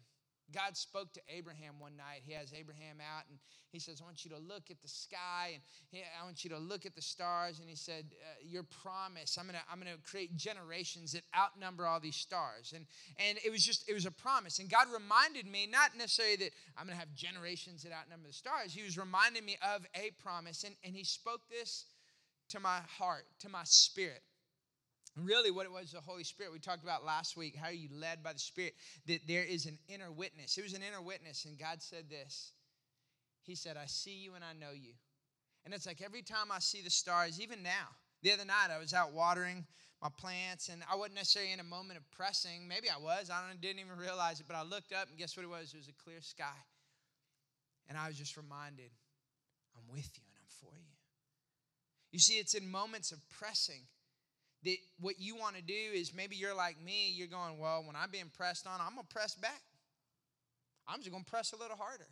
God 0.53 0.77
spoke 0.77 1.13
to 1.13 1.21
Abraham 1.29 1.75
one 1.79 1.97
night. 1.97 2.23
He 2.25 2.33
has 2.33 2.53
Abraham 2.59 2.97
out 3.01 3.25
and 3.29 3.39
he 3.71 3.79
says, 3.79 4.01
I 4.01 4.05
want 4.05 4.25
you 4.25 4.31
to 4.31 4.39
look 4.39 4.71
at 4.71 4.81
the 4.81 4.89
sky 4.89 5.51
and 5.53 5.63
he, 5.91 5.99
I 6.01 6.25
want 6.25 6.43
you 6.43 6.51
to 6.51 6.59
look 6.59 6.87
at 6.87 6.95
the 6.95 7.03
stars. 7.03 7.59
And 7.59 7.69
he 7.69 7.77
said, 7.77 8.07
uh, 8.23 8.41
Your 8.43 8.63
promise, 8.63 9.37
I'm 9.39 9.45
going 9.45 9.57
to 9.57 9.63
I'm 9.71 9.79
gonna 9.79 9.97
create 10.09 10.37
generations 10.37 11.13
that 11.13 11.23
outnumber 11.37 11.87
all 11.87 12.01
these 12.01 12.17
stars. 12.17 12.73
And, 12.75 12.87
and 13.19 13.39
it 13.45 13.51
was 13.51 13.63
just, 13.63 13.89
it 13.91 13.95
was 13.95 14.07
a 14.07 14.11
promise. 14.11 14.59
And 14.59 14.71
God 14.71 14.87
reminded 14.93 15.47
me, 15.47 15.69
not 15.71 15.91
necessarily 15.97 16.37
that 16.37 16.51
I'm 16.79 16.87
going 16.87 16.97
to 16.97 17.01
have 17.01 17.15
generations 17.15 17.83
that 17.83 17.93
outnumber 17.93 18.29
the 18.29 18.35
stars, 18.35 18.73
He 18.73 18.83
was 18.83 18.97
reminding 18.97 19.45
me 19.45 19.59
of 19.75 19.87
a 19.95 20.13
promise. 20.23 20.65
And, 20.65 20.75
and 20.83 20.95
He 20.95 21.05
spoke 21.05 21.43
this 21.51 21.85
to 22.51 22.61
my 22.61 22.81
heart, 22.99 23.25
to 23.41 23.49
my 23.49 23.63
spirit. 23.65 24.23
Really 25.17 25.51
what 25.51 25.67
it 25.67 25.73
was 25.73 25.93
the 25.93 26.01
holy 26.01 26.23
spirit 26.25 26.53
we 26.53 26.59
talked 26.59 26.85
about 26.85 27.05
last 27.05 27.37
week 27.37 27.57
how 27.57 27.71
you 27.71 27.89
led 27.93 28.23
by 28.23 28.33
the 28.33 28.39
spirit 28.39 28.75
that 29.07 29.21
there 29.27 29.43
is 29.43 29.67
an 29.67 29.79
inner 29.89 30.13
witness. 30.13 30.57
It 30.57 30.63
was 30.63 30.75
an 30.75 30.83
inner 30.87 31.03
witness 31.03 31.45
and 31.45 31.59
god 31.59 31.83
said 31.83 32.05
this. 32.09 32.53
He 33.43 33.55
said 33.55 33.77
i 33.77 33.87
see 33.87 34.17
you 34.17 34.35
and 34.35 34.45
i 34.45 34.53
know 34.53 34.73
you. 34.73 34.93
And 35.65 35.75
it's 35.75 35.87
like 35.87 36.03
every 36.03 36.23
time 36.23 36.53
i 36.53 36.61
see 36.61 36.83
the 36.83 36.91
stars 36.91 37.41
even 37.41 37.63
now 37.63 37.89
the 38.23 38.33
other 38.33 38.45
night 38.45 38.69
i 38.73 38.79
was 38.79 38.95
out 38.95 39.13
watering 39.13 39.67
my 40.01 40.09
plants 40.17 40.69
and 40.69 40.83
i 40.91 40.95
wasn't 40.95 41.17
necessarily 41.17 41.53
in 41.53 41.59
a 41.61 41.65
moment 41.65 41.99
of 41.99 42.09
pressing. 42.13 42.69
Maybe 42.69 42.89
i 42.89 43.03
was 43.03 43.29
i 43.29 43.43
didn't 43.61 43.81
even 43.81 43.99
realize 43.99 44.39
it 44.39 44.47
but 44.47 44.55
i 44.55 44.63
looked 44.63 44.93
up 44.93 45.09
and 45.09 45.19
guess 45.19 45.37
what 45.37 45.43
it 45.43 45.51
was? 45.51 45.75
It 45.75 45.79
was 45.79 45.89
a 45.89 46.05
clear 46.05 46.21
sky. 46.21 46.59
And 47.89 47.99
i 47.99 48.07
was 48.07 48.17
just 48.17 48.37
reminded 48.37 48.91
i'm 49.75 49.93
with 49.93 50.11
you 50.15 50.23
and 50.29 50.39
i'm 50.39 50.47
for 50.49 50.79
you 50.79 50.98
you 52.13 52.19
see 52.19 52.35
it's 52.35 52.55
in 52.55 52.71
moments 52.71 53.13
of 53.13 53.19
pressing 53.29 53.83
that 54.65 54.77
what 55.01 55.21
you 55.21 55.37
want 55.37 55.57
to 55.57 55.63
do 55.63 55.75
is 55.95 56.15
maybe 56.15 56.37
you're 56.37 56.57
like 56.57 56.77
me, 56.83 57.11
you're 57.11 57.29
going, 57.29 57.59
well, 57.59 57.85
when 57.87 57.95
I'm 57.95 58.11
being 58.11 58.31
pressed 58.37 58.67
on, 58.67 58.81
I'm 58.81 58.95
going 58.95 59.07
to 59.07 59.15
press 59.15 59.35
back. 59.35 59.63
I'm 60.89 60.99
just 60.99 61.11
going 61.11 61.25
to 61.25 61.31
press 61.31 61.53
a 61.53 61.57
little 61.57 61.77
harder. 61.77 62.09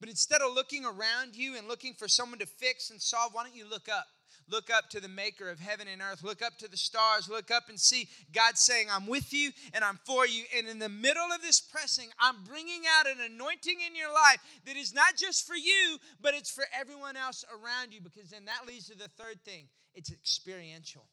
But 0.00 0.08
instead 0.08 0.40
of 0.40 0.54
looking 0.54 0.84
around 0.84 1.34
you 1.34 1.56
and 1.56 1.68
looking 1.68 1.92
for 1.92 2.08
someone 2.08 2.38
to 2.38 2.46
fix 2.46 2.90
and 2.90 3.00
solve, 3.00 3.32
why 3.32 3.44
don't 3.44 3.54
you 3.54 3.68
look 3.68 3.88
up? 3.88 4.06
Look 4.48 4.70
up 4.70 4.88
to 4.90 5.00
the 5.00 5.08
maker 5.08 5.50
of 5.50 5.60
heaven 5.60 5.88
and 5.88 6.00
earth. 6.00 6.22
Look 6.22 6.42
up 6.42 6.56
to 6.58 6.68
the 6.68 6.76
stars. 6.76 7.28
Look 7.28 7.50
up 7.50 7.68
and 7.68 7.78
see 7.78 8.08
God 8.32 8.56
saying, 8.56 8.88
I'm 8.90 9.06
with 9.06 9.32
you 9.32 9.50
and 9.74 9.84
I'm 9.84 9.98
for 10.04 10.26
you. 10.26 10.44
And 10.56 10.68
in 10.68 10.78
the 10.78 10.88
middle 10.88 11.30
of 11.34 11.42
this 11.42 11.60
pressing, 11.60 12.08
I'm 12.18 12.44
bringing 12.44 12.82
out 12.98 13.06
an 13.06 13.18
anointing 13.20 13.78
in 13.86 13.96
your 13.96 14.12
life 14.12 14.38
that 14.66 14.76
is 14.76 14.94
not 14.94 15.16
just 15.16 15.46
for 15.46 15.56
you, 15.56 15.98
but 16.20 16.34
it's 16.34 16.50
for 16.50 16.64
everyone 16.78 17.16
else 17.16 17.44
around 17.50 17.92
you. 17.92 18.00
Because 18.00 18.30
then 18.30 18.46
that 18.46 18.66
leads 18.66 18.88
to 18.88 18.96
the 18.96 19.08
third 19.08 19.44
thing 19.44 19.68
it's 19.94 20.12
experiential. 20.12 21.08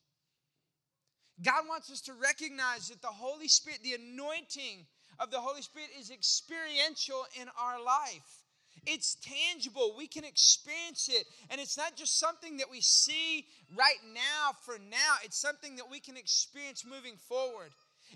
God 1.44 1.68
wants 1.68 1.92
us 1.92 2.02
to 2.02 2.14
recognize 2.14 2.88
that 2.88 3.02
the 3.02 3.08
Holy 3.08 3.48
Spirit, 3.48 3.80
the 3.84 3.96
anointing 3.96 4.86
of 5.20 5.32
the 5.32 5.40
Holy 5.40 5.62
Spirit, 5.62 5.90
is 6.00 6.10
experiential 6.10 7.26
in 7.40 7.48
our 7.60 7.84
life. 7.84 8.45
It's 8.86 9.16
tangible. 9.16 9.94
We 9.98 10.08
can 10.08 10.24
experience 10.24 11.10
it. 11.12 11.26
And 11.50 11.60
it's 11.60 11.78
not 11.78 11.96
just 11.96 12.20
something 12.20 12.58
that 12.58 12.70
we 12.70 12.82
see 12.82 13.46
right 13.76 14.02
now 14.14 14.52
for 14.64 14.78
now, 14.90 15.16
it's 15.24 15.38
something 15.38 15.76
that 15.78 15.90
we 15.90 16.00
can 16.00 16.18
experience 16.18 16.86
moving 16.86 17.18
forward. 17.18 17.72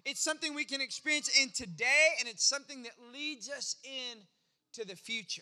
It's 0.05 0.22
something 0.22 0.53
we 0.53 0.66
can 0.66 0.82
experience 0.82 1.30
in 1.41 1.49
today, 1.49 2.10
and 2.20 2.30
it's 2.30 2.47
something 2.47 2.84
that 2.84 2.93
leads 3.14 3.49
us 3.49 3.76
in 3.84 4.20
to 4.74 4.86
the 4.86 4.95
future. 4.95 5.41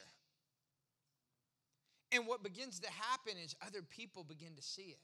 And 2.11 2.25
what 2.25 2.43
begins 2.43 2.79
to 2.79 2.87
happen 2.87 3.33
is 3.43 3.55
other 3.65 3.81
people 3.81 4.23
begin 4.23 4.55
to 4.55 4.61
see 4.61 4.93
it. 4.93 4.99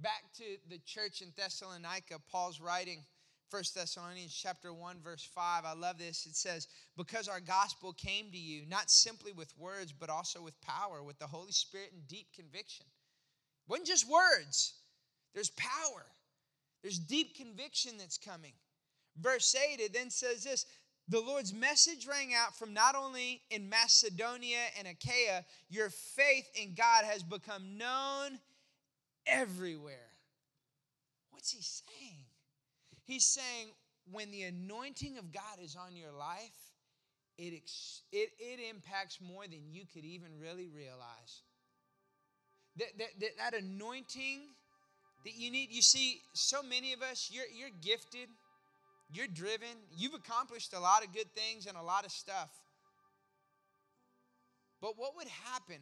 Back 0.00 0.22
to 0.36 0.44
the 0.70 0.78
church 0.86 1.20
in 1.20 1.32
Thessalonica, 1.36 2.20
Paul's 2.30 2.60
writing 2.60 3.04
1 3.50 3.62
Thessalonians 3.74 4.34
chapter 4.34 4.72
1 4.72 5.00
verse 5.02 5.24
5. 5.24 5.64
I 5.64 5.72
love 5.72 5.98
this. 5.98 6.26
It 6.26 6.36
says, 6.36 6.68
"Because 6.96 7.28
our 7.28 7.40
gospel 7.40 7.92
came 7.92 8.30
to 8.30 8.38
you 8.38 8.66
not 8.66 8.90
simply 8.90 9.32
with 9.32 9.56
words, 9.56 9.92
but 9.92 10.10
also 10.10 10.42
with 10.42 10.60
power, 10.60 11.02
with 11.02 11.18
the 11.18 11.26
Holy 11.26 11.52
Spirit 11.52 11.92
and 11.92 12.06
deep 12.06 12.32
conviction." 12.32 12.86
It 12.86 13.68
wasn't 13.68 13.88
just 13.88 14.06
words. 14.06 14.74
There's 15.34 15.50
power. 15.50 16.06
There's 16.82 16.98
deep 16.98 17.34
conviction 17.34 17.96
that's 17.96 18.18
coming. 18.18 18.54
Verse 19.16 19.54
8 19.54 19.80
it 19.80 19.92
then 19.92 20.10
says 20.10 20.44
this, 20.44 20.66
the 21.08 21.20
Lord's 21.20 21.54
message 21.54 22.06
rang 22.06 22.34
out 22.34 22.56
from 22.56 22.74
not 22.74 22.94
only 22.94 23.42
in 23.50 23.68
Macedonia 23.68 24.58
and 24.78 24.86
Achaia, 24.86 25.44
your 25.70 25.88
faith 25.88 26.48
in 26.54 26.74
God 26.74 27.06
has 27.06 27.22
become 27.22 27.78
known 27.78 28.38
everywhere. 29.26 30.12
What's 31.30 31.50
he 31.50 31.62
saying? 31.62 32.17
He's 33.08 33.24
saying 33.24 33.68
when 34.12 34.30
the 34.30 34.42
anointing 34.42 35.16
of 35.16 35.32
God 35.32 35.64
is 35.64 35.76
on 35.76 35.96
your 35.96 36.12
life, 36.12 36.52
it, 37.38 37.54
it, 38.12 38.28
it 38.38 38.60
impacts 38.68 39.18
more 39.18 39.44
than 39.44 39.72
you 39.72 39.84
could 39.92 40.04
even 40.04 40.28
really 40.38 40.68
realize. 40.68 41.42
That, 42.76 42.98
that, 42.98 43.08
that, 43.18 43.30
that 43.38 43.62
anointing 43.62 44.40
that 45.24 45.34
you 45.34 45.50
need, 45.50 45.72
you 45.72 45.80
see, 45.80 46.20
so 46.34 46.62
many 46.62 46.92
of 46.92 47.00
us, 47.00 47.30
you're, 47.32 47.46
you're 47.50 47.74
gifted, 47.80 48.28
you're 49.10 49.26
driven, 49.26 49.68
you've 49.96 50.12
accomplished 50.12 50.74
a 50.74 50.80
lot 50.80 51.02
of 51.02 51.14
good 51.14 51.32
things 51.34 51.64
and 51.64 51.78
a 51.78 51.82
lot 51.82 52.04
of 52.04 52.12
stuff. 52.12 52.50
But 54.82 54.98
what 54.98 55.16
would 55.16 55.28
happen 55.28 55.78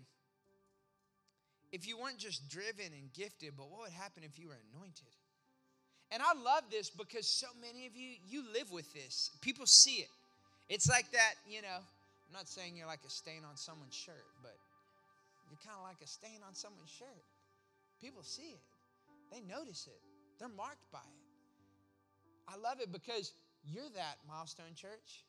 if 1.73 1.89
you 1.89 1.99
weren't 1.99 2.19
just 2.19 2.49
driven 2.49 2.93
and 2.97 3.13
gifted, 3.13 3.55
but 3.57 3.69
what 3.69 3.81
would 3.81 3.91
happen 3.91 4.23
if 4.23 4.39
you 4.39 4.47
were 4.47 4.59
anointed? 4.73 5.11
And 6.13 6.23
I 6.23 6.39
love 6.39 6.65
this 6.71 6.91
because 6.91 7.27
so 7.27 7.49
many 7.61 7.87
of 7.87 7.97
you, 7.97 8.17
you 8.29 8.45
live 8.53 8.71
with 8.71 8.93
this. 8.95 9.31
People 9.41 9.67
see 9.67 10.07
it. 10.07 10.11
It's 10.69 10.89
like 10.89 11.11
that, 11.13 11.35
you 11.49 11.63
know, 11.63 11.79
I'm 11.79 12.35
not 12.35 12.49
saying 12.49 12.77
you're 12.77 12.87
like 12.87 13.05
a 13.07 13.11
stain 13.11 13.43
on 13.49 13.57
someone's 13.57 13.95
shirt, 13.95 14.27
but 14.43 14.55
you're 15.51 15.63
kind 15.63 15.79
of 15.79 15.87
like 15.87 16.03
a 16.03 16.07
stain 16.07 16.43
on 16.47 16.55
someone's 16.55 16.91
shirt. 16.91 17.23
People 18.01 18.23
see 18.23 18.55
it, 18.55 18.63
they 19.31 19.41
notice 19.47 19.87
it, 19.87 20.01
they're 20.39 20.49
marked 20.49 20.91
by 20.93 20.99
it. 20.99 21.23
I 22.49 22.59
love 22.59 22.81
it 22.81 22.93
because 22.93 23.33
you're 23.65 23.91
that 23.95 24.19
milestone 24.29 24.75
church. 24.75 25.25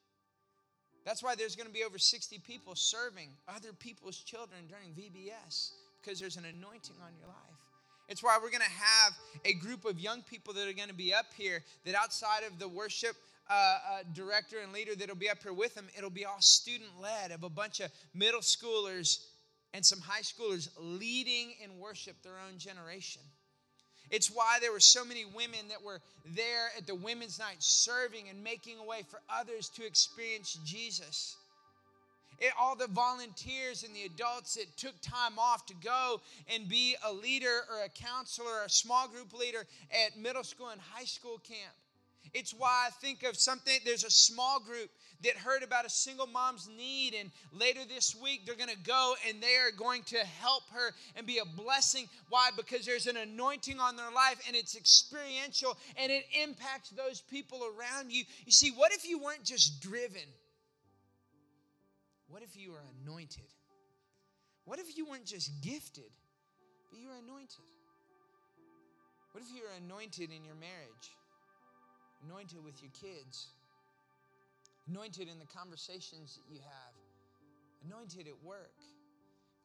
That's 1.05 1.23
why 1.23 1.36
there's 1.36 1.55
going 1.55 1.67
to 1.67 1.73
be 1.73 1.84
over 1.84 1.97
60 1.97 2.39
people 2.39 2.75
serving 2.75 3.30
other 3.47 3.73
people's 3.73 4.17
children 4.17 4.67
during 4.67 4.91
VBS 4.91 5.71
because 6.01 6.19
there's 6.19 6.36
an 6.36 6.45
anointing 6.45 6.97
on 7.01 7.13
your 7.17 7.28
life. 7.28 7.66
It's 8.10 8.24
why 8.24 8.38
we're 8.41 8.49
going 8.49 8.62
to 8.62 8.70
have 8.70 9.14
a 9.43 9.53
group 9.53 9.86
of 9.86 9.99
young 9.99 10.22
people 10.22 10.53
that 10.53 10.68
are 10.68 10.74
going 10.74 10.88
to 10.88 10.93
be 10.93 11.14
up 11.14 11.28
here 11.36 11.64
that 11.86 11.95
outside 11.95 12.43
of 12.43 12.58
the 12.58 12.68
worship 12.68 13.16
uh, 13.49 13.53
uh, 13.53 14.03
director 14.14 14.58
and 14.64 14.72
leader 14.72 14.95
that'll 14.95 15.16
be 15.16 15.30
up 15.30 15.43
here 15.43 15.53
with 15.53 15.76
them, 15.76 15.88
it'll 15.97 16.10
be 16.10 16.26
all 16.26 16.39
student 16.39 16.89
led 17.01 17.32
of 17.32 17.43
a 17.43 17.49
bunch 17.49 17.80
of 17.80 17.91
middle 18.14 18.41
schoolers 18.41 19.26
and 19.74 19.86
some 19.86 19.99
high 19.99 20.22
schoolers 20.22 20.70
leading 20.80 21.53
in 21.64 21.80
worship 21.80 22.16
their 22.24 22.39
own 22.49 22.58
generation. 22.58 23.22
It's 24.10 24.32
why 24.32 24.60
there 24.62 24.72
were 24.72 24.80
so 24.80 25.03
many 25.03 25.26
women 25.26 25.68
that 25.70 25.84
were 25.84 25.99
there 26.26 26.70
at 26.78 26.88
the 26.88 26.95
women's 26.95 27.39
night 27.39 27.58
serving 27.60 28.30
and 28.30 28.41
making 28.41 28.78
a 28.80 28.86
way 28.86 29.03
for 29.10 29.20
others 29.30 29.70
to 29.76 29.86
experience 29.86 30.58
Jesus. 30.66 31.36
It, 32.39 32.51
all 32.59 32.75
the 32.75 32.88
volunteers 32.88 33.83
and 33.83 33.95
the 33.95 34.03
adults 34.03 34.55
that 34.55 34.75
took 34.77 34.99
time 35.01 35.39
off 35.39 35.65
to 35.67 35.73
go 35.83 36.21
and 36.53 36.69
be 36.69 36.95
a 37.05 37.11
leader 37.11 37.61
or 37.71 37.83
a 37.83 37.89
counselor 37.89 38.61
or 38.61 38.65
a 38.65 38.69
small 38.69 39.07
group 39.07 39.33
leader 39.33 39.65
at 39.91 40.17
middle 40.17 40.43
school 40.43 40.69
and 40.69 40.79
high 40.79 41.05
school 41.05 41.39
camp. 41.39 41.73
It's 42.33 42.53
why 42.53 42.88
I 42.88 42.89
think 43.01 43.23
of 43.23 43.38
something, 43.38 43.79
there's 43.85 44.03
a 44.03 44.11
small 44.11 44.59
group 44.59 44.89
that 45.23 45.35
heard 45.35 45.63
about 45.63 45.85
a 45.85 45.89
single 45.89 46.27
mom's 46.27 46.69
need, 46.77 47.15
and 47.19 47.31
later 47.51 47.79
this 47.88 48.15
week 48.15 48.45
they're 48.45 48.55
going 48.55 48.69
to 48.69 48.83
go 48.83 49.15
and 49.27 49.41
they 49.41 49.55
are 49.55 49.71
going 49.75 50.03
to 50.03 50.17
help 50.17 50.63
her 50.71 50.91
and 51.15 51.25
be 51.25 51.39
a 51.39 51.45
blessing. 51.45 52.07
Why? 52.29 52.49
Because 52.55 52.85
there's 52.85 53.07
an 53.07 53.17
anointing 53.17 53.79
on 53.79 53.95
their 53.95 54.11
life 54.11 54.39
and 54.47 54.55
it's 54.55 54.75
experiential 54.75 55.77
and 55.95 56.11
it 56.11 56.25
impacts 56.43 56.89
those 56.91 57.21
people 57.21 57.61
around 57.63 58.11
you. 58.11 58.23
You 58.45 58.51
see, 58.51 58.71
what 58.71 58.91
if 58.91 59.07
you 59.07 59.17
weren't 59.19 59.43
just 59.43 59.81
driven? 59.81 60.21
What 62.28 62.43
if 62.43 62.55
you 62.55 62.71
were 62.71 62.84
anointed? 63.03 63.47
What 64.65 64.80
if 64.80 64.97
you 64.97 65.05
weren't 65.05 65.25
just 65.25 65.61
gifted, 65.61 66.11
but 66.91 66.99
you 66.99 67.07
were 67.07 67.15
anointed? 67.23 67.63
What 69.32 69.43
if 69.43 69.49
you 69.55 69.63
were 69.63 69.75
anointed 69.78 70.30
in 70.32 70.43
your 70.43 70.55
marriage? 70.55 71.07
Anointed 72.25 72.63
with 72.63 72.82
your 72.82 72.91
kids? 72.91 73.47
Anointed 74.89 75.30
in 75.30 75.39
the 75.39 75.45
conversations 75.45 76.36
that 76.36 76.53
you 76.53 76.59
have? 76.59 76.93
Anointed 77.86 78.28
at 78.28 78.43
work? 78.43 78.75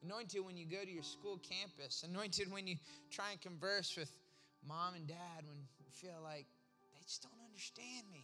Anointed 0.03 0.45
when 0.45 0.55
you 0.55 0.65
go 0.65 0.83
to 0.83 0.91
your 0.91 1.03
school 1.03 1.39
campus? 1.39 2.05
Anointed 2.07 2.51
when 2.51 2.67
you 2.67 2.75
try 3.11 3.31
and 3.31 3.41
converse 3.41 3.97
with 3.97 4.11
mom 4.67 4.95
and 4.95 5.07
dad 5.07 5.43
when 5.47 5.57
you 5.57 5.91
feel 5.91 6.19
like 6.23 6.45
they 6.93 7.01
just 7.03 7.23
don't 7.23 7.41
understand 7.47 8.05
me? 8.11 8.23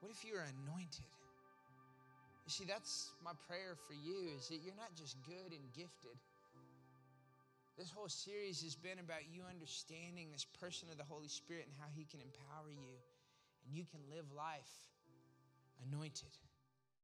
What 0.00 0.12
if 0.12 0.24
you 0.24 0.34
were 0.34 0.46
anointed? 0.64 1.04
You 2.50 2.66
see, 2.66 2.66
that's 2.66 3.14
my 3.22 3.30
prayer 3.46 3.78
for 3.86 3.94
you 3.94 4.26
is 4.34 4.50
that 4.50 4.58
you're 4.58 4.74
not 4.74 4.90
just 4.98 5.14
good 5.22 5.54
and 5.54 5.62
gifted. 5.70 6.18
This 7.78 7.94
whole 7.94 8.10
series 8.10 8.58
has 8.66 8.74
been 8.74 8.98
about 8.98 9.30
you 9.30 9.46
understanding 9.46 10.34
this 10.34 10.50
person 10.58 10.90
of 10.90 10.98
the 10.98 11.06
Holy 11.06 11.30
Spirit 11.30 11.70
and 11.70 11.76
how 11.78 11.86
he 11.94 12.02
can 12.10 12.18
empower 12.18 12.74
you 12.74 12.98
and 13.62 13.70
you 13.70 13.86
can 13.86 14.02
live 14.10 14.26
life 14.34 14.66
anointed. 15.86 16.34